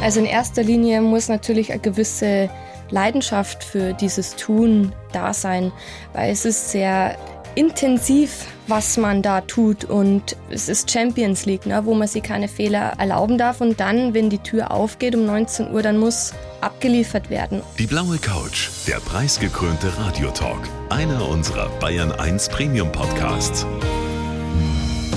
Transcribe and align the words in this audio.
Also 0.00 0.20
in 0.20 0.26
erster 0.26 0.62
Linie 0.62 1.00
muss 1.00 1.28
natürlich 1.28 1.72
eine 1.72 1.80
gewisse 1.80 2.48
Leidenschaft 2.90 3.64
für 3.64 3.92
dieses 3.92 4.36
Tun 4.36 4.92
da 5.12 5.34
sein, 5.34 5.72
weil 6.12 6.30
es 6.30 6.44
ist 6.44 6.70
sehr 6.70 7.16
intensiv, 7.56 8.46
was 8.68 8.96
man 8.96 9.22
da 9.22 9.40
tut 9.40 9.84
und 9.84 10.36
es 10.50 10.68
ist 10.68 10.90
Champions 10.90 11.46
League, 11.46 11.66
ne, 11.66 11.84
wo 11.84 11.94
man 11.94 12.06
sich 12.06 12.22
keine 12.22 12.46
Fehler 12.46 12.92
erlauben 12.98 13.38
darf 13.38 13.60
und 13.60 13.80
dann, 13.80 14.14
wenn 14.14 14.30
die 14.30 14.38
Tür 14.38 14.70
aufgeht 14.70 15.16
um 15.16 15.26
19 15.26 15.72
Uhr, 15.72 15.82
dann 15.82 15.98
muss 15.98 16.32
abgeliefert 16.60 17.28
werden. 17.28 17.62
Die 17.78 17.86
blaue 17.86 18.18
Couch, 18.18 18.68
der 18.86 19.00
preisgekrönte 19.00 19.92
Radiotalk, 19.98 20.60
einer 20.90 21.28
unserer 21.28 21.68
Bayern 21.80 22.12
1 22.12 22.48
Premium 22.50 22.92
Podcasts. 22.92 23.66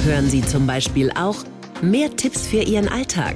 Hören 0.03 0.27
Sie 0.27 0.41
zum 0.41 0.65
Beispiel 0.65 1.11
auch 1.11 1.37
mehr 1.83 2.15
Tipps 2.15 2.47
für 2.47 2.63
Ihren 2.63 2.89
Alltag 2.89 3.35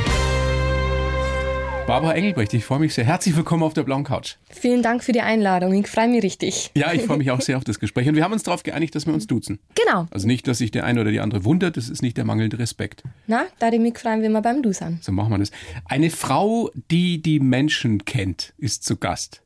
Barbara 1.91 2.13
Engelbrecht, 2.13 2.53
ich 2.53 2.63
freue 2.63 2.79
mich 2.79 2.93
sehr. 2.93 3.03
Herzlich 3.03 3.35
willkommen 3.35 3.63
auf 3.63 3.73
der 3.73 3.83
blauen 3.83 4.05
Couch. 4.05 4.35
Vielen 4.49 4.81
Dank 4.81 5.03
für 5.03 5.11
die 5.11 5.19
Einladung. 5.19 5.73
Ich 5.73 5.87
freue 5.87 6.07
mich 6.07 6.23
richtig. 6.23 6.71
Ja, 6.73 6.93
ich 6.93 7.01
freue 7.01 7.17
mich 7.17 7.31
auch 7.31 7.41
sehr 7.41 7.57
auf 7.57 7.65
das 7.65 7.81
Gespräch. 7.81 8.07
Und 8.07 8.15
wir 8.15 8.23
haben 8.23 8.31
uns 8.31 8.43
darauf 8.43 8.63
geeinigt, 8.63 8.95
dass 8.95 9.07
wir 9.07 9.13
uns 9.13 9.27
duzen. 9.27 9.59
Genau. 9.75 10.07
Also 10.09 10.25
nicht, 10.25 10.47
dass 10.47 10.59
sich 10.59 10.71
der 10.71 10.85
eine 10.85 11.01
oder 11.01 11.11
die 11.11 11.19
andere 11.19 11.43
wundert, 11.43 11.75
das 11.75 11.89
ist 11.89 12.01
nicht 12.01 12.15
der 12.15 12.23
mangelnde 12.23 12.59
Respekt. 12.59 13.03
Na, 13.27 13.43
da 13.59 13.67
ich 13.73 13.79
mich 13.81 13.97
freuen, 13.97 14.21
wir 14.21 14.41
beim 14.41 14.63
Du 14.63 14.71
sind. 14.71 15.03
So 15.03 15.11
machen 15.11 15.31
wir 15.31 15.37
das. 15.39 15.51
Eine 15.83 16.11
Frau, 16.11 16.71
die 16.89 17.21
die 17.21 17.41
Menschen 17.41 18.05
kennt, 18.05 18.53
ist 18.57 18.85
zu 18.85 18.95
Gast. 18.95 19.41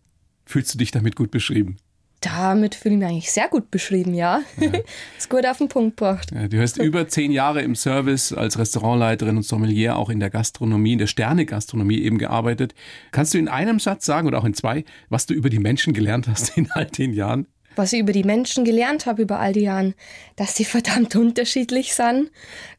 Fühlst 0.45 0.71
du 0.71 0.77
dich 0.77 0.91
damit 0.91 1.15
gut 1.15 1.31
beschrieben? 1.31 1.77
Damit 2.21 2.75
fühle 2.75 2.95
ich 2.95 2.99
mich 2.99 3.07
eigentlich 3.07 3.31
sehr 3.31 3.47
gut 3.49 3.69
beschrieben, 3.69 4.13
ja. 4.13 4.41
ja. 4.59 4.71
ist 5.17 5.29
gut 5.29 5.45
auf 5.45 5.57
den 5.59 5.67
Punkt 5.67 5.97
gebracht. 5.97 6.31
Ja, 6.33 6.47
du 6.47 6.61
hast 6.61 6.77
über 6.77 7.07
zehn 7.07 7.31
Jahre 7.31 7.61
im 7.61 7.75
Service 7.75 8.33
als 8.33 8.57
Restaurantleiterin 8.57 9.37
und 9.37 9.43
Sommelier 9.43 9.95
auch 9.95 10.09
in 10.09 10.19
der 10.19 10.29
Gastronomie, 10.29 10.93
in 10.93 10.99
der 10.99 11.07
Sterne-Gastronomie 11.07 12.01
eben 12.01 12.17
gearbeitet. 12.17 12.73
Kannst 13.11 13.33
du 13.33 13.37
in 13.37 13.47
einem 13.47 13.79
Satz 13.79 14.05
sagen 14.05 14.27
oder 14.27 14.39
auch 14.39 14.45
in 14.45 14.53
zwei, 14.53 14.85
was 15.09 15.25
du 15.25 15.33
über 15.33 15.49
die 15.49 15.59
Menschen 15.59 15.93
gelernt 15.93 16.27
hast 16.27 16.57
in 16.57 16.71
all 16.71 16.85
den 16.85 17.13
Jahren? 17.13 17.47
was 17.77 17.93
ich 17.93 17.99
über 17.99 18.13
die 18.13 18.23
Menschen 18.23 18.63
gelernt 18.65 19.05
habe 19.05 19.23
über 19.23 19.39
all 19.39 19.53
die 19.53 19.63
Jahren, 19.63 19.95
dass 20.37 20.55
sie 20.55 20.65
verdammt 20.65 21.15
unterschiedlich 21.15 21.93
sind, 21.93 22.31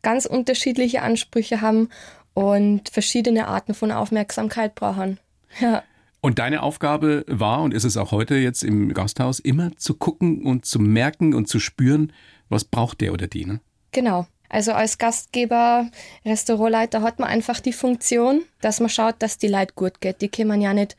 ganz 0.03 0.27
unterschiedliche 0.27 1.03
Ansprüche 1.03 1.61
haben 1.61 1.91
und 2.35 2.89
verschiedene 2.89 3.49
Arten 3.49 3.75
von 3.75 3.93
Aufmerksamkeit 3.93 4.75
brauchen. 4.75 5.19
Ja. 5.61 5.83
Und 6.27 6.41
deine 6.41 6.65
Aufgabe 6.65 7.25
war 7.29 7.63
und 7.63 7.73
ist 7.73 7.85
es 7.85 7.97
auch 7.97 8.11
heute 8.11 8.35
jetzt 8.35 8.65
im 8.65 8.93
Gasthaus, 8.93 9.39
immer 9.39 9.77
zu 9.77 9.95
gucken 9.95 10.45
und 10.45 10.67
zu 10.67 10.81
merken 10.81 11.35
und 11.35 11.47
zu 11.47 11.61
spüren, 11.61 12.13
was 12.49 12.65
braucht 12.65 13.01
der 13.01 13.13
oder 13.13 13.29
die. 13.29 13.45
Ne? 13.45 13.61
Genau. 13.93 14.27
Also 14.49 14.73
als 14.73 14.99
Gastgeber, 14.99 15.89
Restaurantleiter 16.25 17.03
hat 17.03 17.21
man 17.21 17.29
einfach 17.29 17.61
die 17.61 17.73
Funktion, 17.73 18.43
dass 18.61 18.81
man 18.81 18.89
schaut, 18.89 19.15
dass 19.21 19.39
die 19.39 19.47
Leute 19.47 19.75
gut 19.77 20.01
geht. 20.01 20.21
Die 20.21 20.29
kann 20.29 20.49
man 20.49 20.61
ja 20.61 20.75
nicht 20.75 20.97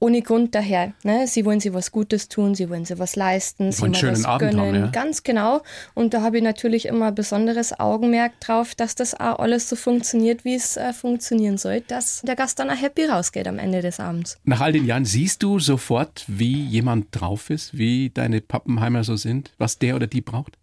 ohne 0.00 0.22
Grund 0.22 0.54
daher. 0.54 0.92
Ne? 1.02 1.26
Sie 1.26 1.44
wollen 1.44 1.60
sie 1.60 1.74
was 1.74 1.90
Gutes 1.90 2.28
tun, 2.28 2.54
sie 2.54 2.70
wollen 2.70 2.84
sie 2.84 2.98
was 2.98 3.16
leisten, 3.16 3.72
sie 3.72 3.82
wollen 3.82 3.94
wollen 3.94 4.12
was 4.12 4.24
Abend 4.24 4.50
gönnen. 4.50 4.66
Haben, 4.66 4.84
ja? 4.84 4.86
Ganz 4.88 5.22
genau. 5.22 5.62
Und 5.94 6.14
da 6.14 6.22
habe 6.22 6.38
ich 6.38 6.42
natürlich 6.42 6.86
immer 6.86 7.12
besonderes 7.12 7.78
Augenmerk 7.78 8.38
drauf, 8.40 8.74
dass 8.74 8.94
das 8.94 9.14
auch 9.14 9.38
alles 9.38 9.68
so 9.68 9.76
funktioniert, 9.76 10.44
wie 10.44 10.54
es 10.54 10.76
äh, 10.76 10.92
funktionieren 10.92 11.58
soll, 11.58 11.80
dass 11.80 12.22
der 12.22 12.36
Gast 12.36 12.58
dann 12.58 12.70
auch 12.70 12.80
happy 12.80 13.06
rausgeht 13.06 13.48
am 13.48 13.58
Ende 13.58 13.82
des 13.82 14.00
Abends. 14.00 14.38
Nach 14.44 14.60
all 14.60 14.72
den 14.72 14.86
Jahren 14.86 15.04
siehst 15.04 15.42
du 15.42 15.58
sofort, 15.58 16.24
wie 16.26 16.62
jemand 16.62 17.06
drauf 17.10 17.50
ist, 17.50 17.76
wie 17.76 18.10
deine 18.10 18.40
Pappenheimer 18.40 19.04
so 19.04 19.16
sind, 19.16 19.52
was 19.58 19.78
der 19.78 19.96
oder 19.96 20.06
die 20.06 20.20
braucht? 20.20 20.56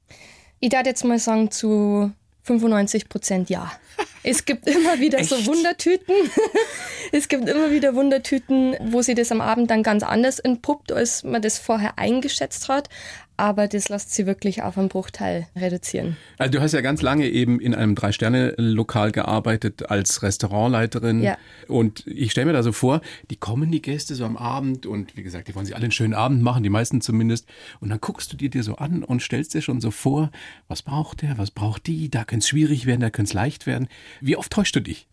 Ich 0.59 0.70
darf 0.70 0.86
jetzt 0.86 1.03
mal 1.03 1.20
sagen, 1.20 1.52
zu 1.52 2.11
95 2.45 3.10
Prozent 3.10 3.50
ja. 3.50 3.72
Es 4.28 4.45
gibt 4.45 4.67
immer 4.67 5.00
wieder 5.00 5.23
so 5.23 5.45
Wundertüten. 5.45 6.16
es 7.11 7.28
gibt 7.28 7.48
immer 7.48 7.70
wieder 7.70 7.94
Wundertüten, 7.94 8.76
wo 8.82 9.04
sie 9.04 9.14
das 9.14 9.32
am 9.32 9.39
Abend 9.39 9.70
dann 9.70 9.83
ganz 9.83 10.02
anders 10.02 10.39
entpuppt, 10.39 10.92
als 10.92 11.23
man 11.23 11.44
das 11.44 11.60
vorher 11.60 12.00
eingeschätzt 12.00 12.67
hat. 12.67 12.89
Aber 13.37 13.67
das 13.67 13.89
lässt 13.89 14.13
sie 14.13 14.25
wirklich 14.25 14.63
auf 14.63 14.77
einen 14.77 14.87
Bruchteil 14.87 15.47
reduzieren. 15.55 16.15
Also 16.37 16.53
du 16.53 16.61
hast 16.61 16.71
ja 16.71 16.81
ganz 16.81 17.01
lange 17.01 17.27
eben 17.27 17.59
in 17.59 17.75
einem 17.75 17.95
Drei-Sterne-Lokal 17.95 19.11
gearbeitet 19.11 19.89
als 19.89 20.23
Restaurantleiterin. 20.23 21.21
Ja. 21.21 21.37
Und 21.67 22.07
ich 22.07 22.31
stelle 22.31 22.47
mir 22.47 22.53
da 22.53 22.63
so 22.63 22.71
vor, 22.71 23.01
die 23.29 23.35
kommen 23.35 23.71
die 23.71 23.81
Gäste 23.81 24.15
so 24.15 24.25
am 24.25 24.37
Abend 24.37 24.85
und 24.85 25.17
wie 25.17 25.23
gesagt, 25.23 25.47
die 25.47 25.55
wollen 25.55 25.65
sich 25.65 25.75
alle 25.75 25.83
einen 25.83 25.91
schönen 25.91 26.13
Abend 26.13 26.41
machen, 26.41 26.63
die 26.63 26.69
meisten 26.69 27.01
zumindest. 27.01 27.47
Und 27.81 27.89
dann 27.89 27.99
guckst 27.99 28.31
du 28.31 28.37
dir 28.37 28.49
dir 28.49 28.63
so 28.63 28.75
an 28.75 29.03
und 29.03 29.21
stellst 29.21 29.53
dir 29.53 29.61
schon 29.61 29.81
so 29.81 29.91
vor, 29.91 30.31
was 30.67 30.81
braucht 30.81 31.21
der, 31.21 31.37
was 31.37 31.52
braucht 31.52 31.87
die, 31.87 32.09
da 32.09 32.23
könnte 32.23 32.43
es 32.43 32.49
schwierig 32.49 32.85
werden, 32.85 33.02
da 33.02 33.09
könnte 33.09 33.29
es 33.29 33.33
leicht 33.33 33.67
werden. 33.67 33.87
Wie 34.21 34.37
oft 34.37 34.52
täuschst 34.52 34.75
du 34.75 34.79
dich? 34.79 35.07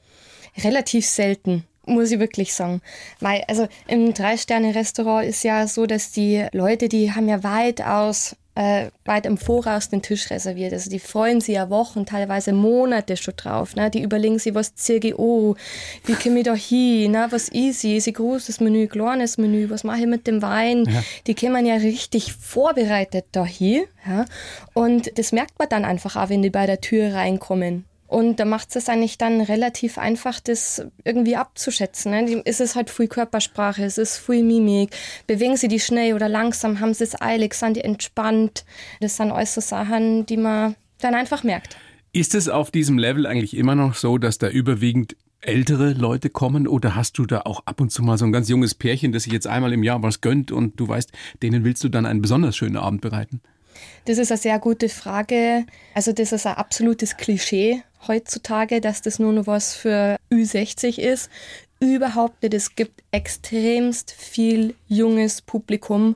Relativ 0.62 1.06
selten 1.06 1.64
muss 1.86 2.10
ich 2.10 2.20
wirklich 2.20 2.54
sagen. 2.54 2.80
Weil, 3.20 3.42
also 3.48 3.68
im 3.86 4.14
Drei-Sterne-Restaurant 4.14 5.26
ist 5.26 5.42
ja 5.42 5.66
so, 5.66 5.86
dass 5.86 6.12
die 6.12 6.46
Leute, 6.52 6.88
die 6.88 7.12
haben 7.12 7.28
ja 7.28 7.42
weitaus 7.42 8.36
äh, 8.54 8.90
weit 9.06 9.24
im 9.24 9.38
Voraus 9.38 9.88
den 9.88 10.02
Tisch 10.02 10.30
reserviert. 10.30 10.72
Also 10.72 10.90
die 10.90 10.98
freuen 10.98 11.40
sich 11.40 11.54
ja 11.54 11.70
Wochen, 11.70 12.04
teilweise 12.04 12.52
Monate 12.52 13.16
schon 13.16 13.34
drauf. 13.36 13.76
Ne? 13.76 13.90
Die 13.90 14.02
überlegen 14.02 14.38
sich, 14.38 14.54
was 14.54 14.74
ziehe 14.74 14.98
ich 14.98 15.18
an, 15.18 15.54
wie 16.04 16.14
komme 16.14 16.38
ich 16.38 16.44
da 16.44 16.54
hin, 16.54 17.12
ne? 17.12 17.28
was 17.30 17.50
easy, 17.52 17.96
ist 17.96 18.08
ein 18.08 18.14
großes 18.14 18.60
Menü, 18.60 18.88
kleines 18.88 19.38
Menü, 19.38 19.70
was 19.70 19.84
mache 19.84 20.00
ich 20.00 20.06
mit 20.06 20.26
dem 20.26 20.42
Wein. 20.42 20.84
Ja. 20.84 21.02
Die 21.26 21.34
kommen 21.34 21.64
ja 21.64 21.76
richtig 21.76 22.34
vorbereitet 22.34 23.26
da 23.32 23.44
hin. 23.44 23.84
Ja? 24.06 24.26
Und 24.74 25.18
das 25.18 25.32
merkt 25.32 25.58
man 25.58 25.68
dann 25.68 25.84
einfach 25.84 26.16
auch, 26.16 26.28
wenn 26.28 26.42
die 26.42 26.50
bei 26.50 26.66
der 26.66 26.80
Tür 26.80 27.14
reinkommen. 27.14 27.86
Und 28.12 28.36
da 28.36 28.44
macht 28.44 28.76
es 28.76 28.90
eigentlich 28.90 29.16
dann 29.16 29.40
relativ 29.40 29.96
einfach, 29.96 30.38
das 30.38 30.84
irgendwie 31.02 31.34
abzuschätzen. 31.34 32.10
Ne? 32.12 32.42
Ist 32.44 32.60
es 32.60 32.76
halt 32.76 32.90
viel 32.90 33.08
Körpersprache, 33.08 33.82
es 33.82 33.96
ist 33.96 34.18
viel 34.18 34.42
Mimik. 34.42 34.90
Bewegen 35.26 35.56
sie 35.56 35.68
die 35.68 35.80
schnell 35.80 36.12
oder 36.12 36.28
langsam, 36.28 36.80
haben 36.80 36.92
sie 36.92 37.04
es 37.04 37.18
eilig, 37.22 37.54
sind 37.54 37.78
die 37.78 37.80
entspannt. 37.80 38.66
Das 39.00 39.16
sind 39.16 39.32
alles 39.32 39.54
so 39.54 39.62
Sachen, 39.62 40.26
die 40.26 40.36
man 40.36 40.76
dann 41.00 41.14
einfach 41.14 41.42
merkt. 41.42 41.78
Ist 42.12 42.34
es 42.34 42.50
auf 42.50 42.70
diesem 42.70 42.98
Level 42.98 43.26
eigentlich 43.26 43.56
immer 43.56 43.74
noch 43.74 43.94
so, 43.94 44.18
dass 44.18 44.36
da 44.36 44.50
überwiegend 44.50 45.16
ältere 45.40 45.94
Leute 45.94 46.28
kommen 46.28 46.68
oder 46.68 46.94
hast 46.94 47.16
du 47.16 47.24
da 47.24 47.40
auch 47.46 47.62
ab 47.64 47.80
und 47.80 47.92
zu 47.92 48.02
mal 48.02 48.18
so 48.18 48.26
ein 48.26 48.32
ganz 48.32 48.46
junges 48.50 48.74
Pärchen, 48.74 49.12
das 49.12 49.22
sich 49.22 49.32
jetzt 49.32 49.46
einmal 49.46 49.72
im 49.72 49.82
Jahr 49.82 50.02
was 50.02 50.20
gönnt 50.20 50.52
und 50.52 50.78
du 50.78 50.86
weißt, 50.86 51.12
denen 51.42 51.64
willst 51.64 51.82
du 51.82 51.88
dann 51.88 52.04
einen 52.04 52.20
besonders 52.20 52.56
schönen 52.58 52.76
Abend 52.76 53.00
bereiten? 53.00 53.40
Das 54.04 54.18
ist 54.18 54.30
eine 54.30 54.38
sehr 54.38 54.58
gute 54.58 54.88
Frage. 54.88 55.66
Also 55.94 56.12
das 56.12 56.32
ist 56.32 56.46
ein 56.46 56.56
absolutes 56.56 57.16
Klischee 57.16 57.82
heutzutage, 58.08 58.80
dass 58.80 59.02
das 59.02 59.18
nur 59.18 59.32
noch 59.32 59.46
was 59.46 59.74
für 59.74 60.16
Ü60 60.30 60.98
ist. 60.98 61.30
Überhaupt 61.80 62.44
nicht. 62.44 62.54
Es 62.54 62.76
gibt 62.76 63.02
extremst 63.10 64.12
viel 64.12 64.76
junges 64.86 65.42
Publikum, 65.42 66.14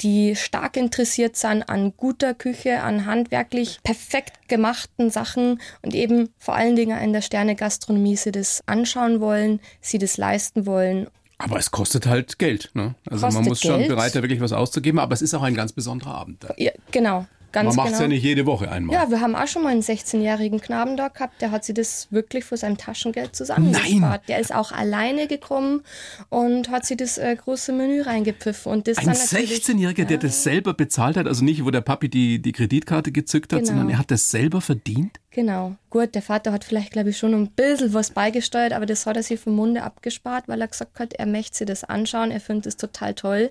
die 0.00 0.34
stark 0.34 0.76
interessiert 0.76 1.36
sind 1.36 1.62
an 1.68 1.92
guter 1.96 2.34
Küche, 2.34 2.80
an 2.80 3.06
handwerklich 3.06 3.78
perfekt 3.84 4.48
gemachten 4.48 5.10
Sachen 5.10 5.60
und 5.82 5.94
eben 5.94 6.30
vor 6.36 6.56
allen 6.56 6.74
Dingen 6.74 7.00
in 7.00 7.12
der 7.12 7.22
Sterne-Gastronomie 7.22 8.16
sie 8.16 8.32
das 8.32 8.62
anschauen 8.66 9.20
wollen, 9.20 9.60
sie 9.80 9.98
das 9.98 10.16
leisten 10.16 10.66
wollen. 10.66 11.08
Aber 11.38 11.58
es 11.58 11.70
kostet 11.70 12.06
halt 12.06 12.38
Geld. 12.38 12.70
Ne? 12.74 12.94
Also 13.10 13.26
Kostet 13.26 13.42
man 13.42 13.48
muss 13.48 13.60
schon 13.60 13.78
Geld. 13.78 13.88
bereit, 13.88 14.14
da 14.14 14.22
wirklich 14.22 14.40
was 14.40 14.52
auszugeben, 14.52 14.98
aber 14.98 15.14
es 15.14 15.22
ist 15.22 15.34
auch 15.34 15.42
ein 15.42 15.54
ganz 15.54 15.72
besonderer 15.72 16.14
Abend. 16.14 16.46
Ja, 16.56 16.70
genau. 16.90 17.26
Ganz 17.52 17.68
man 17.68 17.76
macht 17.76 17.86
es 17.86 17.92
genau. 17.98 18.02
ja 18.02 18.08
nicht 18.08 18.24
jede 18.24 18.46
Woche 18.46 18.68
einmal. 18.68 18.96
Ja, 18.96 19.10
wir 19.10 19.20
haben 19.20 19.36
auch 19.36 19.46
schon 19.46 19.62
mal 19.62 19.68
einen 19.68 19.80
16-jährigen 19.82 20.60
Knaben 20.60 20.96
da 20.96 21.06
gehabt, 21.06 21.40
der 21.40 21.52
hat 21.52 21.64
sich 21.64 21.76
das 21.76 22.08
wirklich 22.10 22.44
für 22.44 22.56
sein 22.56 22.76
Taschengeld 22.76 23.36
zusammengespart. 23.36 24.00
Nein. 24.00 24.20
Der 24.26 24.40
ist 24.40 24.52
auch 24.52 24.72
alleine 24.72 25.28
gekommen 25.28 25.82
und 26.30 26.68
hat 26.70 26.84
sich 26.84 26.96
das 26.96 27.16
äh, 27.16 27.36
große 27.36 27.72
Menü 27.72 28.02
reingepfiffen. 28.02 28.72
Und 28.72 28.88
das 28.88 28.98
Ein 28.98 29.06
dann 29.06 29.16
natürlich- 29.18 29.62
16-Jähriger, 29.64 30.04
der 30.04 30.18
das 30.18 30.42
selber 30.42 30.74
bezahlt 30.74 31.16
hat, 31.16 31.28
also 31.28 31.44
nicht, 31.44 31.64
wo 31.64 31.70
der 31.70 31.80
Papi 31.82 32.08
die, 32.08 32.42
die 32.42 32.50
Kreditkarte 32.50 33.12
gezückt 33.12 33.52
hat, 33.52 33.60
Genau. 33.60 33.68
sondern 33.70 33.90
er 33.90 33.98
hat 33.98 34.10
das 34.10 34.30
selber 34.30 34.60
verdient? 34.60 35.20
Genau. 35.34 35.74
Gut, 35.90 36.14
der 36.14 36.22
Vater 36.22 36.52
hat 36.52 36.62
vielleicht, 36.62 36.92
glaube 36.92 37.10
ich, 37.10 37.18
schon 37.18 37.34
ein 37.34 37.48
bisschen 37.48 37.92
was 37.92 38.12
beigesteuert, 38.12 38.72
aber 38.72 38.86
das 38.86 39.04
hat 39.04 39.16
er 39.16 39.24
sich 39.24 39.40
vom 39.40 39.56
Munde 39.56 39.82
abgespart, 39.82 40.46
weil 40.46 40.60
er 40.60 40.68
gesagt 40.68 41.00
hat, 41.00 41.12
er 41.12 41.26
möchte 41.26 41.56
sich 41.56 41.66
das 41.66 41.82
anschauen, 41.82 42.30
er 42.30 42.38
findet 42.38 42.66
es 42.66 42.76
total 42.76 43.14
toll 43.14 43.50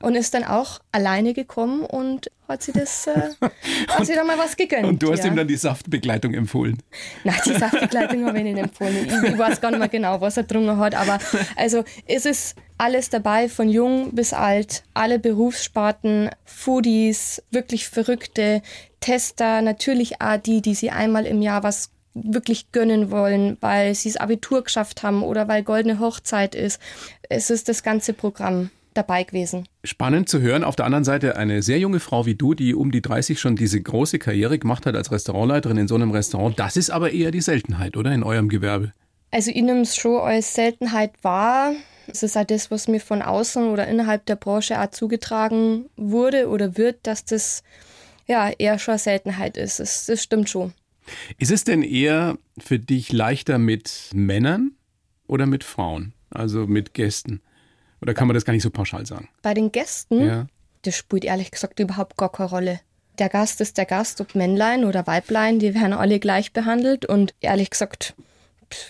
und 0.00 0.16
ist 0.16 0.34
dann 0.34 0.42
auch 0.42 0.80
alleine 0.90 1.32
gekommen 1.32 1.82
und 1.82 2.28
hat 2.48 2.64
sich 2.64 2.74
das, 2.74 3.06
äh, 3.06 3.30
hat 3.88 4.04
sich 4.04 4.16
da 4.16 4.24
mal 4.24 4.36
was 4.36 4.56
gegönnt. 4.56 4.84
Und 4.84 5.00
du 5.00 5.12
hast 5.12 5.20
ja. 5.20 5.30
ihm 5.30 5.36
dann 5.36 5.46
die 5.46 5.56
Saftbegleitung 5.56 6.34
empfohlen. 6.34 6.78
Nein, 7.22 7.36
die 7.46 7.52
Saftbegleitung 7.52 8.26
habe 8.26 8.38
ich 8.38 8.44
nicht 8.44 8.58
empfohlen. 8.58 9.06
Ich, 9.06 9.30
ich 9.30 9.38
weiß 9.38 9.60
gar 9.60 9.70
nicht 9.70 9.78
mehr 9.78 9.88
genau, 9.88 10.20
was 10.20 10.36
er 10.36 10.42
drungen 10.42 10.76
hat. 10.78 10.96
Aber 10.96 11.20
also 11.54 11.84
es 12.06 12.26
ist 12.26 12.56
alles 12.78 13.10
dabei, 13.10 13.48
von 13.48 13.68
jung 13.68 14.14
bis 14.14 14.32
alt, 14.32 14.84
alle 14.94 15.18
Berufssparten, 15.18 16.30
Foodies, 16.44 17.42
wirklich 17.50 17.88
Verrückte, 17.88 18.62
Tester, 19.00 19.62
natürlich 19.62 20.20
auch 20.20 20.36
die, 20.36 20.62
die 20.62 20.74
sie 20.74 20.90
einmal 20.90 21.26
im 21.26 21.42
Jahr 21.42 21.62
was 21.62 21.90
wirklich 22.14 22.72
gönnen 22.72 23.10
wollen, 23.10 23.56
weil 23.60 23.94
sie 23.94 24.10
das 24.10 24.18
Abitur 24.18 24.62
geschafft 24.64 25.02
haben 25.02 25.22
oder 25.22 25.48
weil 25.48 25.62
goldene 25.62 25.98
Hochzeit 25.98 26.54
ist. 26.54 26.80
Es 27.28 27.50
ist 27.50 27.68
das 27.68 27.82
ganze 27.82 28.12
Programm. 28.12 28.70
dabei 28.94 29.24
gewesen. 29.24 29.66
Spannend 29.84 30.28
zu 30.28 30.40
hören. 30.40 30.64
Auf 30.64 30.76
der 30.76 30.86
anderen 30.86 31.04
Seite 31.04 31.36
eine 31.36 31.62
sehr 31.62 31.78
junge 31.78 31.98
Frau 31.98 32.26
wie 32.26 32.34
du, 32.34 32.52
die 32.52 32.74
um 32.74 32.90
die 32.90 33.00
30 33.00 33.40
schon 33.40 33.56
diese 33.56 33.80
große 33.80 34.18
Karriere 34.18 34.58
gemacht 34.58 34.86
hat 34.86 34.94
als 34.94 35.10
Restaurantleiterin 35.10 35.78
in 35.78 35.88
so 35.88 35.94
einem 35.94 36.10
Restaurant. 36.10 36.58
Das 36.58 36.76
ist 36.76 36.90
aber 36.90 37.10
eher 37.10 37.30
die 37.30 37.40
Seltenheit, 37.40 37.96
oder? 37.96 38.12
In 38.12 38.22
eurem 38.22 38.50
Gewerbe. 38.50 38.92
Also 39.30 39.50
ich 39.50 39.62
nehme 39.62 39.80
es 39.80 39.96
schon 39.96 40.20
als 40.20 40.54
Seltenheit 40.54 41.12
wahr. 41.22 41.72
Es 42.12 42.22
ist 42.22 42.36
auch 42.36 42.44
das, 42.44 42.70
was 42.70 42.88
mir 42.88 43.00
von 43.00 43.22
außen 43.22 43.70
oder 43.70 43.86
innerhalb 43.88 44.26
der 44.26 44.36
Branche 44.36 44.78
auch 44.80 44.90
zugetragen 44.90 45.86
wurde 45.96 46.48
oder 46.48 46.76
wird, 46.76 46.98
dass 47.06 47.24
das 47.24 47.62
ja 48.26 48.50
eher 48.50 48.78
schon 48.78 48.92
eine 48.92 48.98
Seltenheit 48.98 49.56
ist. 49.56 49.80
Das, 49.80 50.06
das 50.06 50.22
stimmt 50.22 50.50
schon. 50.50 50.74
Ist 51.38 51.50
es 51.50 51.64
denn 51.64 51.82
eher 51.82 52.36
für 52.58 52.78
dich 52.78 53.12
leichter 53.12 53.58
mit 53.58 54.10
Männern 54.14 54.72
oder 55.26 55.46
mit 55.46 55.64
Frauen? 55.64 56.12
Also 56.30 56.66
mit 56.66 56.92
Gästen? 56.94 57.40
Oder 58.02 58.14
kann 58.14 58.28
man 58.28 58.34
das 58.34 58.44
gar 58.44 58.52
nicht 58.52 58.62
so 58.62 58.70
pauschal 58.70 59.06
sagen? 59.06 59.28
Bei 59.42 59.54
den 59.54 59.72
Gästen, 59.72 60.26
Ja. 60.26 60.46
das 60.82 60.96
spielt 60.96 61.24
ehrlich 61.24 61.50
gesagt 61.50 61.80
überhaupt 61.80 62.16
gar 62.16 62.30
keine 62.30 62.50
Rolle. 62.50 62.80
Der 63.18 63.28
Gast 63.28 63.60
ist 63.60 63.78
der 63.78 63.86
Gast, 63.86 64.20
ob 64.20 64.34
Männlein 64.34 64.84
oder 64.84 65.06
Weiblein, 65.06 65.58
die 65.58 65.74
werden 65.74 65.92
alle 65.92 66.18
gleich 66.20 66.52
behandelt. 66.52 67.06
Und 67.06 67.34
ehrlich 67.40 67.70
gesagt, 67.70 68.14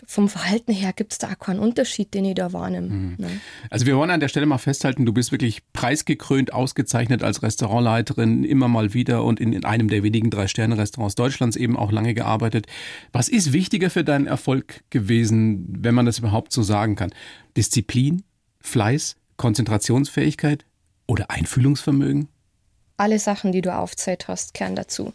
vom 0.07 0.29
Verhalten 0.29 0.73
her 0.73 0.93
gibt 0.93 1.13
es 1.13 1.19
da 1.19 1.33
auch 1.33 1.39
keinen 1.39 1.61
Unterschied, 1.61 2.15
den 2.15 2.25
ich 2.25 2.35
da 2.35 2.53
wahrnehme. 2.53 3.17
Ne? 3.19 3.41
Also 3.71 3.87
wir 3.87 3.97
wollen 3.97 4.11
an 4.11 4.21
der 4.21 4.29
Stelle 4.29 4.47
mal 4.47 4.59
festhalten, 4.59 5.07
du 5.07 5.13
bist 5.13 5.33
wirklich 5.33 5.63
preisgekrönt, 5.73 6.53
ausgezeichnet 6.53 7.23
als 7.23 7.43
Restaurantleiterin, 7.43 8.45
immer 8.45 8.69
mal 8.69 8.95
wieder 8.95 9.25
und 9.25 9.41
in, 9.41 9.53
in 9.53 9.65
einem 9.65 9.89
der 9.89 10.03
wenigen 10.03 10.31
Drei-Sterne-Restaurants 10.31 11.15
Deutschlands 11.15 11.57
eben 11.57 11.77
auch 11.77 11.93
lange 11.93 12.15
gearbeitet. 12.15 12.67
Was 13.13 13.29
ist 13.29 13.53
wichtiger 13.53 13.91
für 13.91 14.05
deinen 14.05 14.27
Erfolg 14.27 14.83
gewesen, 14.91 15.67
wenn 15.81 15.95
man 15.95 16.07
das 16.07 16.19
überhaupt 16.19 16.53
so 16.53 16.63
sagen 16.63 16.97
kann? 16.97 17.13
Disziplin, 17.57 18.23
Fleiß, 18.61 19.17
Konzentrationsfähigkeit 19.37 20.65
oder 21.07 21.31
Einfühlungsvermögen? 21.31 22.29
alle 23.03 23.19
Sachen, 23.19 23.53
die 23.53 23.63
du 23.63 23.75
aufzählt 23.75 24.29
hast, 24.29 24.55
kehren 24.55 24.77
dazu. 24.77 25.13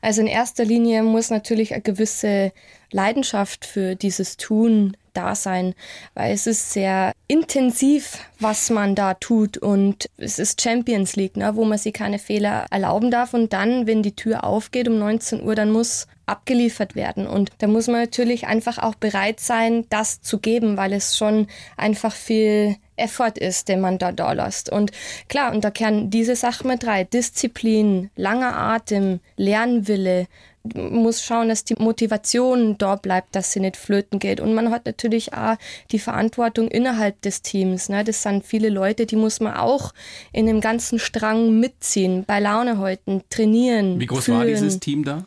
Also 0.00 0.20
in 0.20 0.26
erster 0.26 0.64
Linie 0.64 1.02
muss 1.02 1.30
natürlich 1.30 1.72
eine 1.72 1.82
gewisse 1.82 2.52
Leidenschaft 2.90 3.64
für 3.64 3.96
dieses 3.96 4.36
Tun 4.36 4.96
da 5.12 5.34
sein, 5.34 5.74
weil 6.14 6.32
es 6.32 6.46
ist 6.46 6.72
sehr 6.72 7.12
intensiv, 7.26 8.18
was 8.38 8.70
man 8.70 8.94
da 8.94 9.14
tut. 9.14 9.58
Und 9.58 10.08
es 10.16 10.38
ist 10.38 10.60
Champions 10.62 11.16
League, 11.16 11.36
ne, 11.36 11.56
wo 11.56 11.64
man 11.64 11.78
sich 11.78 11.92
keine 11.92 12.18
Fehler 12.18 12.66
erlauben 12.70 13.10
darf. 13.10 13.34
Und 13.34 13.52
dann, 13.52 13.86
wenn 13.86 14.02
die 14.02 14.14
Tür 14.14 14.44
aufgeht 14.44 14.88
um 14.88 14.98
19 14.98 15.42
Uhr, 15.42 15.54
dann 15.54 15.72
muss 15.72 16.06
abgeliefert 16.26 16.94
werden. 16.94 17.26
Und 17.26 17.50
da 17.58 17.66
muss 17.66 17.88
man 17.88 18.00
natürlich 18.00 18.46
einfach 18.46 18.78
auch 18.78 18.94
bereit 18.94 19.40
sein, 19.40 19.86
das 19.90 20.20
zu 20.20 20.38
geben, 20.38 20.76
weil 20.76 20.92
es 20.92 21.16
schon 21.16 21.48
einfach 21.76 22.14
viel 22.14 22.76
Effort 22.98 23.38
ist, 23.38 23.68
den 23.68 23.80
man 23.80 23.98
da 23.98 24.12
da 24.12 24.32
lässt. 24.32 24.70
Und 24.70 24.90
klar, 25.28 25.52
und 25.52 25.64
da 25.64 25.70
kehren 25.70 26.10
diese 26.10 26.36
Sachen 26.36 26.68
mit 26.68 26.86
rein. 26.86 27.06
Disziplin, 27.12 28.10
langer 28.16 28.56
Atem, 28.56 29.20
Lernwille, 29.36 30.26
Man 30.74 30.92
muss 30.96 31.22
schauen, 31.24 31.48
dass 31.48 31.64
die 31.64 31.76
Motivation 31.78 32.76
da 32.76 32.96
bleibt, 32.96 33.34
dass 33.34 33.52
sie 33.52 33.60
nicht 33.60 33.76
flöten 33.76 34.18
geht. 34.18 34.38
Und 34.40 34.52
man 34.54 34.70
hat 34.70 34.84
natürlich 34.84 35.32
auch 35.32 35.56
die 35.92 35.98
Verantwortung 35.98 36.68
innerhalb 36.68 37.22
des 37.22 37.40
Teams. 37.40 37.88
Ne? 37.88 38.04
Das 38.04 38.22
sind 38.22 38.44
viele 38.44 38.68
Leute, 38.68 39.06
die 39.06 39.16
muss 39.16 39.40
man 39.40 39.54
auch 39.54 39.94
in 40.32 40.44
dem 40.46 40.60
ganzen 40.60 40.98
Strang 40.98 41.58
mitziehen, 41.58 42.24
bei 42.26 42.40
Laune 42.40 42.78
halten, 42.78 43.22
trainieren. 43.30 43.98
Wie 43.98 44.06
groß 44.06 44.24
fühlen. 44.26 44.38
war 44.38 44.44
dieses 44.46 44.78
Team 44.78 45.04
da? 45.04 45.24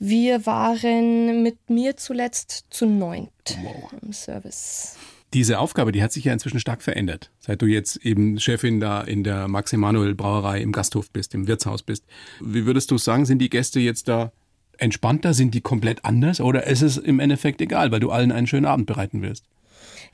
Wir 0.00 0.44
waren 0.46 1.42
mit 1.42 1.70
mir 1.70 1.96
zuletzt 1.96 2.64
zu 2.70 2.84
neunt 2.86 3.30
Wow. 3.62 3.90
im 4.02 4.12
Service. 4.12 4.96
Diese 5.34 5.58
Aufgabe, 5.58 5.92
die 5.92 6.02
hat 6.02 6.12
sich 6.12 6.24
ja 6.24 6.32
inzwischen 6.32 6.58
stark 6.58 6.82
verändert. 6.82 7.30
Seit 7.38 7.60
du 7.60 7.66
jetzt 7.66 7.96
eben 7.96 8.40
Chefin 8.40 8.80
da 8.80 9.02
in 9.02 9.24
der 9.24 9.46
Max 9.46 9.72
Emanuel 9.72 10.14
Brauerei 10.14 10.62
im 10.62 10.72
Gasthof 10.72 11.10
bist, 11.10 11.34
im 11.34 11.46
Wirtshaus 11.46 11.82
bist. 11.82 12.04
Wie 12.40 12.64
würdest 12.64 12.90
du 12.90 12.98
sagen, 12.98 13.26
sind 13.26 13.40
die 13.40 13.50
Gäste 13.50 13.78
jetzt 13.78 14.08
da 14.08 14.32
entspannter? 14.78 15.34
Sind 15.34 15.54
die 15.54 15.60
komplett 15.60 16.04
anders? 16.04 16.40
Oder 16.40 16.66
ist 16.66 16.82
es 16.82 16.96
im 16.96 17.20
Endeffekt 17.20 17.60
egal, 17.60 17.90
weil 17.92 18.00
du 18.00 18.10
allen 18.10 18.32
einen 18.32 18.46
schönen 18.46 18.66
Abend 18.66 18.86
bereiten 18.86 19.20
wirst? 19.20 19.44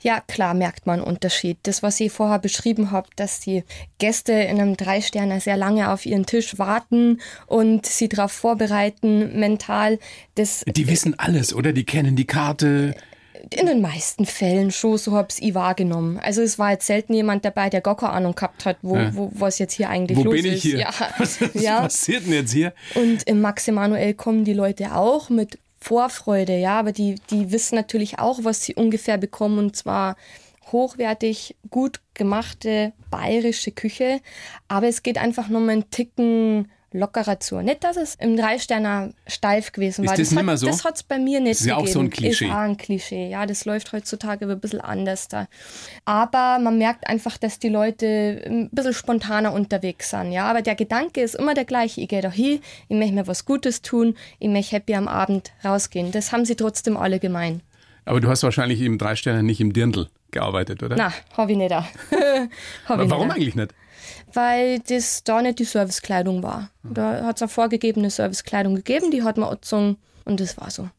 Ja, 0.01 0.19
klar 0.19 0.53
merkt 0.53 0.85
man 0.85 0.99
einen 0.99 1.07
Unterschied. 1.07 1.57
Das, 1.63 1.81
was 1.81 1.99
ich 1.99 2.11
vorher 2.11 2.39
beschrieben 2.39 2.91
habe, 2.91 3.09
dass 3.15 3.39
die 3.39 3.63
Gäste 3.97 4.33
in 4.33 4.59
einem 4.59 4.77
Drei-Sterne 4.77 5.39
sehr 5.39 5.57
lange 5.57 5.91
auf 5.91 6.05
ihren 6.05 6.25
Tisch 6.25 6.57
warten 6.59 7.21
und 7.47 7.85
sie 7.85 8.09
darauf 8.09 8.31
vorbereiten, 8.31 9.39
mental, 9.39 9.99
das 10.35 10.63
Die 10.67 10.87
wissen 10.87 11.17
alles, 11.17 11.53
oder? 11.53 11.73
Die 11.73 11.85
kennen 11.85 12.15
die 12.15 12.25
Karte. 12.25 12.95
In 13.51 13.65
den 13.65 13.81
meisten 13.81 14.25
Fällen 14.25 14.71
schon, 14.71 14.97
so 14.97 15.13
habe 15.13 15.27
ich 15.39 15.53
wahrgenommen. 15.55 16.19
Also 16.19 16.41
es 16.41 16.57
war 16.59 16.71
jetzt 16.71 16.87
selten 16.87 17.13
jemand 17.13 17.45
dabei, 17.45 17.69
der 17.69 17.81
gar 17.81 17.95
keine 17.97 18.13
Ahnung 18.13 18.35
gehabt 18.35 18.65
hat, 18.65 18.77
wo, 18.81 18.95
Ja. 18.95 19.15
wo 19.15 19.31
was 19.33 19.59
jetzt 19.59 19.73
hier 19.73 19.89
eigentlich 19.89 20.17
Wo 20.17 20.23
los 20.23 20.33
bin 20.33 20.45
ist. 20.45 20.53
ich 20.55 20.61
hier? 20.63 20.79
Ja. 20.79 20.89
Was, 21.17 21.41
was 21.41 21.53
ja. 21.61 21.81
passiert 21.81 22.25
denn 22.25 22.33
jetzt 22.33 22.51
hier? 22.51 22.73
Und 22.95 23.23
im 23.23 23.41
Max 23.41 23.67
Emanuel 23.67 24.13
kommen 24.13 24.43
die 24.45 24.53
Leute 24.53 24.95
auch 24.95 25.29
mit 25.29 25.59
Vorfreude, 25.79 26.57
ja, 26.57 26.79
aber 26.79 26.91
die, 26.91 27.15
die 27.29 27.51
wissen 27.51 27.75
natürlich 27.75 28.17
auch, 28.17 28.39
was 28.43 28.63
sie 28.63 28.73
ungefähr 28.73 29.17
bekommen 29.19 29.59
und 29.59 29.75
zwar 29.75 30.15
hochwertig, 30.71 31.55
gut 31.69 32.01
gemachte 32.15 32.91
bayerische 33.11 33.71
Küche, 33.71 34.19
aber 34.67 34.87
es 34.87 35.03
geht 35.03 35.17
einfach 35.19 35.47
nur 35.47 35.61
mal 35.61 35.73
einen 35.73 35.89
Ticken 35.91 36.69
lockerer 36.97 37.39
zu. 37.39 37.57
Nicht, 37.61 37.83
dass 37.83 37.97
es 37.97 38.15
im 38.15 38.35
Dreisterner 38.37 39.11
steif 39.27 39.71
gewesen 39.71 40.03
Ist 40.03 40.09
war. 40.09 40.17
das 40.17 40.35
hat, 40.35 40.59
so? 40.59 40.67
Das 40.67 40.83
hat 40.85 40.95
es 40.95 41.03
bei 41.03 41.19
mir 41.19 41.39
nicht 41.39 41.55
Das 41.55 41.61
ist 41.61 41.67
ja 41.67 41.77
auch 41.77 41.87
so 41.87 41.99
ein 41.99 42.09
gegeben. 42.09 42.27
Klischee. 42.29 42.45
Ist 42.45 42.51
auch 42.51 42.57
ein 42.57 42.77
Klischee, 42.77 43.29
ja, 43.29 43.45
das 43.45 43.65
läuft 43.65 43.91
heutzutage 43.93 44.45
ein 44.49 44.59
bisschen 44.59 44.81
anders 44.81 45.27
da. 45.27 45.47
Aber 46.05 46.59
man 46.59 46.77
merkt 46.77 47.07
einfach, 47.07 47.37
dass 47.37 47.59
die 47.59 47.69
Leute 47.69 48.41
ein 48.45 48.69
bisschen 48.71 48.93
spontaner 48.93 49.53
unterwegs 49.53 50.09
sind, 50.09 50.31
ja. 50.31 50.45
Aber 50.45 50.61
der 50.61 50.75
Gedanke 50.75 51.21
ist 51.21 51.35
immer 51.35 51.53
der 51.53 51.65
gleiche. 51.65 52.01
Ich 52.01 52.07
gehe 52.07 52.21
da 52.21 52.31
hin, 52.31 52.59
ich 52.87 52.97
möchte 52.97 53.13
mir 53.13 53.27
was 53.27 53.45
Gutes 53.45 53.81
tun, 53.81 54.15
ich 54.39 54.49
möchte 54.49 54.75
happy 54.75 54.95
am 54.95 55.07
Abend 55.07 55.51
rausgehen. 55.63 56.11
Das 56.11 56.31
haben 56.31 56.45
sie 56.45 56.55
trotzdem 56.55 56.97
alle 56.97 57.19
gemein. 57.19 57.61
Aber 58.05 58.19
du 58.21 58.29
hast 58.29 58.43
wahrscheinlich 58.43 58.81
im 58.81 58.97
Drei-Sterne 58.97 59.43
nicht 59.43 59.59
im 59.59 59.73
Dirndl 59.73 60.07
gearbeitet, 60.31 60.83
oder? 60.83 60.95
Na, 60.95 61.13
hab 61.35 61.49
ich 61.49 61.57
nicht 61.57 61.71
da. 61.71 61.87
Warum 62.87 63.27
nicht 63.27 63.35
eigentlich 63.35 63.55
nicht? 63.55 63.73
Weil 64.35 64.79
das 64.79 65.23
da 65.23 65.41
nicht 65.41 65.59
die 65.59 65.63
Servicekleidung 65.65 66.43
war. 66.43 66.69
Da 66.83 67.25
hat 67.25 67.37
es 67.37 67.41
eine 67.41 67.49
vorgegebene 67.49 68.09
Servicekleidung 68.09 68.75
gegeben, 68.75 69.09
die 69.11 69.23
hat 69.23 69.37
man 69.37 69.49
angezogen 69.49 69.97
und 70.25 70.39
das 70.39 70.57
war 70.57 70.69
so. 70.69 70.89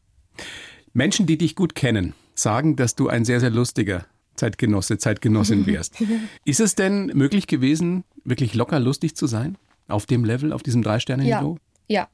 Menschen, 0.93 1.25
die 1.27 1.37
dich 1.37 1.55
gut 1.55 1.75
kennen, 1.75 2.13
sagen, 2.35 2.75
dass 2.75 2.95
du 2.95 3.07
ein 3.09 3.25
sehr, 3.25 3.39
sehr 3.39 3.49
lustiger 3.51 4.05
Zeitgenosse, 4.35 4.97
Zeitgenossin 4.97 5.65
wärst. 5.67 5.95
Ist 6.45 6.59
es 6.59 6.75
denn 6.75 7.07
möglich 7.07 7.47
gewesen, 7.47 8.03
wirklich 8.23 8.53
locker 8.53 8.79
lustig 8.79 9.15
zu 9.15 9.27
sein? 9.27 9.57
Auf 9.87 10.05
dem 10.05 10.25
Level, 10.25 10.51
auf 10.51 10.63
diesem 10.63 10.81
Ja, 10.81 10.89
Drei-Sterne-Niveau? 10.89 11.57
ja. 11.87 12.07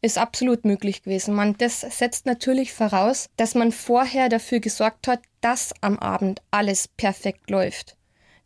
Ist 0.00 0.16
absolut 0.16 0.64
möglich 0.64 1.02
gewesen. 1.02 1.34
Man, 1.34 1.54
das 1.58 1.80
setzt 1.80 2.24
natürlich 2.24 2.72
voraus, 2.72 3.28
dass 3.36 3.54
man 3.54 3.72
vorher 3.72 4.28
dafür 4.30 4.60
gesorgt 4.60 5.06
hat, 5.06 5.20
dass 5.42 5.74
am 5.82 5.98
Abend 5.98 6.40
alles 6.50 6.88
perfekt 6.88 7.50
läuft. 7.50 7.96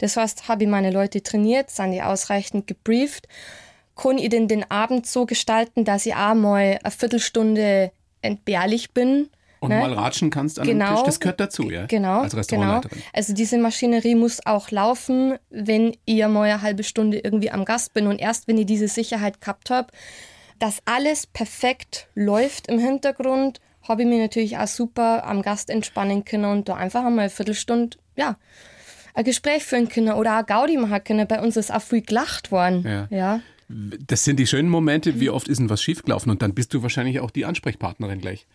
Das 0.01 0.17
heißt, 0.17 0.49
habe 0.49 0.65
ich 0.65 0.69
meine 0.69 0.91
Leute 0.91 1.23
trainiert, 1.23 1.71
sind 1.71 1.93
die 1.93 2.03
ausreichend 2.03 2.67
gebrieft, 2.67 3.29
kann 3.95 4.19
ich 4.19 4.31
denn 4.31 4.49
den 4.49 4.69
Abend 4.71 5.07
so 5.07 5.27
gestalten, 5.27 5.85
dass 5.85 6.07
ich 6.07 6.15
auch 6.15 6.35
mal 6.35 6.79
eine 6.83 6.91
Viertelstunde 6.91 7.93
entbehrlich 8.23 8.93
bin. 8.93 9.29
Und 9.61 9.69
ne? 9.69 9.79
mal 9.79 9.93
ratschen 9.93 10.31
kannst 10.31 10.59
an 10.59 10.69
einem 10.69 10.97
Tisch, 10.97 11.05
das 11.05 11.21
gehört 11.21 11.39
dazu, 11.39 11.71
ja? 11.71 11.85
Genau, 11.85 12.23
Als 12.23 12.47
genau. 12.47 12.81
Also 13.13 13.35
diese 13.35 13.59
Maschinerie 13.59 14.15
muss 14.15 14.45
auch 14.47 14.71
laufen, 14.71 15.37
wenn 15.51 15.95
ich 16.07 16.27
mal 16.27 16.45
eine 16.49 16.63
halbe 16.63 16.83
Stunde 16.83 17.19
irgendwie 17.19 17.51
am 17.51 17.67
Gast 17.67 17.93
bin. 17.93 18.07
Und 18.07 18.19
erst 18.19 18.49
wenn 18.49 18.57
ich 18.57 18.65
diese 18.65 18.89
Sicherheit 18.89 19.43
gehabt 19.43 19.69
habe, 19.69 19.89
dass 20.59 20.79
alles 20.87 21.27
perfekt 21.27 22.09
läuft 22.15 22.69
im 22.69 22.79
Hintergrund, 22.79 23.61
habe 23.87 24.03
ich 24.03 24.09
mich 24.09 24.21
natürlich 24.21 24.57
auch 24.57 24.67
super 24.67 25.27
am 25.27 25.43
Gast 25.43 25.69
entspannen 25.69 26.25
können 26.25 26.47
und 26.47 26.71
da 26.71 26.77
einfach 26.77 27.05
einmal 27.05 27.25
eine 27.25 27.31
Viertelstunde, 27.31 27.99
ja, 28.17 28.39
ein 29.21 29.25
Gespräch 29.25 29.65
führen 29.65 29.89
können 29.89 30.13
oder 30.13 30.41
auch 30.41 30.47
Gaudi 30.47 30.77
machen 30.77 31.05
können. 31.05 31.29
Bei 31.29 31.41
uns 31.41 31.57
ist 31.57 31.73
auch 31.73 31.83
viel 31.83 32.03
gelacht 32.03 32.51
worden. 32.51 32.85
Ja. 32.87 33.09
ja. 33.11 33.41
Das 33.69 34.25
sind 34.25 34.39
die 34.39 34.47
schönen 34.47 34.69
Momente. 34.69 35.21
Wie 35.21 35.31
oft 35.31 35.47
ist 35.47 35.61
denn 35.61 35.71
was 35.71 35.83
schiefgelaufen? 35.83 36.31
Und 36.31 36.43
dann 36.43 36.55
bist 36.55 36.75
du 36.75 36.83
wahrscheinlich 36.83 37.21
auch 37.21 37.31
die 37.31 37.45
Ansprechpartnerin 37.45 38.21
gleich 38.21 38.47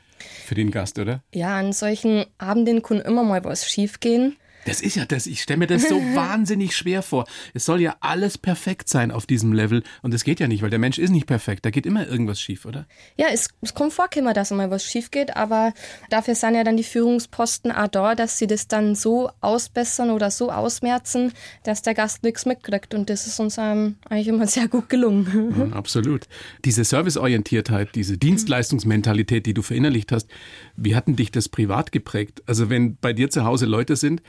für 0.46 0.56
den 0.56 0.72
Gast, 0.72 1.00
oder? 1.00 1.24
Ja, 1.34 1.58
an 1.58 1.72
solchen 1.72 2.26
Abenden 2.38 2.82
kann 2.82 3.00
immer 3.00 3.24
mal 3.24 3.44
was 3.44 3.70
schiefgehen. 3.70 4.36
Das 4.66 4.82
ist 4.82 4.96
ja 4.96 5.06
das, 5.06 5.28
ich 5.28 5.42
stelle 5.42 5.60
mir 5.60 5.68
das 5.68 5.88
so 5.88 5.96
wahnsinnig 6.16 6.76
schwer 6.76 7.02
vor. 7.02 7.26
Es 7.54 7.66
soll 7.66 7.82
ja 7.82 7.96
alles 8.00 8.38
perfekt 8.38 8.90
sein 8.90 9.12
auf 9.12 9.26
diesem 9.26 9.54
Level. 9.54 9.84
Und 10.02 10.14
das 10.14 10.24
geht 10.24 10.40
ja 10.40 10.48
nicht, 10.48 10.64
weil 10.64 10.70
der 10.70 10.80
Mensch 10.80 10.98
ist 10.98 11.12
nicht 11.12 11.28
perfekt. 11.28 11.66
Da 11.66 11.70
geht 11.70 11.86
immer 11.86 12.08
irgendwas 12.08 12.42
schief, 12.42 12.66
oder? 12.66 12.86
Ja, 13.16 13.28
es, 13.32 13.50
es 13.62 13.74
kommt 13.74 13.94
vor, 13.94 14.10
immer, 14.16 14.34
dass 14.34 14.52
mal 14.52 14.72
was 14.72 14.84
schief 14.84 15.12
geht, 15.12 15.36
aber 15.36 15.74
dafür 16.10 16.36
sind 16.36 16.56
ja 16.56 16.64
dann 16.64 16.78
die 16.78 16.84
Führungsposten 16.84 17.72
auch 17.72 17.88
da, 17.88 18.16
dass 18.16 18.38
sie 18.38 18.48
das 18.48 18.68
dann 18.68 18.96
so 18.96 19.30
ausbessern 19.42 20.10
oder 20.10 20.32
so 20.32 20.52
ausmerzen, 20.52 21.34
dass 21.64 21.82
der 21.82 21.94
Gast 21.94 22.24
nichts 22.24 22.46
mitkriegt. 22.46 22.94
Und 22.94 23.10
das 23.10 23.28
ist 23.28 23.40
uns 23.40 23.58
ähm, 23.58 23.96
eigentlich 24.10 24.28
immer 24.28 24.48
sehr 24.48 24.68
gut 24.68 24.90
gelungen. 24.90 25.72
Ja, 25.72 25.76
absolut. 25.78 26.28
Diese 26.64 26.84
Serviceorientiertheit, 26.84 27.96
diese 27.96 28.18
Dienstleistungsmentalität, 28.18 29.46
die 29.46 29.54
du 29.54 29.62
verinnerlicht 29.62 30.12
hast, 30.12 30.30
wie 30.76 30.96
hatten 30.96 31.16
dich 31.16 31.32
das 31.32 31.50
privat 31.50 31.92
geprägt? 31.92 32.42
Also 32.46 32.70
wenn 32.70 32.98
bei 32.98 33.14
dir 33.14 33.30
zu 33.30 33.44
Hause 33.46 33.66
Leute 33.66 33.96
sind, 33.96 34.22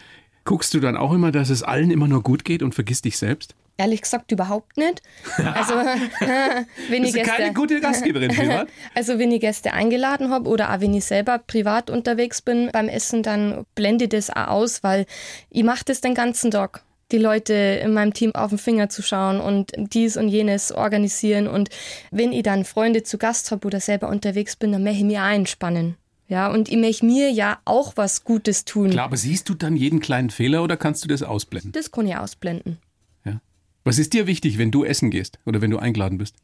Guckst 0.47 0.73
du 0.75 0.81
dann 0.81 0.97
auch 0.97 1.13
immer, 1.13 1.33
dass 1.33 1.51
es 1.51 1.65
allen 1.65 1.91
immer 1.91 2.07
nur 2.07 2.23
gut 2.23 2.45
geht 2.45 2.63
und 2.63 2.73
vergisst 2.73 3.05
dich 3.05 3.19
selbst? 3.19 3.57
Ehrlich 3.79 4.01
gesagt 4.01 4.31
überhaupt 4.31 4.77
nicht. 4.77 5.03
Also 5.39 5.75
wenn 6.89 7.05
ich 7.05 7.13
du 7.13 7.23
keine 7.23 7.47
Gäste, 7.47 7.53
gute 7.53 7.81
Gastgeberin, 7.81 8.31
privat? 8.35 8.69
also 8.95 9.19
wenn 9.19 9.33
ich 9.33 9.41
Gäste 9.41 9.73
eingeladen 9.73 10.31
habe 10.31 10.49
oder 10.49 10.73
auch 10.73 10.81
wenn 10.81 10.95
ich 10.95 11.05
selber 11.05 11.39
privat 11.39 11.91
unterwegs 11.91 12.41
bin 12.43 12.71
beim 12.73 12.89
Essen, 12.89 13.25
dann 13.25 13.67
blende 13.75 14.05
ich 14.05 14.11
das 14.11 14.31
auch 14.31 14.47
aus, 14.47 14.85
weil 14.85 15.07
ich 15.51 15.65
mache 15.65 15.85
das 15.85 16.01
den 16.01 16.15
ganzen 16.15 16.53
Tag. 16.53 16.85
Die 17.11 17.19
Leute 17.19 17.53
in 17.53 17.93
meinem 17.93 18.15
Team 18.15 18.33
auf 18.35 18.51
den 18.51 18.59
Finger 18.59 18.89
zu 18.89 19.03
schauen 19.03 19.41
und 19.41 19.73
dies 19.77 20.17
und 20.17 20.29
jenes 20.29 20.71
organisieren. 20.71 21.49
Und 21.49 21.71
wenn 22.13 22.33
ich 22.33 22.45
dann 22.45 22.65
Freunde 22.65 23.03
zu 23.03 23.19
Gast 23.19 23.51
habe 23.51 23.67
oder 23.67 23.81
selber 23.81 24.09
unterwegs 24.09 24.55
bin, 24.55 24.73
dann 24.73 24.85
möchte 24.85 25.01
ich 25.01 25.05
mich 25.05 25.19
einspannen. 25.19 25.97
Ja, 26.29 26.51
und 26.51 26.69
ich 26.69 26.77
möchte 26.77 27.07
mir 27.07 27.31
ja 27.31 27.59
auch 27.65 27.93
was 27.97 28.25
Gutes 28.25 28.65
tun. 28.65 28.91
Klar, 28.91 29.05
aber 29.05 29.17
siehst 29.17 29.49
du 29.49 29.55
dann 29.55 29.77
jeden 29.77 30.01
kleinen 30.01 30.31
Fehler 30.31 30.63
oder 30.63 30.77
kannst 30.77 31.05
du 31.05 31.09
das 31.09 31.23
ausblenden? 31.23 31.73
Das 31.73 31.91
kann 31.93 32.07
ich 32.07 32.17
ausblenden. 32.17 32.79
Ja. 33.25 33.41
Was 33.85 33.99
ist 33.99 34.13
dir 34.13 34.27
wichtig, 34.27 34.59
wenn 34.59 34.71
du 34.71 34.85
essen 34.85 35.11
gehst 35.11 35.39
oder 35.45 35.61
wenn 35.61 35.71
du 35.71 35.79
eingeladen 35.79 36.19
bist? 36.19 36.35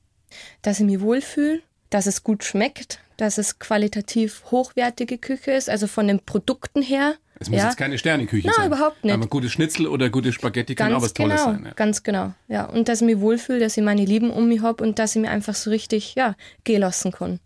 dass 0.63 0.81
ich 0.81 0.87
mich 0.87 1.01
wohlfühle, 1.01 1.61
dass 1.91 2.07
es 2.07 2.23
gut 2.23 2.45
schmeckt, 2.45 3.01
dass 3.17 3.39
es 3.39 3.59
qualitativ 3.59 4.45
hochwertige 4.51 5.19
Küche 5.19 5.53
ist, 5.53 5.69
also 5.69 5.87
von 5.87 6.09
den 6.09 6.21
Produkten 6.21 6.83
her. 6.83 7.15
Es 7.39 7.51
muss 7.51 7.59
ja, 7.59 7.67
jetzt 7.67 7.77
keine 7.77 7.99
Sterneküche 7.99 8.47
Nein, 8.47 8.55
sein. 8.57 8.67
überhaupt 8.69 9.05
nicht. 9.05 9.13
Aber 9.13 9.27
gute 9.27 9.51
Schnitzel 9.51 9.89
oder 9.89 10.11
gute 10.11 10.33
Spaghetti 10.33 10.75
kann 10.75 10.95
auch 10.95 11.03
was 11.03 11.13
Tolles 11.13 11.41
genau, 11.41 11.53
sein. 11.53 11.65
Ja. 11.67 11.73
ganz 11.73 12.03
genau. 12.03 12.33
Ja, 12.49 12.67
und 12.67 12.89
dass 12.89 13.01
ich 13.01 13.07
mich 13.07 13.21
wohlfühle, 13.21 13.59
dass 13.59 13.77
ich 13.77 13.83
meine 13.83 14.05
Lieben 14.05 14.31
um 14.31 14.49
mich 14.49 14.63
habe 14.63 14.83
und 14.85 14.99
dass 14.99 15.17
ich 15.17 15.23
mir 15.23 15.31
einfach 15.31 15.55
so 15.55 15.71
richtig, 15.71 16.15
ja, 16.15 16.37
gehen 16.65 16.81
lassen 16.81 17.11
kann. 17.11 17.41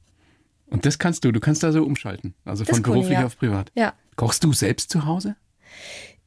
Und 0.69 0.85
das 0.85 0.99
kannst 0.99 1.25
du, 1.25 1.33
du 1.33 1.41
kannst 1.41 1.63
da 1.63 1.73
so 1.73 1.83
umschalten. 1.85 2.35
Also 2.45 2.65
Das 2.65 2.71
von 2.71 2.79
ich, 2.81 2.83
beruflich 2.85 3.19
ja. 3.19 3.27
auf 3.27 3.39
privat. 3.39 3.71
Ja. 3.75 3.93
Kochst 4.17 4.43
du 4.45 4.53
selbst 4.53 4.91
zu 4.91 5.05
Hause? 5.07 5.37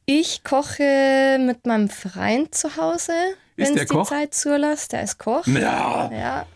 Ich 0.06 0.42
koche 0.44 1.38
mit 1.40 1.66
meinem 1.66 1.88
Freund 1.88 2.54
zu 2.54 2.76
Hause, 2.76 3.12
Ist 3.56 3.68
wenn 3.68 3.76
es 3.78 3.80
die 3.82 3.94
Koch? 3.94 4.08
Zeit 4.08 4.34
zulässt. 4.34 4.92
Der 4.92 5.02
ist 5.02 5.18
Koch. 5.18 5.46
Ja. 5.46 6.10
Ja. 6.12 6.46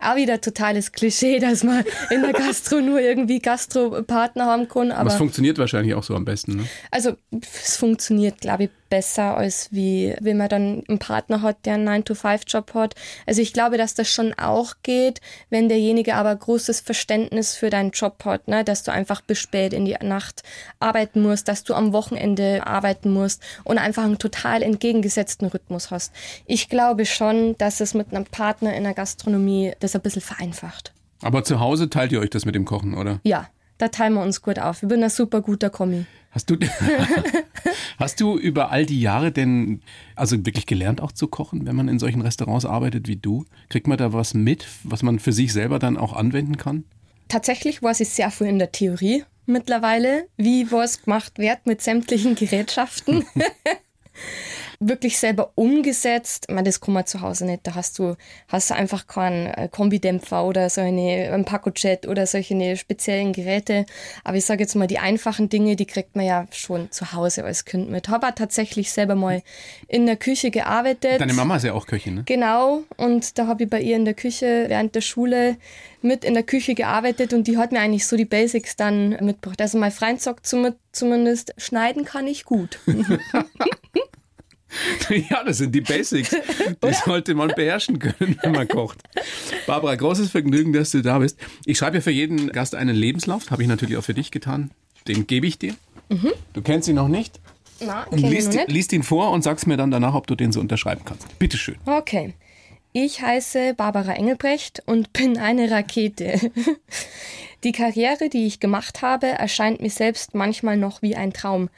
Auch 0.00 0.14
wieder 0.16 0.40
totales 0.40 0.92
Klischee, 0.92 1.38
dass 1.40 1.64
man 1.64 1.84
in 2.10 2.22
der 2.22 2.32
Gastro 2.32 2.80
nur 2.80 3.00
irgendwie 3.00 3.40
Gastropartner 3.40 4.46
haben 4.46 4.68
kann. 4.68 4.90
Aber 4.92 5.00
Aber 5.02 5.10
es 5.10 5.16
funktioniert 5.16 5.58
wahrscheinlich 5.58 5.94
auch 5.94 6.02
so 6.04 6.14
am 6.14 6.24
besten. 6.24 6.56
Ne? 6.56 6.64
Also 6.90 7.16
es 7.62 7.76
funktioniert, 7.76 8.40
glaube 8.40 8.64
ich, 8.64 8.70
besser, 8.88 9.36
als 9.36 9.68
wie 9.72 10.14
wenn 10.20 10.36
man 10.36 10.48
dann 10.48 10.84
einen 10.88 10.98
Partner 10.98 11.42
hat, 11.42 11.66
der 11.66 11.74
einen 11.74 11.88
9-to-5-Job 11.88 12.74
hat. 12.74 12.94
Also 13.26 13.42
ich 13.42 13.52
glaube, 13.52 13.78
dass 13.78 13.94
das 13.94 14.10
schon 14.10 14.34
auch 14.34 14.74
geht, 14.82 15.20
wenn 15.50 15.68
derjenige 15.68 16.14
aber 16.14 16.34
großes 16.34 16.80
Verständnis 16.80 17.54
für 17.54 17.70
deinen 17.70 17.90
Job 17.90 18.24
hat, 18.24 18.48
ne? 18.48 18.64
dass 18.64 18.82
du 18.82 18.92
einfach 18.92 19.20
bis 19.20 19.38
spät 19.38 19.72
in 19.72 19.84
die 19.84 19.96
Nacht 20.02 20.42
arbeiten 20.80 21.22
musst, 21.22 21.48
dass 21.48 21.64
du 21.64 21.74
am 21.74 21.92
Wochenende 21.92 22.66
arbeiten 22.66 23.12
musst 23.12 23.42
und 23.64 23.78
einfach 23.78 24.04
einen 24.04 24.18
total 24.18 24.62
entgegengesetzten 24.62 25.48
Rhythmus 25.48 25.90
hast. 25.90 26.12
Ich 26.46 26.68
glaube 26.68 27.06
schon, 27.06 27.56
dass 27.58 27.80
es 27.80 27.94
mit 27.94 28.12
einem 28.12 28.24
Partner 28.24 28.74
in 28.74 28.84
der 28.84 28.94
Gastronomie 28.94 29.72
das 29.80 29.94
ein 29.94 30.02
bisschen 30.02 30.22
vereinfacht. 30.22 30.92
Aber 31.22 31.44
zu 31.44 31.60
Hause 31.60 31.90
teilt 31.90 32.12
ihr 32.12 32.20
euch 32.20 32.30
das 32.30 32.44
mit 32.44 32.54
dem 32.54 32.64
Kochen, 32.64 32.94
oder? 32.94 33.20
Ja, 33.24 33.48
da 33.78 33.88
teilen 33.88 34.14
wir 34.14 34.22
uns 34.22 34.42
gut 34.42 34.58
auf. 34.58 34.82
Ich 34.82 34.88
bin 34.88 35.02
ein 35.02 35.10
super 35.10 35.40
guter 35.40 35.70
Kommi. 35.70 36.06
Hast 36.30 36.50
du, 36.50 36.56
hast 37.98 38.20
du 38.20 38.38
über 38.38 38.70
all 38.70 38.84
die 38.84 39.00
Jahre 39.00 39.32
denn 39.32 39.80
also 40.14 40.36
wirklich 40.44 40.66
gelernt 40.66 41.00
auch 41.00 41.12
zu 41.12 41.26
kochen, 41.26 41.66
wenn 41.66 41.74
man 41.74 41.88
in 41.88 41.98
solchen 41.98 42.20
Restaurants 42.20 42.64
arbeitet 42.64 43.08
wie 43.08 43.16
du? 43.16 43.44
Kriegt 43.70 43.86
man 43.86 43.98
da 43.98 44.12
was 44.12 44.34
mit, 44.34 44.66
was 44.84 45.02
man 45.02 45.18
für 45.18 45.32
sich 45.32 45.52
selber 45.52 45.78
dann 45.78 45.96
auch 45.96 46.12
anwenden 46.12 46.56
kann? 46.56 46.84
Tatsächlich 47.28 47.82
weiß 47.82 48.00
ich 48.00 48.10
sehr 48.10 48.30
viel 48.30 48.46
in 48.46 48.58
der 48.58 48.72
Theorie 48.72 49.24
mittlerweile, 49.46 50.26
wie 50.36 50.70
was 50.70 51.02
gemacht 51.02 51.38
wird 51.38 51.66
mit 51.66 51.80
sämtlichen 51.82 52.34
Gerätschaften. 52.34 53.24
Wirklich 54.80 55.18
selber 55.18 55.50
umgesetzt. 55.56 56.44
Ich 56.48 56.54
meine, 56.54 56.68
das 56.68 56.80
kann 56.80 56.94
man 56.94 57.04
zu 57.04 57.20
Hause 57.20 57.46
nicht. 57.46 57.66
Da 57.66 57.74
hast 57.74 57.98
du, 57.98 58.14
hast 58.46 58.70
du 58.70 58.74
einfach 58.74 59.08
keinen 59.08 59.46
äh, 59.46 59.68
Kombidämpfer 59.68 60.44
oder 60.44 60.70
so 60.70 60.80
eine, 60.80 61.32
ein 61.32 61.44
Pacojet 61.44 62.06
oder 62.06 62.26
solche 62.26 62.76
speziellen 62.76 63.32
Geräte. 63.32 63.86
Aber 64.22 64.36
ich 64.36 64.44
sage 64.44 64.62
jetzt 64.62 64.76
mal, 64.76 64.86
die 64.86 65.00
einfachen 65.00 65.48
Dinge, 65.48 65.74
die 65.74 65.86
kriegt 65.86 66.14
man 66.14 66.24
ja 66.26 66.46
schon 66.52 66.92
zu 66.92 67.12
Hause 67.12 67.42
als 67.44 67.64
Kind 67.64 67.90
mit. 67.90 68.08
Habe 68.08 68.28
tatsächlich 68.36 68.92
selber 68.92 69.16
mal 69.16 69.42
in 69.88 70.06
der 70.06 70.16
Küche 70.16 70.52
gearbeitet. 70.52 71.20
Deine 71.20 71.32
Mama 71.32 71.56
ist 71.56 71.64
ja 71.64 71.72
auch 71.72 71.86
Köchin, 71.86 72.14
ne? 72.14 72.22
Genau, 72.26 72.82
und 72.96 73.36
da 73.36 73.48
habe 73.48 73.64
ich 73.64 73.70
bei 73.70 73.80
ihr 73.80 73.96
in 73.96 74.04
der 74.04 74.14
Küche 74.14 74.66
während 74.68 74.94
der 74.94 75.00
Schule 75.00 75.56
mit 76.02 76.24
in 76.24 76.34
der 76.34 76.44
Küche 76.44 76.76
gearbeitet 76.76 77.32
und 77.32 77.48
die 77.48 77.56
hat 77.56 77.72
mir 77.72 77.80
eigentlich 77.80 78.06
so 78.06 78.16
die 78.16 78.24
Basics 78.24 78.76
dann 78.76 79.10
mitgebracht. 79.20 79.60
Also 79.60 79.76
mein 79.78 79.90
Freund 79.90 80.20
sagt 80.20 80.46
zum- 80.46 80.74
zumindest, 80.92 81.52
schneiden 81.58 82.04
kann 82.04 82.28
ich 82.28 82.44
gut. 82.44 82.78
Ja, 85.30 85.42
das 85.44 85.58
sind 85.58 85.74
die 85.74 85.80
Basics. 85.80 86.30
Die 86.30 86.94
sollte 87.04 87.34
man 87.34 87.48
beherrschen 87.48 87.98
können, 87.98 88.38
wenn 88.42 88.52
man 88.52 88.68
kocht. 88.68 88.98
Barbara, 89.66 89.94
großes 89.94 90.30
Vergnügen, 90.30 90.72
dass 90.72 90.90
du 90.90 91.00
da 91.02 91.18
bist. 91.18 91.38
Ich 91.64 91.78
schreibe 91.78 91.96
ja 91.96 92.00
für 92.02 92.10
jeden 92.10 92.52
Gast 92.52 92.74
einen 92.74 92.94
Lebenslauf. 92.94 93.50
Habe 93.50 93.62
ich 93.62 93.68
natürlich 93.68 93.96
auch 93.96 94.04
für 94.04 94.14
dich 94.14 94.30
getan. 94.30 94.70
Den 95.06 95.26
gebe 95.26 95.46
ich 95.46 95.58
dir. 95.58 95.74
Du 96.52 96.62
kennst 96.62 96.88
ihn 96.88 96.96
noch 96.96 97.08
nicht. 97.08 97.40
Na, 97.80 98.04
Und 98.04 98.18
liest, 98.20 98.52
nicht. 98.52 98.70
liest 98.70 98.92
ihn 98.92 99.02
vor 99.02 99.30
und 99.30 99.42
sagst 99.42 99.66
mir 99.66 99.76
dann 99.76 99.90
danach, 99.90 100.14
ob 100.14 100.26
du 100.26 100.34
den 100.34 100.52
so 100.52 100.60
unterschreiben 100.60 101.02
kannst. 101.04 101.38
Bitteschön. 101.38 101.76
Okay. 101.86 102.34
Ich 102.92 103.20
heiße 103.22 103.74
Barbara 103.74 104.12
Engelbrecht 104.14 104.82
und 104.86 105.12
bin 105.12 105.38
eine 105.38 105.70
Rakete. 105.70 106.50
Die 107.64 107.72
Karriere, 107.72 108.28
die 108.28 108.46
ich 108.46 108.60
gemacht 108.60 109.02
habe, 109.02 109.26
erscheint 109.26 109.80
mir 109.80 109.90
selbst 109.90 110.34
manchmal 110.34 110.76
noch 110.76 111.02
wie 111.02 111.14
ein 111.16 111.32
Traum. 111.32 111.68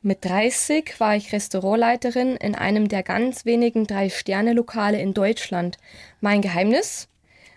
Mit 0.00 0.24
30 0.24 1.00
war 1.00 1.16
ich 1.16 1.32
Restaurantleiterin 1.32 2.36
in 2.36 2.54
einem 2.54 2.86
der 2.86 3.02
ganz 3.02 3.44
wenigen 3.44 3.84
Drei-Sterne-Lokale 3.84 5.00
in 5.00 5.12
Deutschland. 5.12 5.76
Mein 6.20 6.40
Geheimnis? 6.40 7.08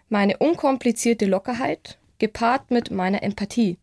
Meine 0.09 0.37
unkomplizierte 0.37 1.27
Lockerheit, 1.27 1.99
gepaart 2.17 2.71
mit 2.71 2.89
meiner 2.89 3.21
Empathie. 3.21 3.77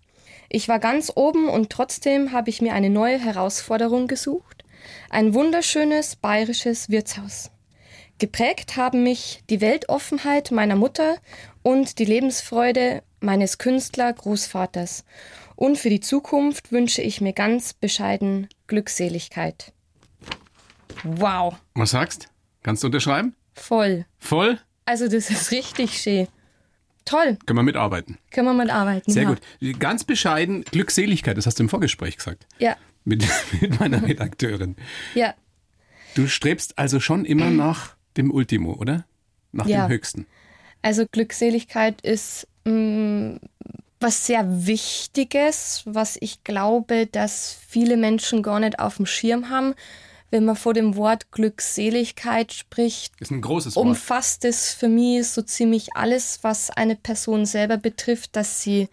Ich 0.48 0.68
war 0.68 0.80
ganz 0.80 1.12
oben 1.14 1.48
und 1.48 1.70
trotzdem 1.70 2.32
habe 2.32 2.50
ich 2.50 2.60
mir 2.60 2.74
eine 2.74 2.90
neue 2.90 3.20
Herausforderung 3.20 4.08
gesucht. 4.08 4.64
Ein 5.08 5.34
wunderschönes 5.34 6.16
bayerisches 6.16 6.90
Wirtshaus. 6.90 7.52
Geprägt 8.18 8.76
haben 8.76 9.04
mich 9.04 9.44
die 9.50 9.60
Weltoffenheit 9.60 10.50
meiner 10.50 10.74
Mutter 10.74 11.18
und 11.62 12.00
die 12.00 12.04
Lebensfreude 12.04 13.04
meines 13.20 13.58
Künstler-Großvaters. 13.58 15.04
Und 15.60 15.76
für 15.76 15.90
die 15.90 15.98
Zukunft 15.98 16.70
wünsche 16.70 17.02
ich 17.02 17.20
mir 17.20 17.32
ganz 17.32 17.72
bescheiden 17.72 18.46
Glückseligkeit. 18.68 19.72
Wow, 21.02 21.56
Was 21.74 21.90
sagst? 21.90 22.28
Kannst 22.62 22.82
du 22.84 22.86
unterschreiben? 22.86 23.34
voll. 23.54 24.06
Voll? 24.20 24.60
Also 24.84 25.08
das 25.08 25.30
ist 25.30 25.50
richtig 25.50 26.00
schön. 26.00 26.28
Toll, 27.04 27.38
Können 27.44 27.58
wir 27.58 27.62
mitarbeiten. 27.64 28.18
können 28.30 28.46
wir 28.46 28.54
mit 28.54 28.70
arbeiten. 28.70 29.10
Sehr 29.10 29.24
ja. 29.24 29.28
gut. 29.34 29.80
Ganz 29.80 30.04
bescheiden, 30.04 30.62
Glückseligkeit, 30.62 31.36
das 31.36 31.46
hast 31.46 31.58
du 31.58 31.64
im 31.64 31.68
Vorgespräch 31.68 32.16
gesagt. 32.18 32.46
Ja, 32.60 32.76
Mit, 33.04 33.24
mit 33.60 33.80
meiner 33.80 34.00
Redakteurin. 34.06 34.76
ja, 35.14 35.34
Du 36.14 36.28
strebst 36.28 36.78
also 36.78 37.00
schon 37.00 37.24
immer 37.24 37.50
nach 37.50 37.96
dem 38.16 38.30
Ultimo, 38.30 38.74
oder? 38.74 39.04
Nach 39.50 39.66
Ja. 39.66 39.86
dem 39.86 39.90
Höchsten. 39.90 40.26
Also 40.82 41.04
Glückseligkeit 41.10 42.00
ist 42.02 42.46
mh, 42.64 43.40
was 44.00 44.26
sehr 44.26 44.66
Wichtiges, 44.66 45.82
was 45.84 46.16
ich 46.20 46.44
glaube, 46.44 47.06
dass 47.06 47.56
viele 47.68 47.96
Menschen 47.96 48.42
gar 48.42 48.60
nicht 48.60 48.78
auf 48.78 48.96
dem 48.96 49.06
Schirm 49.06 49.50
haben. 49.50 49.74
Wenn 50.30 50.44
man 50.44 50.56
vor 50.56 50.74
dem 50.74 50.94
Wort 50.96 51.32
Glückseligkeit 51.32 52.52
spricht, 52.52 53.14
Ist 53.18 53.30
ein 53.30 53.40
großes 53.40 53.76
Wort. 53.76 53.86
umfasst 53.86 54.44
es 54.44 54.74
für 54.74 54.88
mich 54.88 55.26
so 55.28 55.40
ziemlich 55.40 55.96
alles, 55.96 56.40
was 56.42 56.70
eine 56.70 56.96
Person 56.96 57.46
selber 57.46 57.78
betrifft, 57.78 58.36
dass 58.36 58.60
sie 58.60 58.88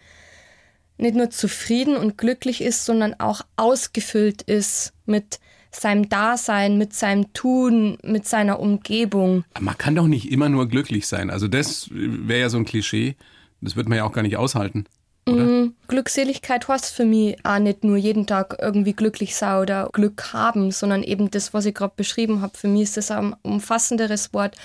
nicht 0.96 1.14
nur 1.14 1.28
zufrieden 1.28 1.94
und 1.96 2.16
glücklich 2.16 2.62
ist, 2.62 2.86
sondern 2.86 3.14
auch 3.20 3.42
ausgefüllt 3.56 4.42
ist 4.42 4.94
mit 5.04 5.38
seinem 5.70 6.08
Dasein, 6.08 6.78
mit 6.78 6.94
seinem 6.94 7.30
Tun, 7.34 7.98
mit 8.02 8.26
seiner 8.26 8.58
Umgebung. 8.58 9.44
Man 9.60 9.76
kann 9.76 9.94
doch 9.94 10.06
nicht 10.06 10.32
immer 10.32 10.48
nur 10.48 10.66
glücklich 10.68 11.06
sein. 11.06 11.28
Also 11.28 11.48
das 11.48 11.88
wäre 11.90 12.40
ja 12.40 12.48
so 12.48 12.56
ein 12.56 12.64
Klischee. 12.64 13.14
Das 13.60 13.76
wird 13.76 13.90
man 13.90 13.98
ja 13.98 14.04
auch 14.04 14.12
gar 14.12 14.22
nicht 14.22 14.38
aushalten. 14.38 14.86
Oder? 15.28 15.68
Glückseligkeit 15.88 16.68
heißt 16.68 16.94
für 16.94 17.04
mich 17.04 17.36
auch 17.44 17.58
nicht 17.58 17.82
nur 17.82 17.96
jeden 17.96 18.26
Tag 18.26 18.56
irgendwie 18.60 18.92
glücklich 18.92 19.34
sein 19.34 19.60
oder 19.60 19.88
Glück 19.92 20.32
haben, 20.32 20.70
sondern 20.70 21.02
eben 21.02 21.30
das, 21.30 21.52
was 21.52 21.66
ich 21.66 21.74
gerade 21.74 21.94
beschrieben 21.96 22.42
habe. 22.42 22.56
Für 22.56 22.68
mich 22.68 22.82
ist 22.82 22.96
das 22.96 23.10
ein 23.10 23.34
umfassenderes 23.42 24.32
Wort, 24.32 24.56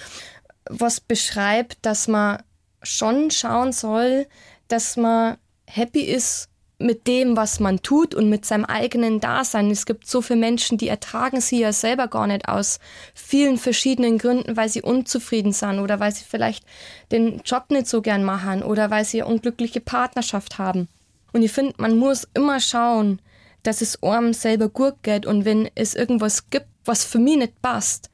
was 0.69 0.99
beschreibt, 0.99 1.79
dass 1.81 2.07
man 2.07 2.43
schon 2.83 3.31
schauen 3.31 3.71
soll, 3.71 4.27
dass 4.67 4.97
man 4.97 5.37
happy 5.67 6.01
ist 6.01 6.50
mit 6.81 7.07
dem, 7.07 7.37
was 7.37 7.59
man 7.59 7.81
tut 7.81 8.13
und 8.15 8.29
mit 8.29 8.45
seinem 8.45 8.65
eigenen 8.65 9.19
Dasein. 9.19 9.71
Es 9.71 9.85
gibt 9.85 10.07
so 10.07 10.21
viele 10.21 10.39
Menschen, 10.39 10.77
die 10.77 10.87
ertragen 10.87 11.41
sie 11.41 11.59
ja 11.59 11.73
selber 11.73 12.07
gar 12.07 12.27
nicht 12.27 12.47
aus 12.47 12.79
vielen 13.13 13.57
verschiedenen 13.57 14.17
Gründen, 14.17 14.57
weil 14.57 14.69
sie 14.69 14.81
unzufrieden 14.81 15.53
sind 15.53 15.79
oder 15.79 15.99
weil 15.99 16.11
sie 16.11 16.23
vielleicht 16.23 16.65
den 17.11 17.41
Job 17.45 17.65
nicht 17.69 17.87
so 17.87 18.01
gern 18.01 18.23
machen 18.23 18.63
oder 18.63 18.89
weil 18.89 19.05
sie 19.05 19.21
eine 19.21 19.31
unglückliche 19.31 19.81
Partnerschaft 19.81 20.57
haben. 20.57 20.87
Und 21.33 21.43
ich 21.43 21.51
finde, 21.51 21.73
man 21.77 21.97
muss 21.97 22.27
immer 22.33 22.59
schauen, 22.59 23.21
dass 23.63 23.81
es 23.81 24.01
einem 24.03 24.33
selber 24.33 24.69
gut 24.69 24.95
geht 25.03 25.25
und 25.25 25.45
wenn 25.45 25.69
es 25.75 25.93
irgendwas 25.93 26.49
gibt, 26.49 26.67
was 26.83 27.05
für 27.05 27.19
mich 27.19 27.37
nicht 27.37 27.61
passt, 27.61 28.09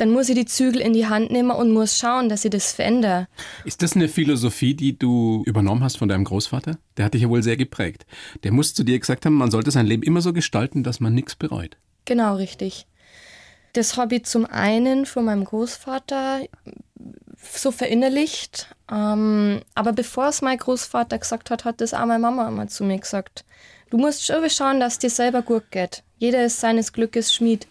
dann 0.00 0.10
muss 0.10 0.28
ich 0.28 0.34
die 0.34 0.46
Zügel 0.46 0.80
in 0.80 0.92
die 0.92 1.06
Hand 1.06 1.30
nehmen 1.30 1.50
und 1.50 1.72
muss 1.72 1.98
schauen, 1.98 2.28
dass 2.28 2.44
ich 2.44 2.50
das 2.50 2.72
verändere. 2.72 3.28
Ist 3.64 3.82
das 3.82 3.94
eine 3.94 4.08
Philosophie, 4.08 4.74
die 4.74 4.98
du 4.98 5.42
übernommen 5.44 5.84
hast 5.84 5.98
von 5.98 6.08
deinem 6.08 6.24
Großvater? 6.24 6.78
Der 6.96 7.04
hat 7.04 7.14
dich 7.14 7.22
ja 7.22 7.28
wohl 7.28 7.42
sehr 7.42 7.56
geprägt. 7.56 8.06
Der 8.42 8.52
muss 8.52 8.72
zu 8.72 8.82
dir 8.82 8.98
gesagt 8.98 9.26
haben, 9.26 9.34
man 9.34 9.50
sollte 9.50 9.70
sein 9.70 9.86
Leben 9.86 10.02
immer 10.02 10.22
so 10.22 10.32
gestalten, 10.32 10.82
dass 10.82 11.00
man 11.00 11.14
nichts 11.14 11.36
bereut. 11.36 11.76
Genau, 12.06 12.36
richtig. 12.36 12.86
Das 13.74 13.96
habe 13.96 14.16
ich 14.16 14.24
zum 14.24 14.46
einen 14.46 15.06
von 15.06 15.24
meinem 15.24 15.44
Großvater 15.44 16.40
so 17.38 17.70
verinnerlicht. 17.70 18.74
Ähm, 18.90 19.60
aber 19.74 19.92
bevor 19.92 20.28
es 20.28 20.42
mein 20.42 20.58
Großvater 20.58 21.18
gesagt 21.18 21.50
hat, 21.50 21.64
hat 21.64 21.80
das 21.80 21.94
auch 21.94 22.06
meine 22.06 22.18
Mama 22.18 22.48
immer 22.48 22.68
zu 22.68 22.84
mir 22.84 22.98
gesagt. 22.98 23.44
Du 23.90 23.98
musst 23.98 24.24
schon 24.24 24.48
schauen, 24.48 24.80
dass 24.80 24.98
dir 24.98 25.10
selber 25.10 25.42
gut 25.42 25.70
geht. 25.70 26.02
Jeder 26.18 26.44
ist 26.44 26.60
seines 26.60 26.92
Glückes 26.92 27.34
Schmied. 27.34 27.66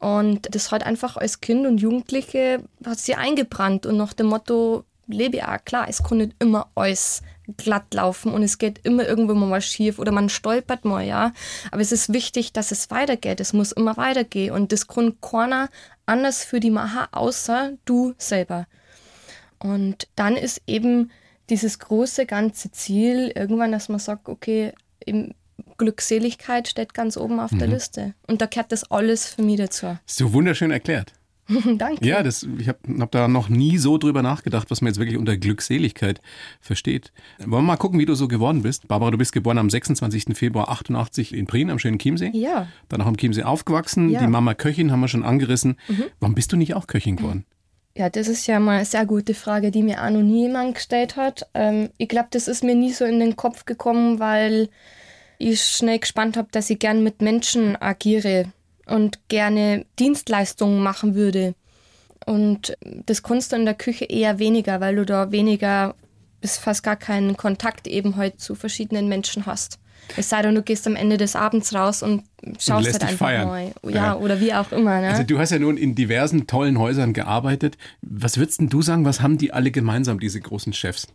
Und 0.00 0.54
das 0.54 0.72
hat 0.72 0.82
einfach 0.84 1.16
als 1.16 1.40
Kind 1.40 1.66
und 1.66 1.78
Jugendliche 1.78 2.62
hat 2.84 2.98
sie 2.98 3.14
eingebrannt 3.14 3.84
und 3.84 3.98
nach 3.98 4.14
dem 4.14 4.28
Motto, 4.28 4.84
lebe 5.06 5.36
ja 5.38 5.58
klar, 5.58 5.86
es 5.88 6.02
kann 6.02 6.18
nicht 6.18 6.34
immer 6.38 6.70
alles 6.74 7.22
glatt 7.56 7.92
laufen 7.92 8.32
und 8.32 8.42
es 8.42 8.56
geht 8.56 8.80
immer 8.84 9.06
irgendwo 9.06 9.34
mal 9.34 9.60
schief 9.60 9.98
oder 9.98 10.10
man 10.10 10.30
stolpert 10.30 10.86
mal, 10.86 11.04
ja. 11.04 11.32
Aber 11.70 11.82
es 11.82 11.92
ist 11.92 12.12
wichtig, 12.12 12.52
dass 12.54 12.70
es 12.70 12.90
weitergeht. 12.90 13.40
Es 13.40 13.52
muss 13.52 13.72
immer 13.72 13.96
weitergehen 13.98 14.54
und 14.54 14.72
das 14.72 14.86
kann 14.86 15.20
keiner 15.20 15.68
anders 16.06 16.44
für 16.44 16.60
die 16.60 16.70
machen, 16.70 17.06
außer 17.12 17.72
du 17.84 18.14
selber. 18.16 18.66
Und 19.58 20.08
dann 20.16 20.36
ist 20.36 20.62
eben 20.66 21.10
dieses 21.50 21.78
große 21.78 22.24
ganze 22.24 22.70
Ziel 22.70 23.32
irgendwann, 23.34 23.72
dass 23.72 23.90
man 23.90 23.98
sagt, 23.98 24.28
okay, 24.28 24.72
Glückseligkeit 25.78 26.68
steht 26.68 26.94
ganz 26.94 27.16
oben 27.16 27.40
auf 27.40 27.52
mhm. 27.52 27.58
der 27.58 27.68
Liste. 27.68 28.14
Und 28.26 28.40
da 28.40 28.46
gehört 28.46 28.72
das 28.72 28.90
alles 28.90 29.26
für 29.28 29.42
mich 29.42 29.56
dazu. 29.56 29.98
So 30.06 30.32
wunderschön 30.32 30.70
erklärt. 30.70 31.12
Danke. 31.78 32.06
Ja, 32.06 32.22
das, 32.22 32.46
ich 32.58 32.68
habe 32.68 32.78
hab 33.00 33.10
da 33.10 33.28
noch 33.28 33.48
nie 33.48 33.78
so 33.78 33.98
drüber 33.98 34.22
nachgedacht, 34.22 34.70
was 34.70 34.80
man 34.80 34.88
jetzt 34.88 34.98
wirklich 34.98 35.18
unter 35.18 35.36
Glückseligkeit 35.36 36.20
versteht. 36.60 37.12
Wollen 37.38 37.50
wir 37.50 37.62
mal 37.62 37.76
gucken, 37.76 37.98
wie 37.98 38.06
du 38.06 38.14
so 38.14 38.28
geworden 38.28 38.62
bist? 38.62 38.88
Barbara, 38.88 39.10
du 39.10 39.18
bist 39.18 39.32
geboren 39.32 39.58
am 39.58 39.70
26. 39.70 40.26
Februar 40.34 40.68
88 40.68 41.34
in 41.34 41.46
Prien 41.46 41.70
am 41.70 41.78
schönen 41.78 41.98
Chiemsee. 41.98 42.30
Ja. 42.34 42.68
Dann 42.88 43.00
auch 43.00 43.06
am 43.06 43.16
Chiemsee 43.16 43.42
aufgewachsen. 43.42 44.10
Ja. 44.10 44.20
Die 44.20 44.26
Mama 44.26 44.54
Köchin 44.54 44.92
haben 44.92 45.00
wir 45.00 45.08
schon 45.08 45.24
angerissen. 45.24 45.76
Mhm. 45.88 46.04
Warum 46.20 46.34
bist 46.34 46.52
du 46.52 46.56
nicht 46.56 46.74
auch 46.74 46.86
Köchin 46.86 47.16
geworden? 47.16 47.44
Ja, 47.96 48.08
das 48.08 48.28
ist 48.28 48.46
ja 48.46 48.60
mal 48.60 48.76
eine 48.76 48.84
sehr 48.84 49.04
gute 49.04 49.34
Frage, 49.34 49.70
die 49.70 49.82
mir 49.82 50.04
auch 50.04 50.10
noch 50.10 50.22
nie 50.22 50.46
jemand 50.46 50.76
gestellt 50.76 51.16
hat. 51.16 51.48
Ähm, 51.54 51.90
ich 51.98 52.08
glaube, 52.08 52.28
das 52.30 52.46
ist 52.46 52.62
mir 52.62 52.76
nie 52.76 52.92
so 52.92 53.04
in 53.04 53.18
den 53.18 53.34
Kopf 53.34 53.64
gekommen, 53.64 54.20
weil 54.20 54.68
ich 55.40 55.62
schnell 55.62 55.98
gespannt 55.98 56.36
habe, 56.36 56.48
dass 56.52 56.70
ich 56.70 56.78
gern 56.78 57.02
mit 57.02 57.22
Menschen 57.22 57.80
agiere 57.80 58.52
und 58.86 59.18
gerne 59.28 59.86
Dienstleistungen 59.98 60.82
machen 60.82 61.14
würde. 61.14 61.54
Und 62.26 62.76
das 63.06 63.22
kannst 63.22 63.52
du 63.52 63.56
in 63.56 63.64
der 63.64 63.74
Küche 63.74 64.04
eher 64.04 64.38
weniger, 64.38 64.80
weil 64.80 64.96
du 64.96 65.06
da 65.06 65.32
weniger 65.32 65.94
bis 66.40 66.58
fast 66.58 66.82
gar 66.82 66.96
keinen 66.96 67.36
Kontakt 67.36 67.86
eben 67.86 68.10
heute 68.10 68.20
halt 68.20 68.40
zu 68.40 68.54
verschiedenen 68.54 69.08
Menschen 69.08 69.46
hast. 69.46 69.78
Es 70.16 70.28
sei 70.28 70.42
denn, 70.42 70.54
du 70.54 70.62
gehst 70.62 70.86
am 70.86 70.96
Ende 70.96 71.16
des 71.16 71.36
Abends 71.36 71.74
raus 71.74 72.02
und 72.02 72.24
schaust 72.58 72.86
und 72.86 72.92
halt 72.92 73.02
einfach 73.02 73.26
feiern. 73.26 73.48
mal. 73.48 73.72
Ja, 73.84 73.90
ja, 73.90 74.16
oder 74.16 74.40
wie 74.40 74.52
auch 74.54 74.72
immer. 74.72 75.00
Ne? 75.00 75.08
Also 75.08 75.22
du 75.22 75.38
hast 75.38 75.50
ja 75.50 75.58
nun 75.58 75.76
in 75.76 75.94
diversen 75.94 76.46
tollen 76.46 76.78
Häusern 76.78 77.12
gearbeitet. 77.12 77.76
Was 78.02 78.38
würdest 78.38 78.60
denn 78.60 78.68
du 78.68 78.82
sagen, 78.82 79.04
was 79.04 79.20
haben 79.20 79.38
die 79.38 79.52
alle 79.52 79.70
gemeinsam, 79.70 80.18
diese 80.18 80.40
großen 80.40 80.72
Chefs? 80.72 81.08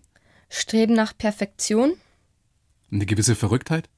Streben 0.50 0.94
nach 0.94 1.17
Perfektion. 1.17 1.94
Eine 2.91 3.05
gewisse 3.05 3.36
Verrücktheit? 3.36 3.89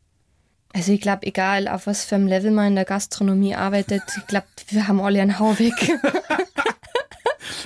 Also 0.74 0.91
ich 0.91 1.01
glaube, 1.01 1.25
egal 1.25 1.67
auf 1.67 1.88
was 1.88 2.05
für 2.05 2.15
einem 2.15 2.27
Level 2.27 2.51
man 2.51 2.67
in 2.67 2.75
der 2.75 2.86
Gastronomie 2.86 3.55
arbeitet, 3.55 4.03
ich 4.17 4.27
glaube, 4.27 4.47
wir 4.69 4.88
haben 4.88 5.00
alle 5.00 5.21
einen 5.21 5.39
Hau 5.39 5.57
weg. 5.57 5.74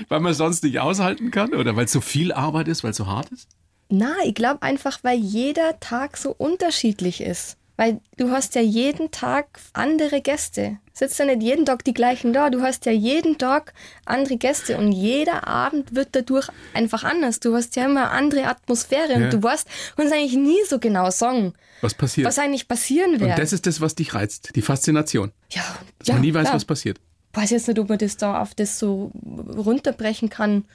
weil 0.10 0.20
man 0.20 0.34
sonst 0.34 0.63
nicht 0.63 0.79
aushalten 0.79 1.31
kann 1.31 1.53
oder 1.53 1.75
weil 1.75 1.86
es 1.86 1.91
so 1.91 2.01
viel 2.01 2.31
Arbeit 2.31 2.68
ist, 2.68 2.83
weil 2.83 2.92
es 2.92 2.98
so 2.98 3.07
hart 3.07 3.29
ist? 3.31 3.50
Na, 3.90 4.14
ich 4.24 4.35
glaube 4.35 4.61
einfach, 4.61 5.00
weil 5.03 5.18
jeder 5.18 5.79
Tag 5.79 6.16
so 6.16 6.33
unterschiedlich 6.37 7.22
ist. 7.22 7.57
Weil 7.81 8.00
du 8.15 8.29
hast 8.29 8.53
ja 8.53 8.61
jeden 8.61 9.09
Tag 9.09 9.59
andere 9.74 10.22
Gäste. 10.22 10.77
Sitzt 10.94 11.17
ja 11.17 11.25
nicht 11.25 11.41
jeden 11.41 11.65
Tag 11.65 11.83
die 11.83 11.96
gleichen 11.96 12.31
da. 12.31 12.51
Du 12.51 12.61
hast 12.61 12.85
ja 12.85 12.91
jeden 12.91 13.39
Tag 13.39 13.74
andere 14.05 14.37
Gäste 14.37 14.77
und 14.77 14.91
jeder 14.91 15.48
Abend 15.48 15.96
wird 15.96 16.09
dadurch 16.11 16.48
einfach 16.75 17.03
anders. 17.03 17.39
Du 17.39 17.55
hast 17.55 17.75
ja 17.75 17.85
immer 17.85 18.11
andere 18.11 18.46
Atmosphäre 18.46 19.13
ja. 19.13 19.17
und 19.17 19.33
du 19.33 19.41
weißt 19.41 19.67
uns 19.98 20.11
eigentlich 20.11 20.35
nie 20.35 20.59
so 20.70 20.77
genau 20.77 21.09
sagen, 21.09 21.53
was 21.81 21.96
passiert. 21.96 22.27
Was 22.27 22.37
eigentlich 22.37 22.67
passieren 22.67 23.20
wird. 23.20 23.31
Und 23.31 23.39
das 23.39 23.51
ist 23.51 23.65
das, 23.65 23.81
was 23.81 23.96
dich 23.96 24.13
reizt, 24.13 24.55
die 24.55 24.61
Faszination. 24.61 25.31
Ja, 25.50 25.63
dass 25.98 26.09
ja, 26.09 26.13
man 26.13 26.22
nie 26.22 26.35
weiß, 26.35 26.44
klar. 26.44 26.53
was 26.53 26.65
passiert. 26.65 27.00
Ich 27.33 27.41
weiß 27.41 27.50
jetzt 27.50 27.67
nicht, 27.67 27.79
ob 27.79 27.89
man 27.89 27.98
das 27.98 28.15
da 28.15 28.44
auf 28.44 28.53
das 28.53 28.77
so 28.77 29.11
runterbrechen 29.25 30.29
kann. 30.29 30.65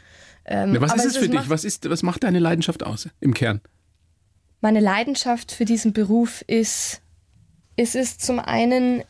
Ähm, 0.45 0.73
Na, 0.73 0.81
was 0.81 0.97
ist 0.97 1.05
es 1.05 1.17
für 1.19 1.29
dich? 1.29 1.49
Was, 1.49 1.63
ist, 1.63 1.89
was 1.89 2.03
macht 2.03 2.25
deine 2.25 2.41
Leidenschaft 2.41 2.83
aus 2.83 3.09
im 3.21 3.33
Kern? 3.33 3.61
Meine 4.61 4.81
Leidenschaft 4.81 5.53
für 5.53 5.65
diesen 5.65 5.93
Beruf 5.93 6.43
ist, 6.47 7.01
es 7.77 7.95
ist 7.95 8.25
zum 8.25 8.39
einen 8.39 9.05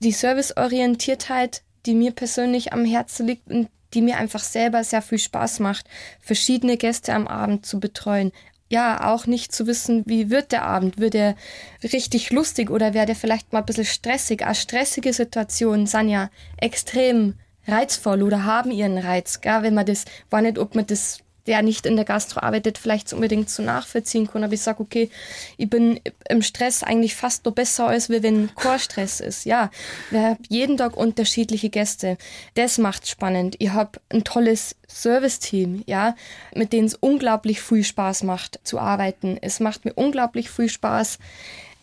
die 0.00 0.12
Serviceorientiertheit, 0.12 1.62
die 1.86 1.94
mir 1.94 2.12
persönlich 2.12 2.72
am 2.72 2.84
Herzen 2.84 3.26
liegt 3.26 3.48
und 3.48 3.68
die 3.92 4.02
mir 4.02 4.16
einfach 4.16 4.42
selber 4.42 4.82
sehr 4.82 5.02
viel 5.02 5.18
Spaß 5.18 5.60
macht, 5.60 5.86
verschiedene 6.20 6.76
Gäste 6.76 7.12
am 7.14 7.28
Abend 7.28 7.64
zu 7.66 7.78
betreuen. 7.78 8.32
Ja, 8.70 9.12
auch 9.12 9.26
nicht 9.26 9.52
zu 9.52 9.66
wissen, 9.66 10.02
wie 10.06 10.30
wird 10.30 10.50
der 10.50 10.64
Abend? 10.64 10.98
Wird 10.98 11.14
er 11.14 11.36
richtig 11.82 12.30
lustig 12.30 12.70
oder 12.70 12.94
wäre 12.94 13.06
der 13.06 13.14
vielleicht 13.14 13.52
mal 13.52 13.60
ein 13.60 13.66
bisschen 13.66 13.84
stressig? 13.84 14.44
Auch 14.44 14.54
stressige 14.54 15.12
Situationen 15.12 15.86
sind 15.86 16.08
ja 16.08 16.30
extrem 16.56 17.34
reizvoll 17.66 18.22
oder 18.22 18.44
haben 18.44 18.70
ihren 18.70 18.98
Reiz. 18.98 19.40
Gell? 19.40 19.62
Wenn 19.62 19.74
man 19.74 19.86
das, 19.86 20.06
war 20.30 20.40
nicht, 20.40 20.58
ob 20.58 20.74
man 20.74 20.86
das 20.86 21.18
der 21.46 21.62
nicht 21.62 21.86
in 21.86 21.96
der 21.96 22.04
Gastro 22.04 22.40
arbeitet, 22.40 22.78
vielleicht 22.78 23.12
unbedingt 23.12 23.50
so 23.50 23.62
nachvollziehen 23.62 24.28
kann. 24.28 24.44
Aber 24.44 24.52
ich 24.52 24.62
sage, 24.62 24.80
okay, 24.80 25.10
ich 25.56 25.68
bin 25.68 26.00
im 26.28 26.42
Stress 26.42 26.82
eigentlich 26.82 27.14
fast 27.14 27.44
noch 27.44 27.52
besser 27.52 27.86
als 27.86 28.08
wenn 28.08 28.54
Chorstress 28.54 29.20
ist. 29.20 29.44
Ja, 29.44 29.70
wir 30.10 30.22
haben 30.22 30.38
jeden 30.48 30.76
Tag 30.76 30.96
unterschiedliche 30.96 31.68
Gäste. 31.68 32.16
Das 32.54 32.78
macht 32.78 33.08
spannend. 33.08 33.56
Ich 33.58 33.70
habe 33.70 34.00
ein 34.08 34.24
tolles 34.24 34.76
Service-Team, 34.88 35.82
ja, 35.86 36.14
mit 36.54 36.72
denen 36.72 36.86
es 36.86 36.94
unglaublich 36.94 37.60
viel 37.60 37.84
Spaß 37.84 38.22
macht 38.22 38.60
zu 38.64 38.78
arbeiten. 38.78 39.38
Es 39.40 39.60
macht 39.60 39.84
mir 39.84 39.92
unglaublich 39.94 40.50
viel 40.50 40.68
Spaß, 40.68 41.18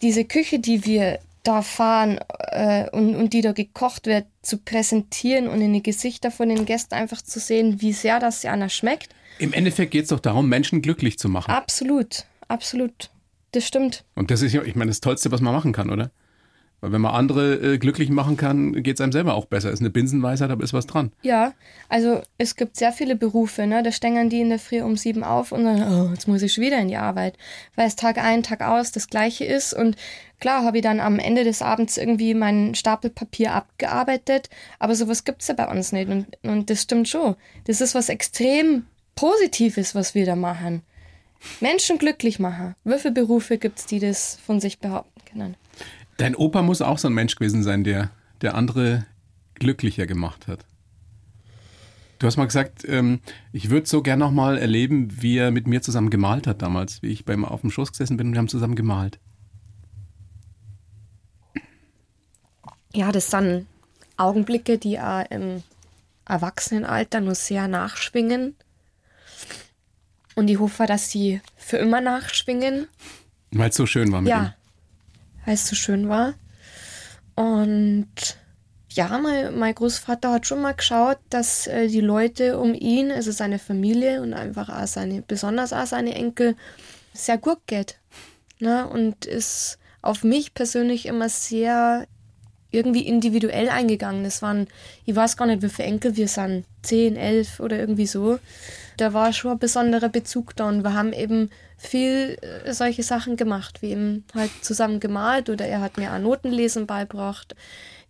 diese 0.02 0.26
Küche, 0.26 0.60
die 0.60 0.86
wir 0.86 1.20
da 1.44 1.62
fahren 1.62 2.20
äh, 2.52 2.90
und, 2.92 3.16
und 3.16 3.34
die 3.34 3.42
da 3.42 3.52
gekocht 3.52 4.06
wird, 4.06 4.26
zu 4.42 4.58
präsentieren 4.58 5.48
und 5.48 5.62
in 5.62 5.74
die 5.74 5.84
Gesichter 5.84 6.32
von 6.32 6.50
den 6.50 6.66
Gästen 6.66 6.96
einfach 6.96 7.22
zu 7.22 7.40
sehen, 7.40 7.82
wie 7.82 7.94
sehr 7.94 8.20
das 8.20 8.44
ja 8.44 8.52
einer 8.52 8.70
schmeckt. 8.70 9.10
Im 9.42 9.54
Endeffekt 9.54 9.92
geht 9.92 10.04
es 10.04 10.10
doch 10.10 10.20
darum, 10.20 10.48
Menschen 10.50 10.84
glücklich 10.84 11.18
zu 11.18 11.28
machen. 11.28 11.50
Absolut, 11.50 12.26
absolut. 12.48 13.10
Das 13.54 13.68
stimmt. 13.68 14.06
Und 14.14 14.30
das 14.30 14.44
ist 14.44 14.54
ja, 14.54 14.62
ich 14.62 14.76
meine, 14.76 14.92
das 14.92 15.02
Tollste, 15.02 15.32
was 15.32 15.42
man 15.42 15.52
machen 15.52 15.74
kann, 15.74 15.90
oder? 15.90 16.12
Weil 16.80 16.92
wenn 16.92 17.02
man 17.02 17.16
andere 17.16 17.56
äh, 17.56 17.78
glücklich 17.80 18.10
machen 18.10 18.38
kann, 18.38 18.84
geht 18.84 18.96
es 18.96 19.02
einem 19.02 19.12
selber 19.12 19.34
auch 19.34 19.46
besser. 19.46 19.72
Ist 19.72 19.80
eine 19.80 19.90
Binsenweisheit, 19.90 20.52
aber 20.52 20.64
ist 20.64 20.74
was 20.74 20.86
dran. 20.86 21.12
Ja, 21.24 21.54
also 21.90 22.22
es 22.38 22.56
gibt 22.56 22.76
sehr 22.76 22.92
viele 22.92 23.16
Berufe, 23.16 23.66
ne? 23.66 23.82
Da 23.82 23.92
stängern 23.92 24.30
die 24.30 24.42
in 24.42 24.50
der 24.50 24.60
Früh 24.60 24.82
um 24.82 24.96
sieben 24.96 25.24
auf 25.24 25.52
und 25.52 25.64
dann, 25.64 25.92
oh, 25.92 26.12
jetzt 26.12 26.28
muss 26.28 26.44
ich 26.44 26.60
wieder 26.60 26.80
in 26.80 26.88
die 26.88 26.98
Arbeit. 26.98 27.36
Weil 27.76 27.88
es 27.88 27.96
Tag 27.96 28.20
ein, 28.20 28.44
Tag 28.44 28.62
aus 28.62 28.92
das 28.92 29.08
Gleiche 29.08 29.46
ist. 29.46 29.74
Und 29.74 29.96
klar 30.40 30.64
habe 30.64 30.78
ich 30.78 30.84
dann 30.84 31.00
am 31.00 31.18
Ende 31.18 31.44
des 31.44 31.64
Abends 31.64 31.98
irgendwie 31.98 32.36
meinen 32.36 32.76
Stapel 32.76 33.10
Papier 33.10 33.54
abgearbeitet, 33.54 34.50
aber 34.78 34.94
sowas 34.94 35.24
gibt 35.24 35.42
es 35.42 35.48
ja 35.48 35.56
bei 35.56 35.68
uns 35.68 35.92
nicht. 35.92 36.10
Und, 36.10 36.28
und 36.44 36.70
das 36.70 36.84
stimmt 36.84 37.10
schon. 37.10 37.36
Das 37.66 37.82
ist 37.82 37.96
was 37.96 38.10
extrem 38.10 38.86
Positives, 39.22 39.94
was 39.94 40.16
wir 40.16 40.26
da 40.26 40.36
machen. 40.36 40.82
Menschen 41.60 42.00
glücklich 42.00 42.40
machen. 42.40 42.74
Wie 42.84 42.98
viele 42.98 43.14
Berufe 43.14 43.60
gibt 43.60 43.78
es, 43.78 43.86
die 43.86 44.00
das 44.00 44.40
von 44.44 44.60
sich 44.60 44.80
behaupten 44.80 45.22
können? 45.32 45.56
Dein 46.18 46.36
Opa 46.36 46.64
muss 46.64 46.82
auch 46.82 46.98
so 46.98 47.08
ein 47.08 47.14
Mensch 47.14 47.36
gewesen 47.36 47.62
sein, 47.62 47.84
der, 47.84 48.10
der 48.42 48.56
andere 48.56 49.06
glücklicher 49.54 50.08
gemacht 50.08 50.48
hat. 50.48 50.66
Du 52.18 52.26
hast 52.26 52.38
mal 52.38 52.48
gesagt, 52.48 52.84
ähm, 52.88 53.20
ich 53.54 53.70
würde 53.70 53.86
so 53.86 54.02
gern 54.02 54.18
noch 54.18 54.32
mal 54.32 54.58
erleben, 54.58 55.22
wie 55.22 55.38
er 55.38 55.52
mit 55.52 55.68
mir 55.68 55.84
zusammen 55.84 56.10
gemalt 56.10 56.48
hat 56.48 56.64
damals, 56.64 57.04
wie 57.04 57.10
ich 57.10 57.24
bei 57.24 57.34
ihm 57.34 57.46
auf 57.46 57.62
dem 57.62 57.70
Schoß 57.70 57.92
gesessen 57.92 58.18
bin 58.18 58.30
und 58.30 58.34
wir 58.34 58.40
haben 58.40 58.48
zusammen 58.48 58.76
gemalt. 58.76 59.20
Ja, 62.92 63.12
das 63.12 63.30
sind 63.30 63.68
Augenblicke, 64.18 64.80
die 64.80 65.00
auch 65.00 65.30
im 65.30 65.62
Erwachsenenalter 66.26 67.22
nur 67.22 67.36
sehr 67.36 67.68
nachschwingen. 67.68 68.56
Und 70.36 70.50
ich 70.50 70.60
hoffe, 70.60 70.86
dass 70.86 71.12
sie 71.12 71.42
für 71.58 71.78
immer 71.78 72.02
nachschwingen. 72.02 72.88
Weil 73.52 73.70
es 73.70 73.76
so 73.76 73.86
schön 73.86 74.12
war 74.12 74.22
mit 74.22 74.30
ja. 74.30 74.56
weil 75.46 75.56
es 75.56 75.68
so 75.68 75.76
schön 75.76 76.08
war. 76.10 76.34
Und 77.36 78.08
ja, 78.90 79.18
mein, 79.18 79.58
mein 79.58 79.76
Großvater 79.76 80.32
hat 80.32 80.48
schon 80.48 80.62
mal 80.62 80.74
geschaut, 80.74 81.18
dass 81.30 81.68
äh, 81.68 81.88
die 81.88 82.02
Leute 82.02 82.58
um 82.58 82.74
ihn, 82.74 83.12
also 83.12 83.32
seine 83.32 83.60
Familie 83.60 84.22
und 84.22 84.34
einfach 84.34 84.70
auch 84.70 84.88
seine, 84.88 85.22
besonders 85.22 85.74
auch 85.74 85.86
seine 85.86 86.14
Enkel, 86.16 86.56
sehr 87.14 87.38
gut 87.38 87.60
geht. 87.68 87.98
Ne? 88.60 88.88
Und 88.88 89.26
ist 89.26 89.78
auf 90.02 90.24
mich 90.24 90.54
persönlich 90.54 91.06
immer 91.06 91.30
sehr 91.30 92.08
irgendwie 92.72 93.06
individuell 93.06 93.70
eingegangen. 93.70 94.26
Es 94.26 94.42
waren, 94.42 94.68
ich 95.06 95.16
weiß 95.16 95.38
gar 95.38 95.46
nicht, 95.46 95.62
wie 95.62 95.70
viele 95.70 95.90
Enkel 95.90 96.16
wir 96.16 96.28
sind, 96.28 96.66
zehn, 96.82 97.16
elf 97.18 97.60
oder 97.60 97.78
irgendwie 97.78 98.08
so. 98.08 98.40
Da 99.02 99.14
war 99.14 99.34
schon 99.34 99.54
ein 99.54 99.58
besonderer 99.58 100.10
Bezug 100.10 100.56
da 100.56 100.70
und 100.70 100.84
wir 100.84 100.94
haben 100.94 101.12
eben 101.12 101.50
viel 101.76 102.38
äh, 102.42 102.72
solche 102.72 103.02
Sachen 103.02 103.36
gemacht, 103.36 103.82
wie 103.82 103.94
eben 103.94 104.26
halt 104.36 104.52
zusammen 104.62 105.00
gemalt 105.00 105.50
oder 105.50 105.66
er 105.66 105.82
hat 105.82 105.98
mir 105.98 106.14
auch 106.14 106.20
Notenlesen 106.20 106.86
beigebracht. 106.86 107.56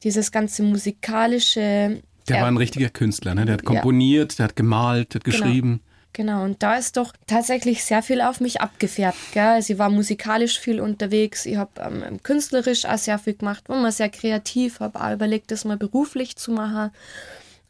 Dieses 0.03 0.33
ganze 0.33 0.63
musikalische. 0.63 2.01
Der 2.27 2.35
er, 2.35 2.41
war 2.41 2.51
ein 2.51 2.57
richtiger 2.57 2.89
Künstler, 2.89 3.35
ne? 3.35 3.45
Der 3.45 3.53
hat 3.53 3.63
komponiert, 3.63 4.33
ja. 4.33 4.37
der 4.37 4.43
hat 4.49 4.55
gemalt, 4.57 5.13
der 5.13 5.19
hat 5.19 5.23
geschrieben. 5.23 5.79
Genau. 5.79 5.91
Genau, 6.13 6.43
und 6.43 6.61
da 6.61 6.75
ist 6.75 6.97
doch 6.97 7.13
tatsächlich 7.25 7.85
sehr 7.85 8.03
viel 8.03 8.19
auf 8.19 8.41
mich 8.41 8.59
abgefärbt. 8.59 9.17
Gell? 9.31 9.61
Sie 9.61 9.79
war 9.79 9.89
musikalisch 9.89 10.59
viel 10.59 10.81
unterwegs, 10.81 11.45
ich 11.45 11.55
habe 11.55 11.71
ähm, 11.79 12.21
künstlerisch 12.21 12.83
auch 12.83 12.97
sehr 12.97 13.17
viel 13.17 13.35
gemacht, 13.35 13.69
war 13.69 13.79
mal 13.79 13.93
sehr 13.93 14.09
kreativ, 14.09 14.81
habe 14.81 14.99
auch 14.99 15.13
überlegt, 15.13 15.51
das 15.51 15.63
mal 15.63 15.77
beruflich 15.77 16.35
zu 16.35 16.51
machen. 16.51 16.91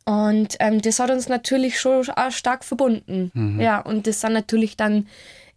Und 0.05 0.55
ähm, 0.59 0.81
das 0.81 0.99
hat 0.99 1.11
uns 1.11 1.29
natürlich 1.29 1.79
schon 1.79 2.09
auch 2.09 2.31
stark 2.31 2.63
verbunden. 2.63 3.31
Mhm. 3.33 3.59
Ja, 3.59 3.79
und 3.79 4.07
das 4.07 4.21
sind 4.21 4.33
natürlich 4.33 4.75
dann 4.77 5.07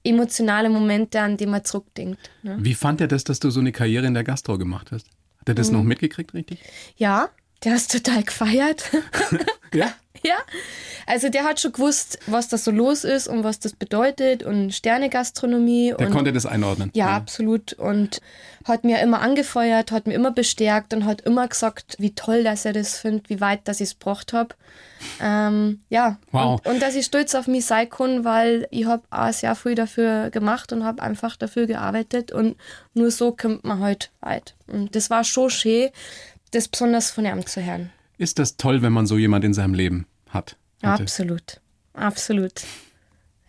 emotionale 0.05 0.69
Momente, 0.69 1.21
an 1.21 1.37
die 1.37 1.47
man 1.47 1.65
zurückdenkt. 1.65 2.31
Ne? 2.43 2.59
Wie 2.61 2.75
fand 2.75 3.01
er 3.01 3.09
das, 3.09 3.25
dass 3.25 3.41
du 3.41 3.51
so 3.51 3.61
eine 3.61 3.73
Karriere 3.73 4.07
in 4.07 4.15
der 4.15 4.25
Gastro 4.25 4.59
gemacht 4.59 4.93
hast? 4.93 5.07
Hat 5.41 5.49
er 5.49 5.55
das 5.55 5.69
mhm. 5.69 5.79
noch 5.79 5.83
mitgekriegt, 5.85 6.35
richtig? 6.35 6.61
Ja, 6.97 7.31
der 7.65 7.77
ist 7.77 7.91
total 7.91 8.23
gefeiert. 8.23 8.91
ja? 9.75 9.93
Ja, 10.27 10.37
also 11.07 11.29
der 11.29 11.45
hat 11.45 11.61
schon 11.61 11.73
gewusst, 11.73 12.19
was 12.27 12.49
da 12.49 12.57
so 12.57 12.71
los 12.71 13.05
ist 13.05 13.29
und 13.29 13.45
was 13.45 13.59
das 13.59 13.75
bedeutet 13.75 14.43
und 14.43 14.73
Sternegastronomie. 14.73 15.95
Der 15.99 16.07
und, 16.07 16.13
konnte 16.15 16.33
das 16.33 16.47
einordnen. 16.47 16.91
Ja, 16.95 17.09
ja, 17.09 17.17
absolut. 17.17 17.75
Und 17.75 18.23
hat 18.65 18.85
mir 18.85 19.01
immer 19.01 19.21
angefeuert, 19.21 19.93
hat 19.93 20.07
mir 20.07 20.15
immer 20.15 20.31
bestärkt 20.31 20.95
und 20.95 21.05
hat 21.05 21.21
immer 21.21 21.47
gesagt, 21.47 21.97
wie 21.99 22.15
toll, 22.15 22.43
dass 22.43 22.65
er 22.65 22.73
das 22.73 22.97
findet, 22.97 23.29
wie 23.29 23.41
weit, 23.41 23.69
dass 23.69 23.81
ich 23.81 23.89
es 23.89 23.99
gebracht 23.99 24.33
habe. 24.33 24.55
Ähm, 25.21 25.81
ja, 25.91 26.19
wow. 26.33 26.59
und, 26.65 26.75
und, 26.75 26.83
dass 26.83 26.95
ich 26.95 27.05
stolz 27.05 27.35
auf 27.35 27.47
mich 27.47 27.67
sein 27.67 27.91
kann, 27.91 28.25
weil 28.25 28.67
ich 28.71 28.87
habe 28.87 29.03
auch 29.11 29.33
sehr 29.33 29.55
viel 29.55 29.75
dafür 29.75 30.31
gemacht 30.31 30.73
und 30.73 30.85
habe 30.85 31.03
einfach 31.03 31.37
dafür 31.37 31.67
gearbeitet 31.67 32.33
und 32.33 32.57
nur 32.95 33.11
so 33.11 33.33
kommt 33.33 33.65
man 33.65 33.81
halt 33.81 34.11
weit. 34.21 34.55
Und 34.67 34.97
das 34.97 35.11
war 35.11 35.23
schon 35.25 35.51
schön, 35.51 35.91
das 36.53 36.69
besonders 36.69 37.11
von 37.11 37.27
ihm 37.27 37.47
zu 37.47 37.63
hören. 37.63 37.91
Ist 38.17 38.39
das 38.39 38.57
toll, 38.57 38.81
wenn 38.81 38.93
man 38.95 39.07
so 39.07 39.19
jemand 39.19 39.45
in 39.45 39.53
seinem 39.53 39.75
Leben 39.75 40.07
hat. 40.35 40.57
Hatte. 40.83 41.03
Absolut. 41.03 41.61
Absolut. 41.95 42.63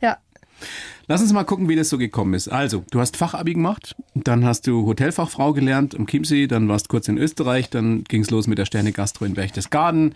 Ja. 0.01 0.17
Lass 1.07 1.21
uns 1.21 1.33
mal 1.33 1.43
gucken, 1.43 1.67
wie 1.67 1.75
das 1.75 1.89
so 1.89 1.97
gekommen 1.97 2.33
ist. 2.33 2.47
Also, 2.47 2.85
du 2.91 2.99
hast 2.99 3.17
Fachabi 3.17 3.53
gemacht, 3.53 3.95
dann 4.13 4.45
hast 4.45 4.67
du 4.67 4.85
Hotelfachfrau 4.85 5.53
gelernt 5.53 5.95
am 5.95 6.07
Chiemsee, 6.07 6.47
dann 6.47 6.67
warst 6.69 6.89
kurz 6.89 7.07
in 7.07 7.17
Österreich, 7.17 7.69
dann 7.69 8.03
ging 8.05 8.21
es 8.21 8.31
los 8.31 8.47
mit 8.47 8.57
der 8.57 8.65
Sterne 8.65 8.91
Gastro 8.91 9.25
in 9.25 9.33
Berchtesgaden, 9.33 10.15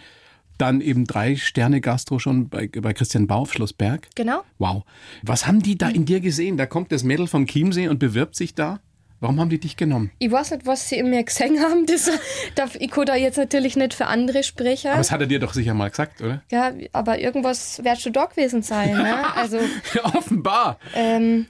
dann 0.58 0.82
eben 0.82 1.06
drei 1.06 1.36
Sterne 1.36 1.82
Gastro 1.82 2.20
schon 2.20 2.50
bei, 2.50 2.68
bei 2.68 2.94
Christian 2.94 3.28
Bau 3.28 3.42
auf 3.42 3.54
Schlossberg. 3.54 4.08
Genau. 4.16 4.44
Wow. 4.58 4.84
Was 5.24 5.48
haben 5.48 5.62
die 5.62 5.78
da 5.78 5.90
in 5.90 6.06
dir 6.06 6.20
gesehen? 6.20 6.58
Da 6.58 6.66
kommt 6.66 6.92
das 6.92 7.04
Mädel 7.04 7.28
vom 7.28 7.46
Chiemsee 7.46 7.88
und 7.88 8.00
bewirbt 8.00 8.36
sich 8.36 8.56
da? 8.56 8.80
Warum 9.20 9.40
haben 9.40 9.50
die 9.50 9.60
dich 9.60 9.76
genommen? 9.76 10.12
Ich 10.20 10.32
weiß 10.32 10.52
nicht, 10.52 10.66
was 10.66 10.88
sie 10.88 10.98
in 10.98 11.10
mir 11.10 11.24
gesehen 11.24 11.60
haben. 11.60 11.86
Das, 11.86 12.76
ich 12.80 12.90
kann 12.90 13.06
da 13.06 13.16
jetzt 13.16 13.38
natürlich 13.38 13.76
nicht 13.76 13.94
für 13.94 14.06
andere 14.08 14.44
sprechen. 14.44 14.88
Aber 14.88 14.98
das 14.98 15.12
hat 15.12 15.22
er 15.22 15.28
dir 15.28 15.40
doch 15.40 15.54
sicher 15.54 15.74
mal 15.74 15.90
gesagt, 15.90 16.22
oder? 16.22 16.42
Ja, 16.50 16.72
aber 16.94 17.20
irgendwas 17.20 17.84
wird 17.84 18.00
schon 18.00 18.14
da 18.14 18.26
gewesen 18.26 18.62
sein. 18.62 18.94
Ne? 18.98 19.16
Also, 19.36 19.58
ja, 19.94 20.06
offenbar. 20.16 20.80
Ähm, 20.94 21.46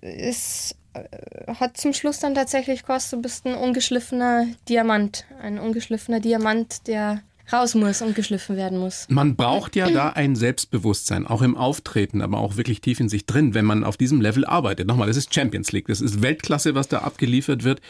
es 0.00 0.74
hat 1.58 1.76
zum 1.76 1.92
Schluss 1.92 2.20
dann 2.20 2.34
tatsächlich 2.34 2.80
gekostet, 2.80 3.18
du 3.18 3.22
bist 3.22 3.46
ein 3.46 3.54
ungeschliffener 3.54 4.46
Diamant. 4.68 5.26
Ein 5.40 5.58
ungeschliffener 5.58 6.20
Diamant, 6.20 6.86
der 6.86 7.22
raus 7.52 7.74
muss 7.74 8.02
und 8.02 8.14
geschliffen 8.14 8.56
werden 8.56 8.78
muss. 8.78 9.06
Man 9.08 9.36
braucht 9.36 9.76
ja 9.76 9.90
da 9.90 10.10
ein 10.10 10.36
Selbstbewusstsein, 10.36 11.26
auch 11.26 11.42
im 11.42 11.56
Auftreten, 11.56 12.22
aber 12.22 12.38
auch 12.38 12.56
wirklich 12.56 12.80
tief 12.80 13.00
in 13.00 13.08
sich 13.08 13.26
drin, 13.26 13.54
wenn 13.54 13.64
man 13.64 13.84
auf 13.84 13.96
diesem 13.96 14.20
Level 14.20 14.44
arbeitet. 14.44 14.86
Nochmal, 14.86 15.08
das 15.08 15.16
ist 15.16 15.34
Champions 15.34 15.72
League, 15.72 15.88
das 15.88 16.00
ist 16.00 16.22
Weltklasse, 16.22 16.74
was 16.74 16.88
da 16.88 16.98
abgeliefert 16.98 17.64
wird. 17.64 17.80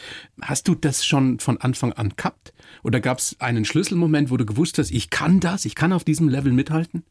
Hast 0.41 0.67
du 0.67 0.75
das 0.75 1.05
schon 1.05 1.39
von 1.39 1.59
Anfang 1.61 1.93
an 1.93 2.13
gehabt? 2.15 2.53
Oder 2.83 2.99
gab 2.99 3.19
es 3.19 3.35
einen 3.39 3.65
Schlüsselmoment, 3.65 4.29
wo 4.29 4.37
du 4.37 4.45
gewusst 4.45 4.77
hast, 4.77 4.91
ich 4.91 5.09
kann 5.09 5.39
das, 5.39 5.65
ich 5.65 5.75
kann 5.75 5.93
auf 5.93 6.03
diesem 6.03 6.29
Level 6.29 6.51
mithalten? 6.51 7.03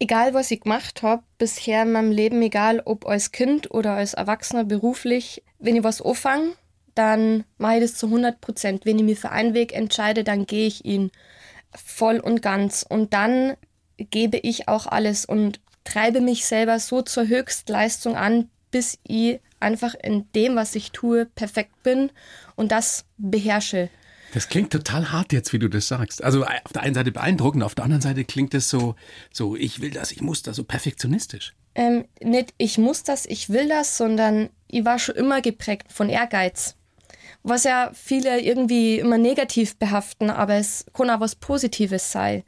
Egal, 0.00 0.32
was 0.32 0.50
ich 0.52 0.60
gemacht 0.60 1.02
habe, 1.02 1.24
bisher 1.38 1.82
in 1.82 1.90
meinem 1.92 2.12
Leben, 2.12 2.40
egal 2.40 2.80
ob 2.84 3.06
als 3.06 3.32
Kind 3.32 3.72
oder 3.72 3.94
als 3.94 4.14
Erwachsener 4.14 4.64
beruflich, 4.64 5.42
wenn 5.58 5.74
ich 5.74 5.82
was 5.82 6.00
anfange, 6.00 6.52
dann 6.94 7.44
mache 7.58 7.76
ich 7.76 7.82
das 7.82 7.94
zu 7.94 8.06
100 8.06 8.40
Prozent. 8.40 8.84
Wenn 8.84 8.98
ich 8.98 9.04
mich 9.04 9.18
für 9.18 9.30
einen 9.30 9.54
Weg 9.54 9.72
entscheide, 9.72 10.24
dann 10.24 10.46
gehe 10.46 10.66
ich 10.66 10.84
ihn 10.84 11.10
voll 11.74 12.18
und 12.18 12.42
ganz. 12.42 12.84
Und 12.88 13.12
dann 13.12 13.56
gebe 13.96 14.38
ich 14.38 14.68
auch 14.68 14.86
alles 14.86 15.24
und 15.24 15.60
treibe 15.84 16.20
mich 16.20 16.44
selber 16.44 16.78
so 16.78 17.02
zur 17.02 17.26
Höchstleistung 17.28 18.16
an, 18.16 18.50
bis 18.70 18.98
ich 19.02 19.40
einfach 19.60 19.94
in 19.94 20.30
dem, 20.34 20.56
was 20.56 20.74
ich 20.74 20.92
tue, 20.92 21.26
perfekt 21.26 21.82
bin 21.82 22.10
und 22.56 22.70
das 22.70 23.04
beherrsche. 23.16 23.88
Das 24.34 24.48
klingt 24.48 24.72
total 24.72 25.10
hart 25.10 25.32
jetzt, 25.32 25.52
wie 25.52 25.58
du 25.58 25.68
das 25.68 25.88
sagst. 25.88 26.22
Also 26.22 26.44
auf 26.44 26.72
der 26.74 26.82
einen 26.82 26.94
Seite 26.94 27.12
beeindruckend, 27.12 27.64
auf 27.64 27.74
der 27.74 27.84
anderen 27.84 28.02
Seite 28.02 28.24
klingt 28.24 28.52
es 28.54 28.68
so, 28.68 28.94
so 29.32 29.56
ich 29.56 29.80
will 29.80 29.90
das, 29.90 30.12
ich 30.12 30.20
muss 30.20 30.42
das, 30.42 30.56
so 30.56 30.64
perfektionistisch. 30.64 31.54
Ähm, 31.74 32.04
nicht 32.20 32.52
ich 32.58 32.76
muss 32.76 33.02
das, 33.04 33.24
ich 33.24 33.48
will 33.48 33.68
das, 33.68 33.96
sondern 33.96 34.50
ich 34.68 34.84
war 34.84 34.98
schon 34.98 35.16
immer 35.16 35.40
geprägt 35.40 35.92
von 35.92 36.10
Ehrgeiz 36.10 36.76
was 37.48 37.64
ja 37.64 37.90
viele 37.94 38.40
irgendwie 38.40 38.98
immer 38.98 39.18
negativ 39.18 39.76
behaften, 39.76 40.30
aber 40.30 40.54
es 40.54 40.86
kann 40.92 41.10
auch 41.10 41.20
was 41.20 41.34
Positives 41.34 42.12
sein. 42.12 42.42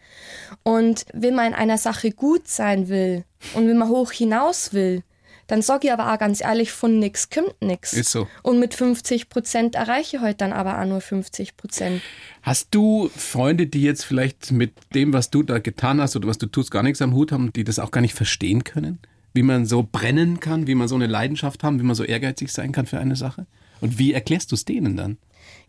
Und 0.62 1.04
wenn 1.12 1.34
man 1.34 1.48
in 1.48 1.54
einer 1.54 1.78
Sache 1.78 2.10
gut 2.10 2.48
sein 2.48 2.88
will 2.88 3.24
und 3.54 3.68
wenn 3.68 3.78
man 3.78 3.88
hoch 3.88 4.12
hinaus 4.12 4.72
will, 4.72 5.02
dann 5.50 5.62
sage 5.62 5.88
ich 5.88 5.92
aber 5.92 6.12
auch 6.12 6.18
ganz 6.18 6.40
ehrlich, 6.40 6.70
von 6.70 7.00
nichts 7.00 7.28
kommt 7.28 7.60
nichts. 7.60 7.92
Ist 7.92 8.12
so. 8.12 8.28
Und 8.44 8.60
mit 8.60 8.74
50 8.74 9.28
Prozent 9.28 9.74
erreiche 9.74 10.16
ich 10.16 10.22
heute 10.22 10.36
dann 10.36 10.52
aber 10.52 10.80
auch 10.80 10.86
nur 10.86 11.00
50 11.00 11.56
Prozent. 11.56 12.02
Hast 12.42 12.68
du 12.70 13.10
Freunde, 13.16 13.66
die 13.66 13.82
jetzt 13.82 14.04
vielleicht 14.04 14.52
mit 14.52 14.74
dem, 14.94 15.12
was 15.12 15.30
du 15.30 15.42
da 15.42 15.58
getan 15.58 16.00
hast 16.00 16.14
oder 16.14 16.28
was 16.28 16.38
du 16.38 16.46
tust, 16.46 16.70
gar 16.70 16.84
nichts 16.84 17.02
am 17.02 17.14
Hut 17.14 17.32
haben, 17.32 17.52
die 17.52 17.64
das 17.64 17.80
auch 17.80 17.90
gar 17.90 18.00
nicht 18.00 18.14
verstehen 18.14 18.62
können? 18.62 19.00
Wie 19.34 19.42
man 19.42 19.66
so 19.66 19.86
brennen 19.90 20.38
kann, 20.38 20.68
wie 20.68 20.76
man 20.76 20.86
so 20.86 20.94
eine 20.94 21.08
Leidenschaft 21.08 21.64
haben, 21.64 21.80
wie 21.80 21.84
man 21.84 21.96
so 21.96 22.04
ehrgeizig 22.04 22.52
sein 22.52 22.70
kann 22.70 22.86
für 22.86 23.00
eine 23.00 23.16
Sache? 23.16 23.46
Und 23.81 23.99
wie 23.99 24.12
erklärst 24.12 24.51
du 24.51 24.55
es 24.55 24.64
denen 24.64 24.97
dann? 24.97 25.19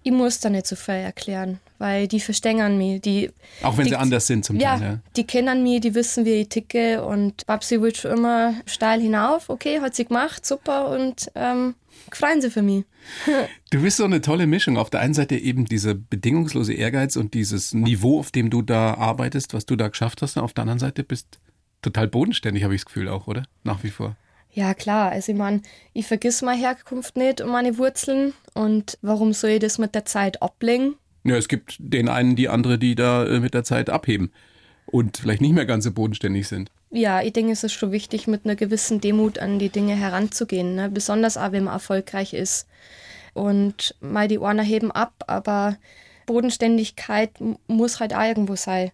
Ich 0.04 0.12
muss 0.12 0.40
da 0.40 0.50
nicht 0.50 0.66
so 0.66 0.76
viel 0.76 0.96
erklären, 0.96 1.60
weil 1.78 2.08
die 2.08 2.20
verstängern 2.20 2.78
mich. 2.78 3.02
Die, 3.02 3.30
Auch 3.62 3.78
wenn 3.78 3.84
die, 3.84 3.92
sie 3.92 3.96
anders 3.98 4.26
sind 4.26 4.44
zum 4.44 4.60
ja, 4.60 4.78
Teil. 4.78 4.82
Ja, 4.82 5.00
die 5.16 5.26
kennen 5.26 5.62
mich, 5.62 5.82
die 5.82 5.94
wissen, 5.94 6.26
wie 6.26 6.42
ich 6.42 6.50
ticke 6.50 7.04
und 7.04 7.46
Babsi 7.46 7.80
will 7.82 7.94
schon 7.94 8.12
immer 8.18 8.56
steil 8.66 9.00
hinauf. 9.00 9.50
Okay, 9.50 9.80
hat 9.80 9.96
sie 9.96 10.06
gemacht, 10.06 10.44
super 10.44 10.90
und 10.90 11.32
ähm, 11.36 11.76
freuen 12.12 12.42
sie 12.42 12.50
für 12.50 12.64
mich. 12.64 12.84
du 13.70 13.82
bist 13.82 13.98
so 13.98 14.06
eine 14.06 14.22
tolle 14.22 14.48
Mischung. 14.48 14.78
Auf 14.78 14.90
der 14.90 15.02
einen 15.02 15.14
Seite 15.14 15.38
eben 15.38 15.66
dieser 15.66 15.94
bedingungslose 15.94 16.74
Ehrgeiz 16.74 17.16
und 17.16 17.36
dieses 17.36 17.74
Niveau, 17.76 18.20
auf 18.20 18.32
dem 18.32 18.50
du 18.50 18.64
da 18.64 18.96
arbeitest, 18.96 19.54
was 19.54 19.68
du 19.68 19.76
da 19.76 19.88
geschafft 19.88 20.24
hast. 20.24 20.36
Auf 20.38 20.54
der 20.54 20.64
anderen 20.64 20.80
Seite 20.80 21.04
bist 21.04 21.40
total 21.84 22.08
bodenständig, 22.08 22.64
habe 22.64 22.74
ich 22.74 22.82
das 22.82 22.86
Gefühl 22.88 23.08
auch, 23.08 23.28
oder? 23.28 23.44
Nach 23.64 23.84
wie 23.84 23.92
vor. 23.92 24.16
Ja, 24.54 24.74
klar. 24.74 25.12
Also 25.12 25.32
ich 25.32 25.38
meine, 25.38 25.62
ich 25.94 26.08
vergiss 26.08 26.42
meine 26.42 26.62
Herkunft 26.62 27.16
nicht 27.16 27.42
und 27.42 27.50
meine 27.50 27.78
Wurzeln. 27.78 28.34
Und 28.54 28.98
warum 29.02 29.34
soll 29.34 29.52
ich 29.52 29.60
das 29.60 29.78
mit 29.78 29.96
der 29.96 30.06
Zeit 30.06 30.42
ablegen? 30.42 30.96
Ja, 31.24 31.36
es 31.36 31.48
gibt 31.48 31.78
den 31.80 32.10
einen, 32.10 32.36
die 32.36 32.50
andere, 32.50 32.78
die 32.78 32.96
da 32.96 33.26
äh, 33.26 33.40
mit 33.40 33.54
der 33.54 33.64
Zeit 33.64 33.90
abheben 33.90 34.32
und 34.88 35.18
vielleicht 35.18 35.42
nicht 35.42 35.54
mehr 35.54 35.66
ganz 35.66 35.84
so 35.84 35.92
bodenständig 35.92 36.48
sind. 36.48 36.72
Ja, 36.90 37.22
ich 37.22 37.32
denke, 37.32 37.54
es 37.54 37.64
ist 37.64 37.74
schon 37.74 37.92
wichtig, 37.92 38.28
mit 38.28 38.44
einer 38.44 38.56
gewissen 38.56 39.00
Demut 39.00 39.40
an 39.40 39.60
die 39.60 39.70
Dinge 39.70 39.96
heranzugehen. 39.96 40.76
Ne? 40.76 40.90
Besonders 40.90 41.38
auch, 41.38 41.54
wenn 41.54 41.64
man 41.64 41.74
erfolgreich 41.76 42.34
ist. 42.34 42.68
Und 43.34 43.96
mal 44.02 44.28
die 44.28 44.40
Ohren 44.40 44.60
heben 44.60 44.92
ab, 44.92 45.14
aber 45.28 45.78
Bodenständigkeit 46.26 47.32
muss 47.68 48.02
halt 48.02 48.14
auch 48.14 48.24
irgendwo 48.24 48.56
sein. 48.56 48.92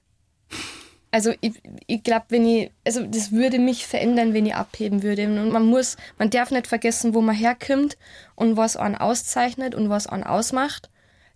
Also 1.18 1.34
ich, 1.42 1.54
ich 1.88 2.04
glaube, 2.04 2.28
wenn 2.30 2.46
ich, 2.46 2.70
also 2.86 3.04
das 3.04 3.32
würde 3.32 3.58
mich 3.58 3.88
verändern, 3.88 4.36
wenn 4.36 4.46
ich 4.46 4.54
abheben 4.54 5.02
würde. 5.02 5.26
Und 5.26 5.52
man 5.52 5.66
muss, 5.66 5.98
man 6.20 6.30
darf 6.30 6.52
nicht 6.52 6.68
vergessen, 6.68 7.16
wo 7.16 7.22
man 7.22 7.36
herkommt 7.36 7.98
und 8.36 8.56
was 8.56 8.78
einen 8.78 8.94
auszeichnet 8.94 9.74
und 9.74 9.90
was 9.90 10.06
einen 10.06 10.24
ausmacht. 10.24 10.92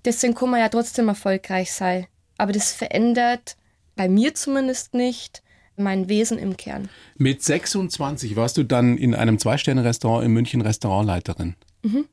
Deswegen 0.05 0.35
kann 0.35 0.51
man 0.51 0.59
ja 0.59 0.69
trotzdem 0.69 1.07
erfolgreich 1.07 1.73
sein. 1.73 2.05
Aber 2.37 2.51
das 2.51 2.71
verändert, 2.71 3.57
bei 3.95 4.07
mir 4.07 4.35
zumindest 4.35 4.93
nicht, 4.93 5.41
mein 5.77 6.07
Wesen 6.07 6.37
im 6.37 6.57
Kern. 6.57 6.87
Mit 7.17 7.41
26 7.41 8.35
warst 8.35 8.57
du 8.57 8.63
dann 8.63 8.99
in 8.99 9.15
einem 9.15 9.39
Zwei-Sterne-Restaurant 9.39 10.23
in 10.23 10.31
München 10.31 10.61
Restaurantleiterin. 10.61 11.55
Mhm. 11.81 12.05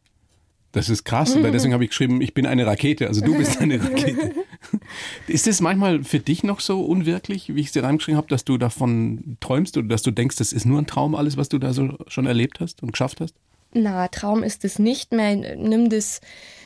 Das 0.79 0.89
ist 0.89 1.03
krass, 1.03 1.35
weil 1.43 1.51
deswegen 1.51 1.75
habe 1.75 1.83
ich 1.83 1.91
geschrieben, 1.91 2.21
ich 2.21 2.35
bin 2.35 2.47
eine 2.47 2.65
Rakete, 2.65 3.09
also 3.09 3.21
du 3.21 3.37
bist 3.37 3.61
eine 3.61 3.83
Rakete. 3.83 4.33
ist 5.27 5.49
es 5.49 5.61
manchmal 5.61 6.05
für 6.05 6.21
dich 6.21 6.45
noch 6.45 6.61
so 6.61 6.85
unwirklich, 6.85 7.53
wie 7.53 7.59
ich 7.59 7.67
es 7.67 7.73
dir 7.73 7.83
reingeschrieben 7.83 8.17
habe, 8.17 8.29
dass 8.29 8.45
du 8.45 8.59
davon 8.59 9.37
träumst 9.41 9.77
oder 9.77 9.89
dass 9.89 10.03
du 10.03 10.13
denkst, 10.13 10.37
das 10.37 10.53
ist 10.53 10.67
nur 10.67 10.81
ein 10.81 10.87
Traum, 10.87 11.17
alles, 11.17 11.37
was 11.37 11.49
du 11.49 11.59
da 11.59 11.73
so 11.73 11.99
schon 12.07 12.27
erlebt 12.27 12.61
hast 12.61 12.81
und 12.85 12.93
geschafft 12.93 13.21
hast? 13.21 13.35
Na, 13.73 14.07
Traum 14.07 14.45
ist 14.45 14.65
es 14.65 14.79
nicht 14.79 15.11
mehr. 15.11 15.35
Nimm 15.57 15.91
das, 15.91 16.21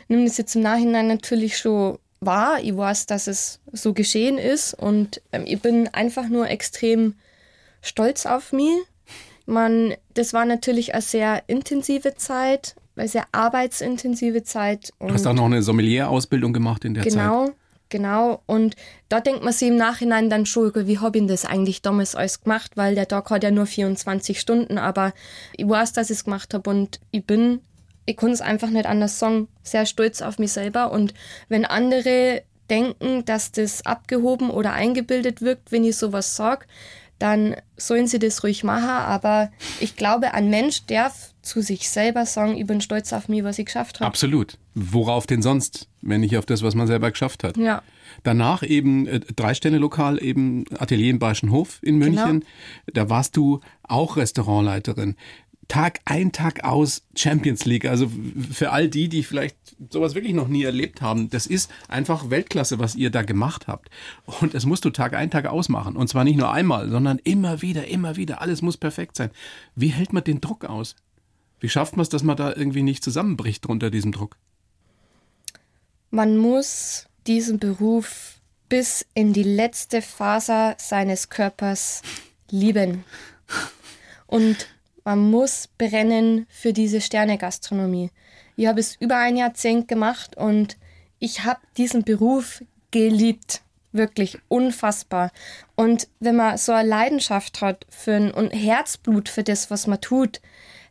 nimm 0.09 0.27
das 0.27 0.37
jetzt 0.37 0.57
im 0.57 0.63
Nachhinein 0.63 1.07
natürlich 1.07 1.57
schon 1.57 1.97
wahr. 2.21 2.59
Ich 2.63 2.77
weiß, 2.77 3.07
dass 3.07 3.29
es 3.29 3.61
so 3.73 3.95
geschehen 3.95 4.37
ist 4.37 4.75
und 4.75 5.23
ähm, 5.33 5.45
ich 5.47 5.63
bin 5.63 5.89
einfach 5.89 6.29
nur 6.29 6.51
extrem 6.51 7.15
stolz 7.81 8.27
auf 8.27 8.53
mich. 8.53 8.77
Man, 9.47 9.95
das 10.13 10.35
war 10.35 10.45
natürlich 10.45 10.93
eine 10.93 11.01
sehr 11.01 11.45
intensive 11.47 12.15
Zeit, 12.17 12.77
sehr 12.97 13.25
arbeitsintensive 13.33 14.43
Zeit. 14.43 14.93
du 15.01 15.13
hast 15.13 15.27
auch 15.27 15.33
noch 15.33 15.47
eine 15.47 15.63
Sommelier-Ausbildung 15.63 16.53
gemacht 16.53 16.85
in 16.85 16.95
der 16.95 17.05
genau, 17.05 17.47
Zeit. 17.47 17.55
Genau, 17.89 18.29
genau. 18.29 18.43
Und 18.47 18.77
da 19.09 19.21
denkt 19.21 19.43
man 19.43 19.53
sich 19.53 19.69
im 19.69 19.77
Nachhinein 19.77 20.31
dann 20.31 20.47
schon, 20.47 20.73
wie 20.75 20.99
habe 20.99 21.19
ich 21.19 21.27
das 21.27 21.45
eigentlich 21.45 21.83
damals 21.83 22.15
alles 22.15 22.43
gemacht, 22.43 22.73
weil 22.77 22.95
der 22.95 23.09
Tag 23.09 23.31
hat 23.31 23.45
ja 23.45 23.51
nur 23.51 23.67
24 23.67 24.41
Stunden, 24.41 24.79
aber 24.79 25.13
ich 25.57 25.69
weiß, 25.69 25.93
dass 25.93 26.11
ich 26.11 26.19
es 26.19 26.25
gemacht 26.25 26.55
habe 26.55 26.69
und 26.69 27.01
ich 27.11 27.25
bin, 27.25 27.61
ich 28.07 28.17
kann 28.17 28.31
es 28.31 28.41
einfach 28.41 28.71
nicht 28.71 28.87
anders 28.87 29.19
sagen, 29.19 29.49
sehr 29.63 29.87
stolz 29.87 30.23
auf 30.23 30.39
mich 30.39 30.53
selber. 30.53 30.93
Und 30.93 31.15
wenn 31.49 31.65
andere 31.65 32.43
denken, 32.71 33.25
dass 33.25 33.53
das 33.53 33.85
abgehoben 33.85 34.51
oder 34.51 34.73
eingebildet 34.73 35.43
wirkt, 35.43 35.73
wenn 35.73 35.85
ich 35.85 35.97
sowas 35.97 36.37
sage, 36.37 36.67
dann 37.23 37.55
sollen 37.77 38.09
sie 38.09 38.19
das 38.19 38.43
ruhig 38.43 38.65
machen. 38.65 38.89
Aber 38.89 39.51
ich 39.79 39.95
glaube, 39.95 40.35
ein 40.35 40.51
Mensch 40.51 40.87
darf 40.87 41.33
zu 41.41 41.63
sich 41.63 41.89
selber 41.89 42.27
sagen, 42.27 42.57
ich 42.57 42.67
bin 42.67 42.81
stolz 42.81 43.13
auf 43.13 43.29
mich, 43.29 43.45
was 43.45 43.61
ich 43.61 43.67
geschafft 43.67 44.01
habe. 44.01 44.07
Absolut. 44.07 44.59
Worauf 44.75 45.27
denn 45.27 45.41
sonst, 45.41 45.89
wenn 46.01 46.23
nicht 46.23 46.37
auf 46.37 46.47
das, 46.47 46.63
was 46.63 46.75
man 46.75 46.89
selber 46.89 47.13
geschafft 47.13 47.45
hat? 47.45 47.57
Ja. 47.57 47.83
Danach 48.25 48.65
eben 48.65 49.07
äh, 49.07 49.21
Drei-Sterne-Lokal, 49.21 50.23
eben 50.23 50.65
Atelier 50.79 51.11
im 51.11 51.21
Bayerischen 51.21 51.53
Hof 51.53 51.79
in 51.83 51.97
München. 51.97 52.41
Genau. 52.41 52.47
Da 52.93 53.09
warst 53.09 53.37
du 53.37 53.61
auch 53.85 54.17
Restaurantleiterin. 54.17 55.15
Tag 55.69 56.01
ein, 56.05 56.33
Tag 56.33 56.65
aus 56.65 57.03
Champions 57.17 57.65
League. 57.65 57.87
Also 57.87 58.11
für 58.51 58.73
all 58.73 58.89
die, 58.89 59.09
die 59.09 59.23
vielleicht 59.23 59.57
sowas 59.91 60.15
wirklich 60.15 60.35
noch 60.35 60.49
nie 60.49 60.65
erlebt 60.65 61.01
haben, 61.01 61.31
das 61.31 61.47
ist 61.47 61.71
einfach 61.89 62.31
Weltklasse, 62.31 62.79
was 62.79 62.95
ihr 62.95 63.11
da 63.11 63.23
gemacht 63.23 63.69
habt. 63.69 63.89
Und 64.41 64.55
das 64.55 64.67
musst 64.67 64.85
du 64.85 64.91
Tag 64.91 65.15
ein, 65.15 65.31
Tag 65.31 65.47
aus 65.47 65.69
machen. 65.69 65.97
Und 65.97 66.09
zwar 66.09 66.25
nicht 66.25 66.37
nur 66.37 66.53
einmal, 66.53 66.91
sondern 66.91 67.19
immer 67.19 67.63
wieder, 67.63 67.87
immer 67.87 68.17
wieder. 68.17 68.41
Alles 68.43 68.63
muss 68.63 68.77
perfekt 68.77 69.17
sein. 69.17 69.31
Wie 69.75 69.89
hält 69.89 70.13
man 70.13 70.25
den 70.25 70.41
Druck 70.41 70.65
aus? 70.65 70.97
Wie 71.61 71.69
schafft 71.69 71.97
man 71.97 72.03
es, 72.03 72.09
dass 72.09 72.23
man 72.23 72.37
da 72.37 72.55
irgendwie 72.55 72.83
nicht 72.83 73.05
zusammenbricht 73.05 73.67
unter 73.67 73.91
diesem 73.91 74.13
Druck? 74.13 74.37
Man 76.11 76.37
muss 76.37 77.07
diesen 77.27 77.59
Beruf 77.59 78.41
bis 78.69 79.07
in 79.15 79.33
die 79.33 79.43
letzte 79.43 80.03
Faser 80.03 80.77
seines 80.79 81.29
Körpers 81.29 82.03
lieben. 82.51 83.05
Und 84.27 84.67
man 85.05 85.31
muss 85.31 85.69
brennen 85.79 86.47
für 86.49 86.73
diese 86.73 87.01
Sternegastronomie. 87.01 88.11
Ich 88.57 88.67
habe 88.67 88.81
es 88.81 88.97
über 88.97 89.17
ein 89.17 89.37
Jahrzehnt 89.37 89.89
gemacht 89.89 90.37
und 90.37 90.77
ich 91.19 91.45
habe 91.45 91.61
diesen 91.77 92.03
Beruf 92.05 92.63
geliebt. 92.91 93.63
Wirklich 93.93 94.39
unfassbar. 94.49 95.31
Und 95.75 96.09
wenn 96.19 96.37
man 96.37 96.57
so 96.57 96.73
eine 96.73 96.89
Leidenschaft 96.89 97.61
hat 97.61 97.85
für 97.91 98.15
ein, 98.15 98.31
und 98.31 98.51
Herzblut 98.51 99.29
für 99.29 99.43
das, 99.43 99.71
was 99.71 99.87
man 99.87 100.01
tut, 100.01 100.41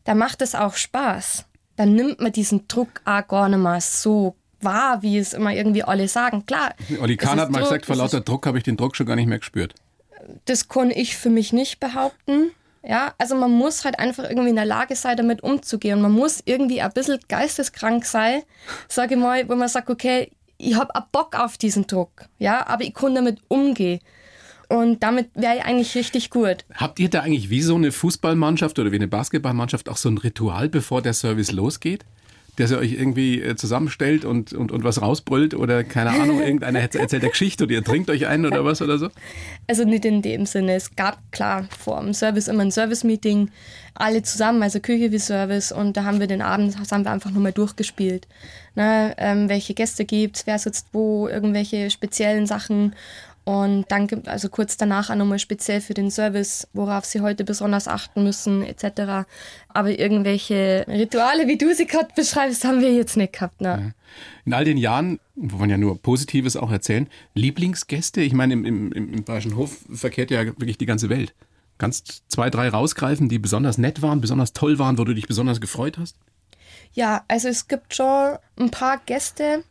dann 0.04 0.20
macht 0.20 0.42
es 0.42 0.54
auch 0.54 0.76
Spaß. 0.76 1.46
Dann 1.78 1.96
nimmt 1.96 2.20
man 2.20 2.32
diesen 2.32 2.68
Druck 2.68 3.02
auch 3.06 3.28
gar 3.28 3.50
nicht 3.50 3.58
mehr 3.58 3.82
so 3.82 4.36
wahr, 4.60 5.02
wie 5.02 5.18
es 5.18 5.34
immer 5.34 5.52
irgendwie 5.52 5.84
alle 5.84 6.08
sagen. 6.08 6.46
Klar. 6.46 6.76
Olli 7.00 7.18
Kahn 7.18 7.40
hat 7.40 7.50
mal 7.50 7.60
Druck, 7.60 7.70
gesagt, 7.70 7.86
vor 7.88 7.96
lauter 7.96 8.22
Druck 8.22 8.46
habe 8.46 8.60
ich 8.60 8.64
den 8.64 8.78
Druck 8.78 8.96
schon 8.96 9.08
gar 9.08 9.16
nicht 9.16 9.28
mehr 9.28 9.40
gespürt. 9.40 9.74
Das 10.46 10.68
kann 10.68 10.92
ich 10.92 11.18
für 11.18 11.30
mich 11.30 11.54
nicht 11.54 11.80
behaupten. 11.80 12.52
Ja, 12.84 13.14
also 13.18 13.36
man 13.36 13.52
muss 13.52 13.86
halt 13.86 14.00
einfach 14.00 14.24
irgendwie 14.24 14.50
in 14.50 14.56
der 14.56 14.66
Lage 14.66 14.96
sein, 14.96 15.16
damit 15.16 15.44
umzugehen. 15.44 16.02
man 16.02 16.12
muss 16.12 16.42
irgendwie 16.46 16.82
ein 16.82 16.92
bisschen 16.92 17.20
geisteskrank 17.28 18.06
sein, 18.06 18.42
sage 18.88 19.16
ich 19.16 19.20
mal, 19.20 19.48
wo 19.48 19.56
man 19.56 19.68
sagt, 19.68 19.90
okay, 19.90 20.32
ich 20.58 20.76
habe 20.76 20.92
Bock 21.12 21.38
auf 21.38 21.58
diesen 21.58 21.88
Druck, 21.88 22.26
ja, 22.40 22.66
aber 22.68 22.84
ich 22.84 22.94
kann 22.94 23.16
damit 23.16 23.40
umgehen. 23.48 24.00
Und 24.70 25.04
damit 25.04 25.30
wäre 25.36 25.58
ich 25.58 25.66
eigentlich 25.66 25.96
richtig 25.96 26.30
gut. 26.30 26.64
Habt 26.74 27.00
ihr 27.00 27.10
da 27.10 27.22
eigentlich 27.22 27.50
wie 27.50 27.62
so 27.62 27.76
eine 27.76 27.92
Fußballmannschaft 27.92 28.80
oder 28.80 28.92
wie 28.94 28.96
eine 28.96 29.10
Basketballmannschaft 29.10 29.90
auch 29.90 29.98
so 29.98 30.08
ein 30.08 30.18
Ritual, 30.18 30.70
bevor 30.70 31.02
der 31.02 31.14
Service 31.14 31.52
losgeht? 31.52 32.06
Der 32.58 32.68
sie 32.68 32.78
euch 32.78 32.94
irgendwie 32.94 33.42
äh, 33.42 33.56
zusammenstellt 33.56 34.26
und, 34.26 34.54
und, 34.54 34.72
und 34.72 34.84
was 34.84 35.02
rausbrüllt 35.02 35.54
oder 35.54 35.84
keine 35.84 36.12
Ahnung, 36.12 36.42
irgendeiner 36.42 36.80
erzählt 36.94 37.12
der 37.12 37.30
Geschichte 37.30 37.64
oder 37.64 37.74
ihr 37.74 37.84
trinkt 37.84 38.10
euch 38.10 38.28
ein 38.28 38.46
oder 38.46 38.66
was 38.66 38.82
oder 38.82 38.98
so? 38.98 39.10
Also 39.68 39.84
nicht 39.84 40.06
in 40.06 40.22
dem 40.22 40.46
Sinne. 40.46 40.76
Es 40.76 40.96
gab 40.96 41.20
klar 41.32 41.68
vor 41.78 42.02
dem 42.02 42.14
Service 42.14 42.48
immer 42.48 42.64
ein 42.64 42.72
Service-Meeting, 42.72 43.50
alle 43.94 44.22
zusammen, 44.24 44.64
also 44.64 44.80
Küche 44.80 45.12
wie 45.12 45.20
Service 45.20 45.72
und 45.72 45.98
da 45.98 46.04
haben 46.04 46.20
wir 46.20 46.28
den 46.28 46.42
Abend, 46.42 46.78
das 46.80 46.92
haben 46.92 47.04
wir 47.04 47.12
einfach 47.12 47.32
nochmal 47.32 47.54
durchgespielt. 47.54 48.28
Ne, 48.74 49.14
ähm, 49.18 49.50
welche 49.50 49.74
Gäste 49.74 50.06
gibt 50.06 50.44
wer 50.46 50.58
sitzt 50.58 50.88
wo, 50.94 51.28
irgendwelche 51.28 51.90
speziellen 51.90 52.48
Sachen 52.48 52.96
und 53.44 53.86
dann 53.90 54.06
gibt 54.08 54.28
also 54.28 54.50
kurz 54.50 54.78
danach 54.78 55.10
auch 55.10 55.16
nochmal 55.16 55.40
speziell 55.40 55.82
für 55.82 55.96
den 55.96 56.12
Service, 56.12 56.68
worauf 56.74 57.06
sie 57.06 57.22
heute 57.22 57.44
besonders 57.44 57.88
achten 57.88 58.24
müssen, 58.24 58.64
etc. 58.64 59.28
Aber 59.70 59.90
irgendwelche 59.90 60.86
Rituale, 60.88 61.48
wie 61.48 61.58
du 61.58 61.74
sie 61.74 61.88
gerade 61.88 62.10
beschreibst, 62.16 62.64
haben 62.66 62.82
wir 62.82 62.94
jetzt 62.94 63.18
nicht 63.18 63.34
gehabt. 63.34 63.60
Ne? 63.60 63.96
In 64.46 64.54
all 64.54 64.64
den 64.64 64.78
Jahren, 64.78 65.20
wo 65.36 65.58
man 65.58 65.72
ja 65.72 65.78
nur 65.78 66.00
Positives 66.00 66.56
auch 66.56 66.72
erzählen, 66.72 67.10
Lieblingsgäste, 67.34 68.22
ich 68.22 68.34
meine, 68.34 68.54
im, 68.54 68.64
im, 68.64 68.92
im 68.92 69.24
Bayerischen 69.24 69.56
Hof 69.56 69.80
verkehrt 69.92 70.30
ja 70.30 70.46
wirklich 70.46 70.78
die 70.78 70.86
ganze 70.86 71.10
Welt. 71.10 71.34
Kannst 71.80 72.24
zwei, 72.28 72.52
drei 72.52 72.70
rausgreifen, 72.70 73.28
die 73.28 73.40
besonders 73.40 73.80
nett 73.80 74.04
waren, 74.04 74.22
besonders 74.22 74.54
toll 74.54 74.78
waren, 74.78 75.00
wo 75.00 75.04
du 75.04 75.16
dich 75.16 75.26
besonders 75.26 75.60
gefreut 75.60 75.98
hast? 75.98 76.16
Ja, 76.94 77.24
also 77.28 77.48
es 77.48 77.68
gibt 77.68 77.96
schon 77.96 78.38
ein 78.60 78.70
paar 78.70 79.00
Gäste, 79.06 79.64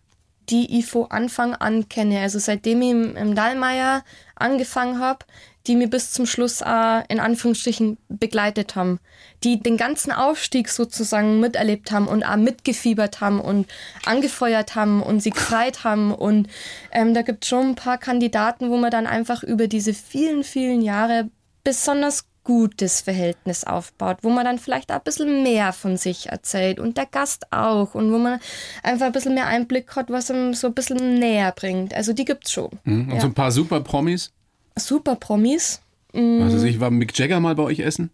die 0.50 0.78
ich 0.78 0.86
von 0.86 1.10
Anfang 1.10 1.54
an 1.54 1.88
kenne. 1.88 2.20
Also 2.20 2.38
seitdem 2.38 2.82
ich 2.82 2.90
im, 2.90 3.16
im 3.16 3.34
Dallmayr 3.34 4.02
angefangen 4.34 4.98
habe, 4.98 5.24
die 5.66 5.76
mir 5.76 5.88
bis 5.88 6.12
zum 6.12 6.26
Schluss 6.26 6.62
auch 6.62 7.02
in 7.08 7.20
Anführungsstrichen 7.20 7.98
begleitet 8.08 8.76
haben, 8.76 8.98
die 9.44 9.60
den 9.60 9.76
ganzen 9.76 10.10
Aufstieg 10.10 10.68
sozusagen 10.68 11.38
miterlebt 11.38 11.92
haben 11.92 12.08
und 12.08 12.24
auch 12.24 12.36
mitgefiebert 12.36 13.20
haben 13.20 13.40
und 13.40 13.66
angefeuert 14.06 14.74
haben 14.74 15.02
und 15.02 15.20
sie 15.20 15.30
gefreut 15.30 15.84
haben. 15.84 16.12
Und 16.12 16.48
ähm, 16.92 17.12
da 17.12 17.22
gibt 17.22 17.44
es 17.44 17.50
schon 17.50 17.68
ein 17.68 17.74
paar 17.74 17.98
Kandidaten, 17.98 18.70
wo 18.70 18.78
man 18.78 18.90
dann 18.90 19.06
einfach 19.06 19.42
über 19.42 19.68
diese 19.68 19.92
vielen, 19.92 20.44
vielen 20.44 20.80
Jahre 20.80 21.30
besonders 21.62 22.29
gutes 22.44 23.00
Verhältnis 23.00 23.64
aufbaut, 23.64 24.18
wo 24.22 24.30
man 24.30 24.44
dann 24.44 24.58
vielleicht 24.58 24.90
auch 24.90 24.96
ein 24.96 25.04
bisschen 25.04 25.42
mehr 25.42 25.72
von 25.72 25.96
sich 25.96 26.28
erzählt 26.28 26.80
und 26.80 26.96
der 26.96 27.06
Gast 27.06 27.52
auch 27.52 27.94
und 27.94 28.12
wo 28.12 28.18
man 28.18 28.40
einfach 28.82 29.06
ein 29.06 29.12
bisschen 29.12 29.34
mehr 29.34 29.46
Einblick 29.46 29.94
hat, 29.96 30.10
was 30.10 30.30
ihm 30.30 30.54
so 30.54 30.68
ein 30.68 30.74
bisschen 30.74 31.18
näher 31.18 31.52
bringt. 31.52 31.94
Also 31.94 32.12
die 32.12 32.24
gibt's 32.24 32.52
schon. 32.52 32.70
Mhm. 32.84 33.08
Und 33.08 33.14
ja. 33.14 33.20
so 33.20 33.26
ein 33.26 33.34
paar 33.34 33.52
Super 33.52 33.80
Promis? 33.80 34.32
Super 34.76 35.16
Promis? 35.16 35.80
Mhm. 36.12 36.42
Also 36.42 36.64
ich 36.64 36.80
war 36.80 36.90
Mick 36.90 37.16
Jagger 37.18 37.40
mal 37.40 37.54
bei 37.54 37.62
euch 37.64 37.80
essen? 37.80 38.10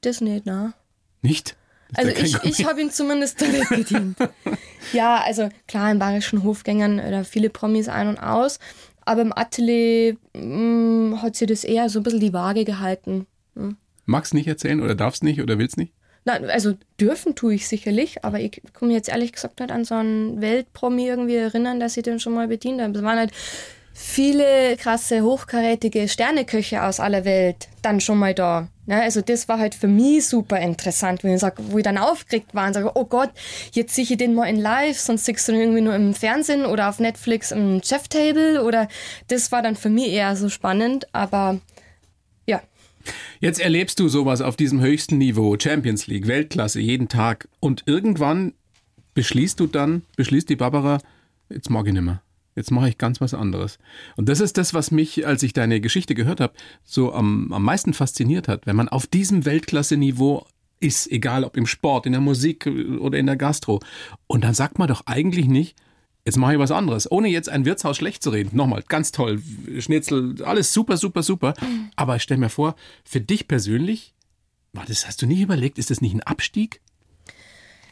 Das 0.00 0.20
nicht, 0.20 0.46
ne? 0.46 0.74
Nicht? 1.22 1.56
Also 1.94 2.10
ich, 2.10 2.42
ich 2.42 2.64
habe 2.64 2.80
ihn 2.80 2.90
zumindest 2.90 3.40
damit 3.40 3.68
bedient. 3.68 4.16
ja, 4.92 5.22
also 5.24 5.50
klar, 5.68 5.92
in 5.92 5.98
bayerischen 5.98 6.42
Hofgängern 6.42 6.96
da 6.96 7.22
viele 7.22 7.50
Promis 7.50 7.88
ein 7.88 8.08
und 8.08 8.18
aus, 8.18 8.58
aber 9.04 9.22
im 9.22 9.36
Atelier 9.36 10.16
mh, 10.34 10.42
mm, 10.42 11.22
hat 11.22 11.36
sie 11.36 11.46
das 11.46 11.64
eher 11.64 11.88
so 11.90 12.00
ein 12.00 12.02
bisschen 12.02 12.20
die 12.20 12.32
Waage 12.32 12.64
gehalten. 12.64 13.26
Hm. 13.54 13.76
Magst 14.04 14.34
nicht 14.34 14.48
erzählen 14.48 14.82
oder 14.82 14.94
darfst 14.94 15.22
nicht 15.22 15.40
oder 15.40 15.58
willst 15.58 15.76
nicht? 15.76 15.92
Nein, 16.24 16.48
also 16.48 16.74
dürfen 17.00 17.34
tue 17.34 17.54
ich 17.54 17.66
sicherlich, 17.66 18.24
aber 18.24 18.38
ich 18.38 18.62
komme 18.72 18.92
jetzt 18.92 19.08
ehrlich 19.08 19.32
gesagt 19.32 19.58
nicht 19.58 19.72
an 19.72 19.84
so 19.84 19.96
einen 19.96 20.40
Weltpromi 20.40 21.06
irgendwie 21.06 21.36
erinnern, 21.36 21.80
dass 21.80 21.96
ich 21.96 22.04
den 22.04 22.20
schon 22.20 22.34
mal 22.34 22.46
bedient 22.46 22.80
habe. 22.80 22.96
Es 22.96 23.04
waren 23.04 23.18
halt 23.18 23.32
viele 23.92 24.76
krasse, 24.76 25.22
hochkarätige 25.22 26.08
Sterneköche 26.08 26.82
aus 26.82 27.00
aller 27.00 27.24
Welt 27.24 27.68
dann 27.82 28.00
schon 28.00 28.18
mal 28.18 28.34
da. 28.34 28.68
Ne? 28.86 29.02
Also 29.02 29.20
das 29.20 29.48
war 29.48 29.58
halt 29.58 29.74
für 29.74 29.88
mich 29.88 30.26
super 30.26 30.58
interessant, 30.58 31.24
wenn 31.24 31.34
ich 31.34 31.40
sag, 31.40 31.56
wo 31.58 31.78
ich 31.78 31.84
dann 31.84 31.98
aufgeregt 31.98 32.54
war 32.54 32.66
und 32.68 32.74
sage, 32.74 32.92
oh 32.94 33.04
Gott, 33.04 33.30
jetzt 33.72 33.94
sehe 33.94 34.04
ich 34.04 34.16
den 34.16 34.34
mal 34.34 34.46
in 34.46 34.60
live, 34.60 34.98
sonst 34.98 35.24
siehst 35.24 35.46
du 35.48 35.52
den 35.52 35.60
irgendwie 35.60 35.80
nur 35.82 35.94
im 35.94 36.14
Fernsehen 36.14 36.64
oder 36.64 36.88
auf 36.88 37.00
Netflix 37.00 37.50
im 37.50 37.82
Chef-Table 37.82 38.62
oder 38.64 38.88
das 39.28 39.52
war 39.52 39.62
dann 39.62 39.76
für 39.76 39.90
mich 39.90 40.08
eher 40.08 40.36
so 40.36 40.48
spannend, 40.48 41.06
aber 41.12 41.54
ja, 41.54 41.60
Jetzt 43.40 43.60
erlebst 43.60 43.98
du 44.00 44.08
sowas 44.08 44.40
auf 44.40 44.56
diesem 44.56 44.80
höchsten 44.80 45.18
Niveau, 45.18 45.56
Champions 45.58 46.06
League, 46.06 46.26
Weltklasse, 46.26 46.80
jeden 46.80 47.08
Tag. 47.08 47.48
Und 47.60 47.82
irgendwann 47.86 48.54
beschließt 49.14 49.58
du 49.60 49.66
dann, 49.66 50.02
beschließt 50.16 50.48
die 50.48 50.56
Barbara, 50.56 50.98
jetzt 51.50 51.70
mag 51.70 51.86
ich 51.86 51.92
nicht 51.92 52.02
mehr. 52.02 52.22
Jetzt 52.54 52.70
mache 52.70 52.88
ich 52.88 52.98
ganz 52.98 53.20
was 53.20 53.32
anderes. 53.32 53.78
Und 54.16 54.28
das 54.28 54.40
ist 54.40 54.58
das, 54.58 54.74
was 54.74 54.90
mich, 54.90 55.26
als 55.26 55.42
ich 55.42 55.54
deine 55.54 55.80
Geschichte 55.80 56.14
gehört 56.14 56.40
habe, 56.40 56.52
so 56.84 57.14
am, 57.14 57.50
am 57.52 57.62
meisten 57.62 57.94
fasziniert 57.94 58.46
hat. 58.46 58.66
Wenn 58.66 58.76
man 58.76 58.88
auf 58.88 59.06
diesem 59.06 59.46
Weltklasse-Niveau 59.46 60.46
ist, 60.78 61.10
egal 61.10 61.44
ob 61.44 61.56
im 61.56 61.66
Sport, 61.66 62.06
in 62.06 62.12
der 62.12 62.20
Musik 62.20 62.66
oder 62.66 63.18
in 63.18 63.26
der 63.26 63.36
Gastro. 63.36 63.80
Und 64.26 64.44
dann 64.44 64.52
sagt 64.52 64.78
man 64.78 64.88
doch 64.88 65.06
eigentlich 65.06 65.46
nicht, 65.46 65.76
Jetzt 66.24 66.36
mache 66.36 66.52
ich 66.52 66.58
was 66.58 66.70
anderes, 66.70 67.10
ohne 67.10 67.28
jetzt 67.28 67.48
ein 67.48 67.64
Wirtshaus 67.64 67.96
schlecht 67.96 68.22
zu 68.22 68.30
reden. 68.30 68.56
Nochmal, 68.56 68.84
ganz 68.86 69.10
toll, 69.10 69.42
Schnitzel, 69.78 70.40
alles 70.44 70.72
super, 70.72 70.96
super, 70.96 71.22
super. 71.24 71.54
Aber 71.96 72.16
ich 72.16 72.22
stelle 72.22 72.38
mir 72.38 72.48
vor, 72.48 72.76
für 73.04 73.20
dich 73.20 73.48
persönlich, 73.48 74.14
war 74.72 74.84
das, 74.86 75.06
hast 75.06 75.20
du 75.20 75.26
nie 75.26 75.42
überlegt, 75.42 75.78
ist 75.78 75.90
das 75.90 76.00
nicht 76.00 76.14
ein 76.14 76.22
Abstieg? 76.22 76.80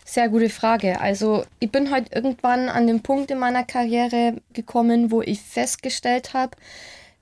Sehr 0.05 0.29
gute 0.29 0.49
Frage. 0.49 1.01
Also 1.01 1.45
ich 1.59 1.73
bin 1.73 1.91
halt 1.91 2.15
irgendwann 2.15 2.69
an 2.69 2.87
den 2.87 3.03
Punkt 3.03 3.33
in 3.33 3.39
meiner 3.39 3.65
Karriere 3.65 4.41
gekommen, 4.53 5.11
wo 5.11 5.23
ich 5.23 5.41
festgestellt 5.41 6.33
habe, 6.33 6.57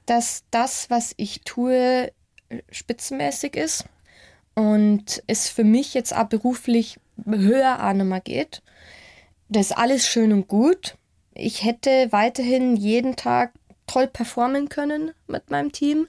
dass 0.04 0.44
das, 0.50 0.90
was 0.90 1.14
ich 1.16 1.40
tue, 1.42 2.12
spitzenmäßig 2.70 3.56
ist 3.56 3.84
und 4.54 5.22
es 5.26 5.48
für 5.48 5.64
mich 5.64 5.94
jetzt 5.94 6.14
auch 6.14 6.24
beruflich 6.24 6.98
höher 7.26 7.80
an 7.80 8.20
geht. 8.24 8.62
Das 9.48 9.70
ist 9.70 9.76
alles 9.78 10.06
schön 10.06 10.32
und 10.32 10.48
gut. 10.48 10.97
Ich 11.38 11.64
hätte 11.64 12.08
weiterhin 12.10 12.76
jeden 12.76 13.14
Tag 13.14 13.52
toll 13.86 14.08
performen 14.08 14.68
können 14.68 15.12
mit 15.28 15.50
meinem 15.50 15.72
Team. 15.72 16.08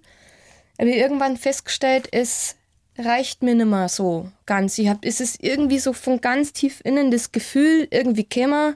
Aber 0.77 0.89
irgendwann 0.89 1.37
festgestellt, 1.37 2.09
es 2.11 2.55
reicht 2.97 3.43
mir 3.43 3.55
nicht 3.55 3.67
mehr 3.67 3.89
so 3.89 4.29
ganz. 4.45 4.77
Ich 4.77 4.89
hab, 4.89 5.05
es 5.05 5.21
ist 5.21 5.43
irgendwie 5.43 5.79
so 5.79 5.93
von 5.93 6.19
ganz 6.19 6.51
tief 6.51 6.81
innen 6.83 7.11
das 7.11 7.31
Gefühl, 7.31 7.87
irgendwie 7.91 8.23
käme, 8.23 8.75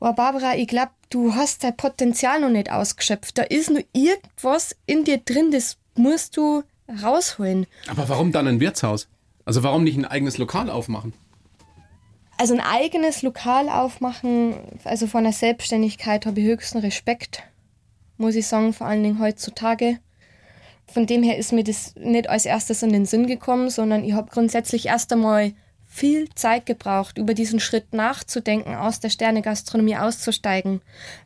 oh 0.00 0.12
Barbara, 0.12 0.56
ich 0.56 0.68
glaube, 0.68 0.92
du 1.10 1.34
hast 1.34 1.64
dein 1.64 1.76
Potenzial 1.76 2.40
noch 2.40 2.50
nicht 2.50 2.72
ausgeschöpft. 2.72 3.36
Da 3.36 3.42
ist 3.42 3.70
nur 3.70 3.84
irgendwas 3.92 4.74
in 4.86 5.04
dir 5.04 5.18
drin, 5.18 5.50
das 5.50 5.76
musst 5.94 6.36
du 6.36 6.62
rausholen. 7.02 7.66
Aber 7.88 8.08
warum 8.08 8.32
dann 8.32 8.46
ein 8.48 8.60
Wirtshaus? 8.60 9.08
Also 9.44 9.62
warum 9.62 9.84
nicht 9.84 9.98
ein 9.98 10.04
eigenes 10.04 10.38
Lokal 10.38 10.70
aufmachen? 10.70 11.12
Also 12.40 12.54
ein 12.54 12.60
eigenes 12.60 13.22
Lokal 13.22 13.68
aufmachen, 13.68 14.54
also 14.84 15.08
von 15.08 15.24
der 15.24 15.32
Selbstständigkeit 15.32 16.24
habe 16.24 16.40
ich 16.40 16.46
höchsten 16.46 16.78
Respekt, 16.78 17.42
muss 18.16 18.36
ich 18.36 18.46
sagen, 18.46 18.72
vor 18.72 18.86
allen 18.86 19.02
Dingen 19.02 19.18
heutzutage. 19.18 19.98
Von 20.86 21.06
dem 21.06 21.24
her 21.24 21.36
ist 21.36 21.52
mir 21.52 21.64
das 21.64 21.96
nicht 21.96 22.30
als 22.30 22.46
erstes 22.46 22.84
in 22.84 22.92
den 22.92 23.06
Sinn 23.06 23.26
gekommen, 23.26 23.70
sondern 23.70 24.04
ich 24.04 24.12
habe 24.12 24.30
grundsätzlich 24.30 24.86
erst 24.86 25.12
einmal 25.12 25.52
viel 25.84 26.28
Zeit 26.34 26.64
gebraucht, 26.64 27.18
über 27.18 27.34
diesen 27.34 27.58
Schritt 27.58 27.92
nachzudenken, 27.92 28.76
aus 28.76 29.00
der 29.00 29.10
Sternegastronomie 29.10 29.96
auszusteigen. 29.96 30.80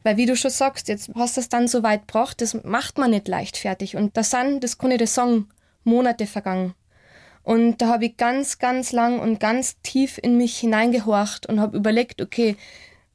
Weil 0.05 0.17
wie 0.17 0.27
du 0.27 0.35
schon 0.35 0.51
sagst, 0.51 0.89
jetzt 0.89 1.11
hast 1.15 1.37
du 1.37 1.43
es 1.43 1.51
dann 1.51 1.69
so 1.69 1.83
weit 1.83 2.09
gebracht, 2.09 2.41
das 2.41 2.55
macht 2.65 2.97
man 2.97 3.11
nicht 3.11 3.29
leichtfertig. 3.29 3.97
Und 3.97 4.17
da 4.17 4.23
sind, 4.23 4.65
das 4.65 4.79
kann 4.79 4.93
ich 4.93 4.99
dir 4.99 5.07
sagen, 5.07 5.49
Monate 5.85 6.27
vergangen. 6.27 6.75
Und 7.43 7.79
da 7.79 7.89
habe 7.89 8.07
ich 8.07 8.17
ganz, 8.17 8.59
ganz 8.59 8.93
lang 8.93 9.19
und 9.19 9.41
ganz 9.41 9.77
tief 9.83 10.19
in 10.23 10.37
mich 10.37 10.59
hineingehorcht 10.59 11.47
und 11.47 11.61
habe 11.61 11.77
überlegt, 11.77 12.23
okay, 12.23 12.57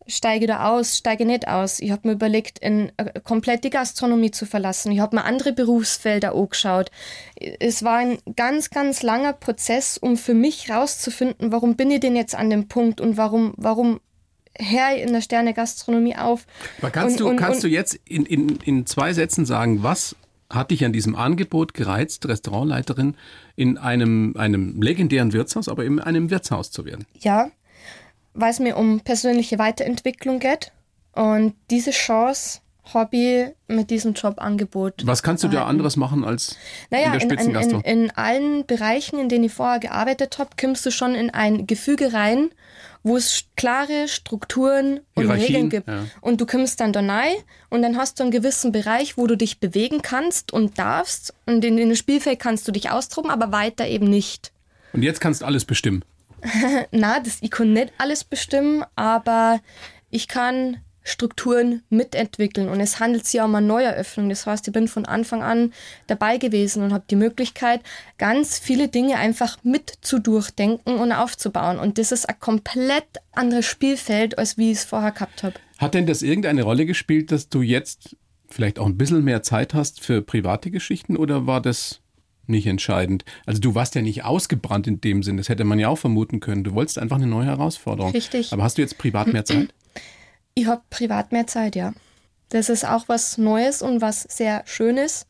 steige 0.08 0.48
da 0.48 0.70
aus, 0.70 0.98
steige 0.98 1.26
nicht 1.26 1.48
aus. 1.48 1.80
Ich 1.80 1.92
habe 1.92 2.08
mir 2.08 2.14
überlegt, 2.14 2.60
in, 2.60 2.92
äh, 2.98 3.20
komplett 3.22 3.64
die 3.64 3.70
Gastronomie 3.70 4.32
zu 4.32 4.46
verlassen. 4.46 4.92
Ich 4.92 5.00
habe 5.00 5.16
mir 5.16 5.26
andere 5.26 5.54
Berufsfelder 5.54 6.34
angeschaut. 6.34 6.92
Es 7.36 7.84
war 7.84 7.98
ein 7.98 8.20
ganz, 8.36 8.70
ganz 8.70 9.04
langer 9.04 9.34
Prozess, 9.34 9.98
um 9.98 10.18
für 10.18 10.34
mich 10.34 10.70
rauszufinden, 10.70 11.52
warum 11.52 11.76
bin 11.76 11.92
ich 11.92 12.00
denn 12.00 12.16
jetzt 12.16 12.36
an 12.36 12.50
dem 12.50 12.68
Punkt 12.68 13.02
und 13.02 13.18
warum, 13.18 13.54
warum 13.58 14.00
her 14.58 15.02
in 15.02 15.14
der 15.14 15.22
Sterne 15.22 15.54
Gastronomie 15.54 16.16
auf. 16.16 16.46
Aber 16.80 16.90
kannst, 16.90 17.18
und, 17.18 17.20
du, 17.20 17.30
und, 17.30 17.38
kannst 17.38 17.64
und, 17.64 17.70
du 17.70 17.76
jetzt 17.76 18.00
in, 18.06 18.26
in, 18.26 18.58
in 18.64 18.86
zwei 18.86 19.14
Sätzen 19.14 19.46
sagen, 19.46 19.84
was 19.84 20.16
hat 20.50 20.72
dich 20.72 20.86
an 20.86 20.94
diesem 20.94 21.16
Angebot 21.16 21.74
gereizt, 21.74 22.28
Restaurantleiterin 22.28 23.16
in 23.56 23.78
einem, 23.78 24.34
einem 24.38 24.82
legendären 24.82 25.34
Wirtshaus, 25.34 25.68
aber 25.68 25.84
in 25.86 26.00
einem 26.00 26.30
Wirtshaus 26.30 26.72
zu 26.72 26.86
werden? 26.86 27.06
Ja, 27.20 27.50
weil 28.34 28.52
es 28.52 28.60
mir 28.60 28.78
um 28.78 29.02
persönliche 29.02 29.60
Weiterentwicklung 29.60 30.40
geht. 30.40 30.72
Und 31.14 31.56
diese 31.72 31.92
Chance 31.92 32.60
ich 33.12 33.48
mit 33.68 33.90
diesem 33.90 34.14
Jobangebot. 34.14 35.06
Was 35.06 35.24
kannst 35.24 35.44
du 35.44 35.48
da 35.48 35.66
anderes 35.66 35.98
machen 35.98 36.24
als 36.24 36.56
Naja, 36.90 37.08
in 37.08 37.12
der 37.12 37.22
in, 37.22 37.30
in, 37.30 37.30
Spitzengastro? 37.30 37.78
in, 37.84 38.04
in 38.04 38.12
allen 38.12 38.66
Bereichen, 38.66 39.20
in 39.20 39.30
denen 39.30 39.46
ich 39.46 39.54
vorher 39.54 39.80
gearbeitet 39.80 40.40
habe, 40.40 40.52
kommst 40.60 40.86
du 40.86 40.92
schon 40.92 41.16
in 41.16 41.30
ein 41.30 41.68
Gefüge 41.68 42.14
rein, 42.14 42.50
wo 43.08 43.18
es 43.18 43.46
klare 43.56 44.08
Strukturen 44.08 45.00
und 45.16 45.24
Hierarchien, 45.24 45.48
Regeln 45.48 45.70
gibt. 45.70 45.88
ja. 45.88 46.06
Und 46.22 46.42
du 46.42 46.46
kommst 46.46 46.80
dann 46.80 46.94
da 46.94 47.00
rein 47.00 47.36
und 47.70 47.82
dann 47.82 47.98
hast 47.98 48.20
du 48.20 48.24
einen 48.24 48.32
gewissen 48.32 48.72
Bereich, 48.72 49.18
wo 49.18 49.28
du 49.28 49.36
dich 49.36 49.60
bewegen 49.60 50.02
kannst 50.02 50.54
und 50.54 50.78
darfst. 50.78 51.34
Und 51.46 51.64
in, 51.66 51.78
in 51.78 51.90
dem 51.90 51.96
Spielfeld 51.96 52.40
kannst 52.40 52.68
du 52.68 52.72
dich 52.72 52.92
austoben, 52.92 53.32
aber 53.32 53.52
weiter 53.52 53.88
eben 53.88 54.10
nicht. 54.10 54.52
Und 54.94 55.04
jetzt 55.04 55.20
kannst 55.20 55.42
du 55.42 55.46
alles 55.46 55.66
bestimmen. 55.66 56.04
Na, 56.92 57.20
das, 57.20 57.38
ich 57.42 57.52
kann 57.52 57.74
nicht 57.74 57.92
alles 57.98 58.24
bestimmen, 58.24 58.84
aber 58.96 59.60
ich 60.10 60.28
kann 60.28 60.78
Strukturen 61.08 61.84
mitentwickeln 61.90 62.68
und 62.68 62.82
es 62.82 63.00
handelt 63.00 63.26
sich 63.26 63.36
ja 63.36 63.46
um 63.46 63.56
eine 63.56 63.66
Neueröffnung. 63.66 64.28
Das 64.28 64.46
heißt, 64.46 64.68
ich 64.68 64.74
bin 64.74 64.90
von 64.90 65.06
Anfang 65.06 65.42
an 65.42 65.72
dabei 66.08 66.38
gewesen 66.38 66.84
und 66.84 66.92
habe 66.92 67.06
die 67.10 67.16
Möglichkeit, 67.16 67.82
ganz 68.18 68.60
viele 68.60 68.90
Dinge 68.90 69.16
einfach 69.16 69.58
mit 69.64 69.94
zu 70.02 70.20
durchdenken 70.20 70.96
und 70.96 71.14
aufzubauen. 71.14 71.80
Und 71.80 71.98
das 71.98 72.12
ist 72.12 72.28
ein 72.28 72.40
komplett 72.42 73.06
anderes 73.32 73.66
Spielfeld, 73.66 74.38
als 74.38 74.58
wie 74.58 74.72
ich 74.72 74.80
es 74.80 74.86
vorher 74.86 75.12
gehabt 75.12 75.44
habe. 75.44 75.56
Hat 75.78 75.94
denn 75.94 76.08
das 76.08 76.22
irgendeine 76.24 76.64
Rolle 76.64 76.86
gespielt, 76.86 77.32
dass 77.32 77.48
du 77.48 77.62
jetzt 77.62 78.18
vielleicht 78.50 78.78
auch 78.78 78.86
ein 78.86 78.98
bisschen 78.98 79.24
mehr 79.24 79.42
Zeit 79.44 79.74
hast 79.74 80.02
für 80.02 80.22
private 80.22 80.72
Geschichten 80.72 81.16
oder 81.16 81.48
war 81.48 81.62
das 81.62 82.02
nicht 82.48 82.68
entscheidend? 82.68 83.24
Also 83.46 83.62
du 83.62 83.76
warst 83.76 83.96
ja 83.96 84.02
nicht 84.02 84.26
ausgebrannt 84.26 84.88
in 84.88 85.00
dem 85.00 85.24
Sinn, 85.24 85.38
das 85.38 85.48
hätte 85.48 85.64
man 85.64 85.80
ja 85.80 85.88
auch 85.88 85.98
vermuten 85.98 86.42
können. 86.42 86.66
Du 86.66 86.74
wolltest 86.74 87.00
einfach 87.00 87.16
eine 87.16 87.28
neue 87.28 87.46
Herausforderung. 87.46 88.12
Richtig. 88.12 88.52
Aber 88.52 88.64
hast 88.64 88.78
du 88.78 88.82
jetzt 88.82 88.98
privat 88.98 89.32
mehr 89.32 89.46
Zeit? 89.46 89.74
Ich 90.58 90.66
habe 90.66 90.82
privat 90.90 91.34
mehr 91.34 91.46
Zeit, 91.46 91.76
ja. 91.76 91.94
Das 92.50 92.70
ist 92.70 92.84
auch 92.84 93.08
was 93.08 93.38
Neues 93.38 93.84
und 93.84 94.02
was 94.02 94.24
sehr 94.24 94.64
Schönes, 94.66 95.28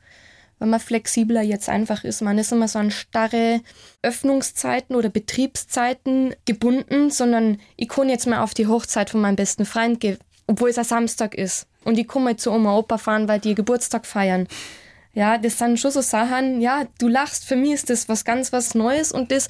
weil 0.57 0.69
man 0.69 0.79
flexibler 0.79 1.41
jetzt 1.41 1.67
einfach 1.67 2.05
ist. 2.05 2.21
Man 2.21 2.37
ist 2.37 2.53
immer 2.53 2.69
so 2.69 2.79
an 2.79 2.91
starre 2.91 3.59
Öffnungszeiten 4.01 4.95
oder 4.95 5.09
Betriebszeiten 5.09 6.33
gebunden, 6.45 7.09
sondern 7.09 7.59
ich 7.75 7.89
kann 7.89 8.07
jetzt 8.07 8.25
mal 8.25 8.41
auf 8.41 8.53
die 8.53 8.67
Hochzeit 8.67 9.09
von 9.09 9.19
meinem 9.19 9.35
besten 9.35 9.65
Freund 9.65 9.99
gehen, 9.99 10.17
obwohl 10.47 10.69
es 10.69 10.77
ein 10.77 10.85
Samstag 10.85 11.35
ist. 11.35 11.67
Und 11.83 11.99
ich 11.99 12.07
mal 12.15 12.37
zu 12.37 12.49
Oma 12.49 12.77
Opa 12.77 12.97
fahren, 12.97 13.27
weil 13.27 13.41
die 13.41 13.49
ihr 13.49 13.55
Geburtstag 13.55 14.05
feiern. 14.05 14.47
Ja, 15.13 15.37
das 15.37 15.57
sind 15.57 15.77
schon 15.77 15.91
so 15.91 15.99
Sachen, 15.99 16.61
ja, 16.61 16.85
du 16.99 17.09
lachst, 17.09 17.43
für 17.43 17.57
mich 17.57 17.73
ist 17.73 17.89
das 17.89 18.07
was 18.07 18.23
ganz 18.23 18.53
was 18.53 18.75
Neues 18.75 19.11
und 19.11 19.31
das 19.31 19.49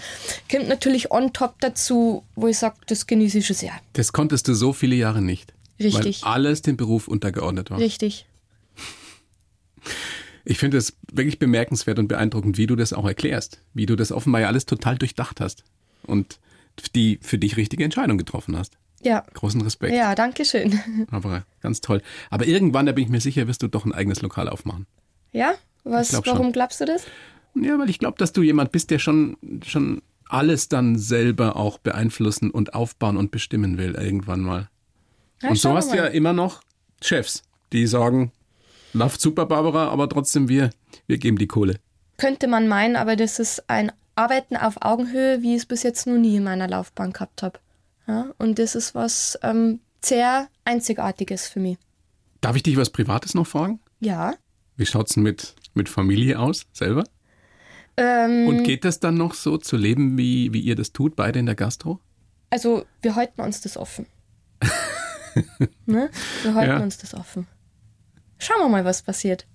kommt 0.49 0.69
natürlich 0.69 1.11
on 1.11 1.33
top 1.33 1.59
dazu, 1.59 2.23
wo 2.35 2.47
ich 2.47 2.57
sage, 2.57 2.77
das 2.87 3.05
genieße 3.05 3.39
ich 3.39 3.45
schon 3.45 3.55
sehr. 3.57 3.73
Das 3.93 4.13
konntest 4.13 4.47
du 4.47 4.55
so 4.55 4.71
viele 4.73 4.95
Jahre 4.95 5.21
nicht. 5.21 5.53
Richtig. 5.79 6.23
Weil 6.23 6.31
alles 6.33 6.61
dem 6.61 6.77
Beruf 6.77 7.07
untergeordnet 7.07 7.69
war. 7.69 7.79
Richtig. 7.79 8.25
Ich 10.45 10.57
finde 10.57 10.77
es 10.77 10.97
wirklich 11.11 11.39
bemerkenswert 11.39 11.99
und 11.99 12.07
beeindruckend, 12.07 12.57
wie 12.57 12.67
du 12.67 12.75
das 12.75 12.93
auch 12.93 13.05
erklärst. 13.05 13.61
Wie 13.73 13.85
du 13.85 13.95
das 13.95 14.11
offenbar 14.11 14.41
ja 14.41 14.47
alles 14.47 14.65
total 14.65 14.97
durchdacht 14.97 15.41
hast. 15.41 15.63
Und 16.03 16.39
die 16.95 17.19
für 17.21 17.37
dich 17.37 17.57
richtige 17.57 17.83
Entscheidung 17.83 18.17
getroffen 18.17 18.57
hast. 18.57 18.77
Ja. 19.03 19.23
Großen 19.33 19.61
Respekt. 19.61 19.93
Ja, 19.93 20.15
danke 20.15 20.45
schön. 20.45 20.79
Aber 21.11 21.45
ganz 21.61 21.81
toll. 21.81 22.01
Aber 22.29 22.47
irgendwann, 22.47 22.85
da 22.85 22.91
bin 22.91 23.03
ich 23.03 23.09
mir 23.09 23.19
sicher, 23.19 23.47
wirst 23.47 23.61
du 23.61 23.67
doch 23.67 23.85
ein 23.85 23.93
eigenes 23.93 24.21
Lokal 24.21 24.49
aufmachen. 24.49 24.87
Ja? 25.33 25.53
Was, 25.83 26.09
glaub 26.09 26.25
schon. 26.25 26.33
warum 26.33 26.51
glaubst 26.51 26.81
du 26.81 26.85
das? 26.85 27.05
Ja, 27.55 27.77
weil 27.79 27.89
ich 27.89 27.99
glaube, 27.99 28.17
dass 28.17 28.33
du 28.33 28.41
jemand 28.41 28.71
bist, 28.71 28.91
der 28.91 28.99
schon, 28.99 29.37
schon 29.65 30.01
alles 30.29 30.69
dann 30.69 30.97
selber 30.97 31.55
auch 31.55 31.77
beeinflussen 31.77 32.51
und 32.51 32.73
aufbauen 32.73 33.17
und 33.17 33.31
bestimmen 33.31 33.77
will, 33.77 33.95
irgendwann 33.95 34.41
mal. 34.41 34.69
Ja, 35.41 35.50
und 35.50 35.58
so 35.58 35.73
hast 35.73 35.91
du 35.91 35.97
ja 35.97 36.06
immer 36.06 36.34
noch 36.34 36.62
Chefs, 37.02 37.43
die 37.71 37.86
sagen, 37.88 38.32
läuft 38.93 39.21
super, 39.21 39.45
Barbara, 39.45 39.89
aber 39.89 40.10
trotzdem 40.10 40.50
wir, 40.50 40.71
wir 41.06 41.17
geben 41.17 41.38
die 41.38 41.47
Kohle. 41.47 41.80
Könnte 42.17 42.47
man 42.47 42.67
meinen, 42.67 42.95
aber 42.95 43.15
das 43.15 43.39
ist 43.39 43.69
ein 43.69 43.91
Arbeiten 44.15 44.58
auf 44.58 44.82
Augenhöhe, 44.82 45.43
wie 45.43 45.52
ich 45.52 45.62
es 45.62 45.65
bis 45.67 45.84
jetzt 45.84 46.08
noch 46.08 46.17
nie 46.17 46.38
in 46.38 46.43
meiner 46.43 46.67
Laufbahn 46.67 47.13
gehabt 47.13 47.43
habe. 47.43 47.60
Ja? 48.08 48.34
Und 48.39 48.58
das 48.58 48.73
ist 48.73 48.95
was 48.95 49.38
ähm, 49.43 49.80
sehr 50.04 50.47
Einzigartiges 50.65 51.47
für 51.47 51.60
mich. 51.60 51.78
Darf 52.41 52.56
ich 52.56 52.63
dich 52.63 52.78
was 52.78 52.89
Privates 52.89 53.36
noch 53.36 53.45
fragen? 53.45 53.80
Ja. 54.00 54.34
Wie 54.76 54.86
schaut's 54.86 55.13
denn 55.13 55.23
mit, 55.23 55.56
mit 55.76 55.89
Familie 55.89 56.39
aus, 56.39 56.65
selber? 56.73 57.04
Ähm, 57.97 58.47
Und 58.47 58.63
geht 58.63 58.86
das 58.86 59.00
dann 59.00 59.15
noch 59.15 59.34
so 59.34 59.58
zu 59.58 59.76
leben, 59.76 60.17
wie, 60.17 60.54
wie 60.54 60.62
ihr 60.62 60.76
das 60.76 60.93
tut, 60.93 61.15
beide 61.15 61.39
in 61.39 61.45
der 61.45 61.56
Gastro? 61.56 62.00
also, 62.50 62.86
wir 63.02 63.15
halten 63.15 63.41
uns 63.41 63.61
das 63.61 63.76
offen. 63.76 64.05
ne? 65.85 66.09
Wir 66.43 66.53
halten 66.53 66.71
Ja. 66.71 66.79
uns 66.83 66.97
das 66.97 67.13
offen. 67.13 67.47
Schauen 68.39 68.59
wir 68.61 68.69
mal, 68.69 68.85
was 68.85 69.01
passiert. 69.01 69.47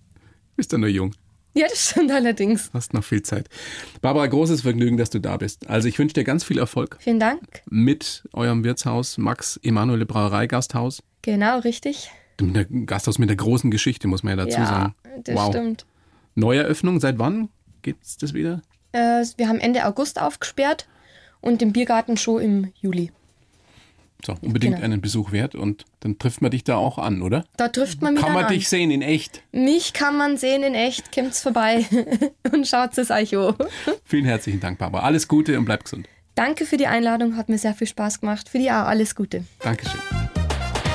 Bist 0.56 0.72
ja 0.72 0.78
nur 0.78 0.88
jung, 0.88 1.14
Ja, 1.54 1.66
das 1.68 1.90
stimmt 1.90 2.10
allerdings. 2.10 2.70
hast 2.72 2.94
noch 2.94 3.04
viel 3.04 3.22
Zeit. 3.22 3.48
Barbara, 4.00 4.26
großes 4.26 4.62
Vergnügen, 4.62 4.96
dass 4.96 5.10
du 5.10 5.20
da 5.20 5.36
bist. 5.36 5.68
Also 5.68 5.88
ich 5.88 5.98
wünsche 5.98 6.14
dir 6.14 6.24
ganz 6.24 6.44
viel 6.44 6.58
Erfolg 6.58 6.96
Vielen 7.00 7.20
Dank. 7.20 7.62
mit 7.70 8.28
eurem 8.32 8.64
Wirtshaus 8.64 9.18
Max 9.18 9.58
Emanuele 9.62 10.06
Brauerei 10.06 10.46
Gasthaus. 10.46 11.02
Genau, 11.22 11.58
richtig. 11.60 12.10
Mit 12.40 12.56
der 12.56 12.64
Gasthaus 12.64 13.18
mit 13.18 13.28
der 13.28 13.36
großen 13.36 13.70
Geschichte, 13.70 14.08
muss 14.08 14.22
man 14.22 14.36
ja 14.36 14.44
dazu 14.44 14.58
ja, 14.58 14.66
sagen. 14.66 14.94
das 15.24 15.36
wow. 15.36 15.48
stimmt. 15.48 15.86
Neueröffnung, 16.34 16.98
seit 16.98 17.18
wann 17.18 17.50
gibt's 17.82 18.16
das 18.16 18.34
wieder? 18.34 18.62
Äh, 18.92 19.24
wir 19.36 19.48
haben 19.48 19.60
Ende 19.60 19.86
August 19.86 20.20
aufgesperrt 20.20 20.88
und 21.40 21.60
den 21.60 21.72
Biergarten 21.72 22.16
schon 22.16 22.42
im 22.42 22.72
Juli. 22.80 23.12
So, 24.24 24.34
unbedingt 24.40 24.76
genau. 24.76 24.84
einen 24.84 25.00
Besuch 25.00 25.32
wert 25.32 25.54
und 25.54 25.84
dann 26.00 26.18
trifft 26.18 26.42
man 26.42 26.52
dich 26.52 26.62
da 26.62 26.76
auch 26.76 26.98
an, 26.98 27.22
oder? 27.22 27.44
Da 27.56 27.68
trifft 27.68 28.02
man 28.02 28.14
mich 28.14 28.22
Kann 28.22 28.32
man 28.34 28.44
an. 28.44 28.52
dich 28.52 28.68
sehen 28.68 28.90
in 28.90 29.02
echt? 29.02 29.42
Mich 29.52 29.92
kann 29.92 30.16
man 30.16 30.36
sehen 30.36 30.62
in 30.62 30.74
echt. 30.74 31.12
Kommt's 31.12 31.42
vorbei 31.42 31.84
und 32.52 32.66
schaut 32.66 32.96
es 32.98 33.10
euch 33.10 33.36
an. 33.36 33.54
Vielen 34.04 34.24
herzlichen 34.24 34.60
Dank, 34.60 34.78
Barbara. 34.78 35.04
Alles 35.04 35.26
Gute 35.26 35.58
und 35.58 35.64
bleib 35.64 35.84
gesund. 35.84 36.08
Danke 36.34 36.64
für 36.66 36.76
die 36.76 36.86
Einladung, 36.86 37.36
hat 37.36 37.48
mir 37.48 37.58
sehr 37.58 37.74
viel 37.74 37.86
Spaß 37.86 38.20
gemacht. 38.20 38.48
Für 38.48 38.58
die 38.58 38.70
auch 38.70 38.86
alles 38.86 39.14
Gute. 39.14 39.44
Dankeschön. 39.60 40.00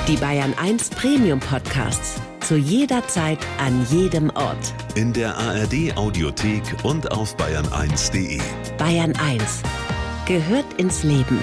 Die 0.08 0.16
Bayern 0.16 0.54
1 0.58 0.90
Premium 0.90 1.38
Podcasts. 1.38 2.20
Zu 2.40 2.56
jeder 2.56 3.06
Zeit, 3.08 3.38
an 3.58 3.86
jedem 3.90 4.30
Ort. 4.30 4.74
In 4.94 5.12
der 5.12 5.36
ARD 5.36 5.94
Audiothek 5.96 6.62
und 6.82 7.12
auf 7.12 7.36
bayern1.de. 7.36 8.40
Bayern 8.78 9.14
1 9.16 9.62
gehört 10.24 10.66
ins 10.78 11.02
Leben. 11.02 11.38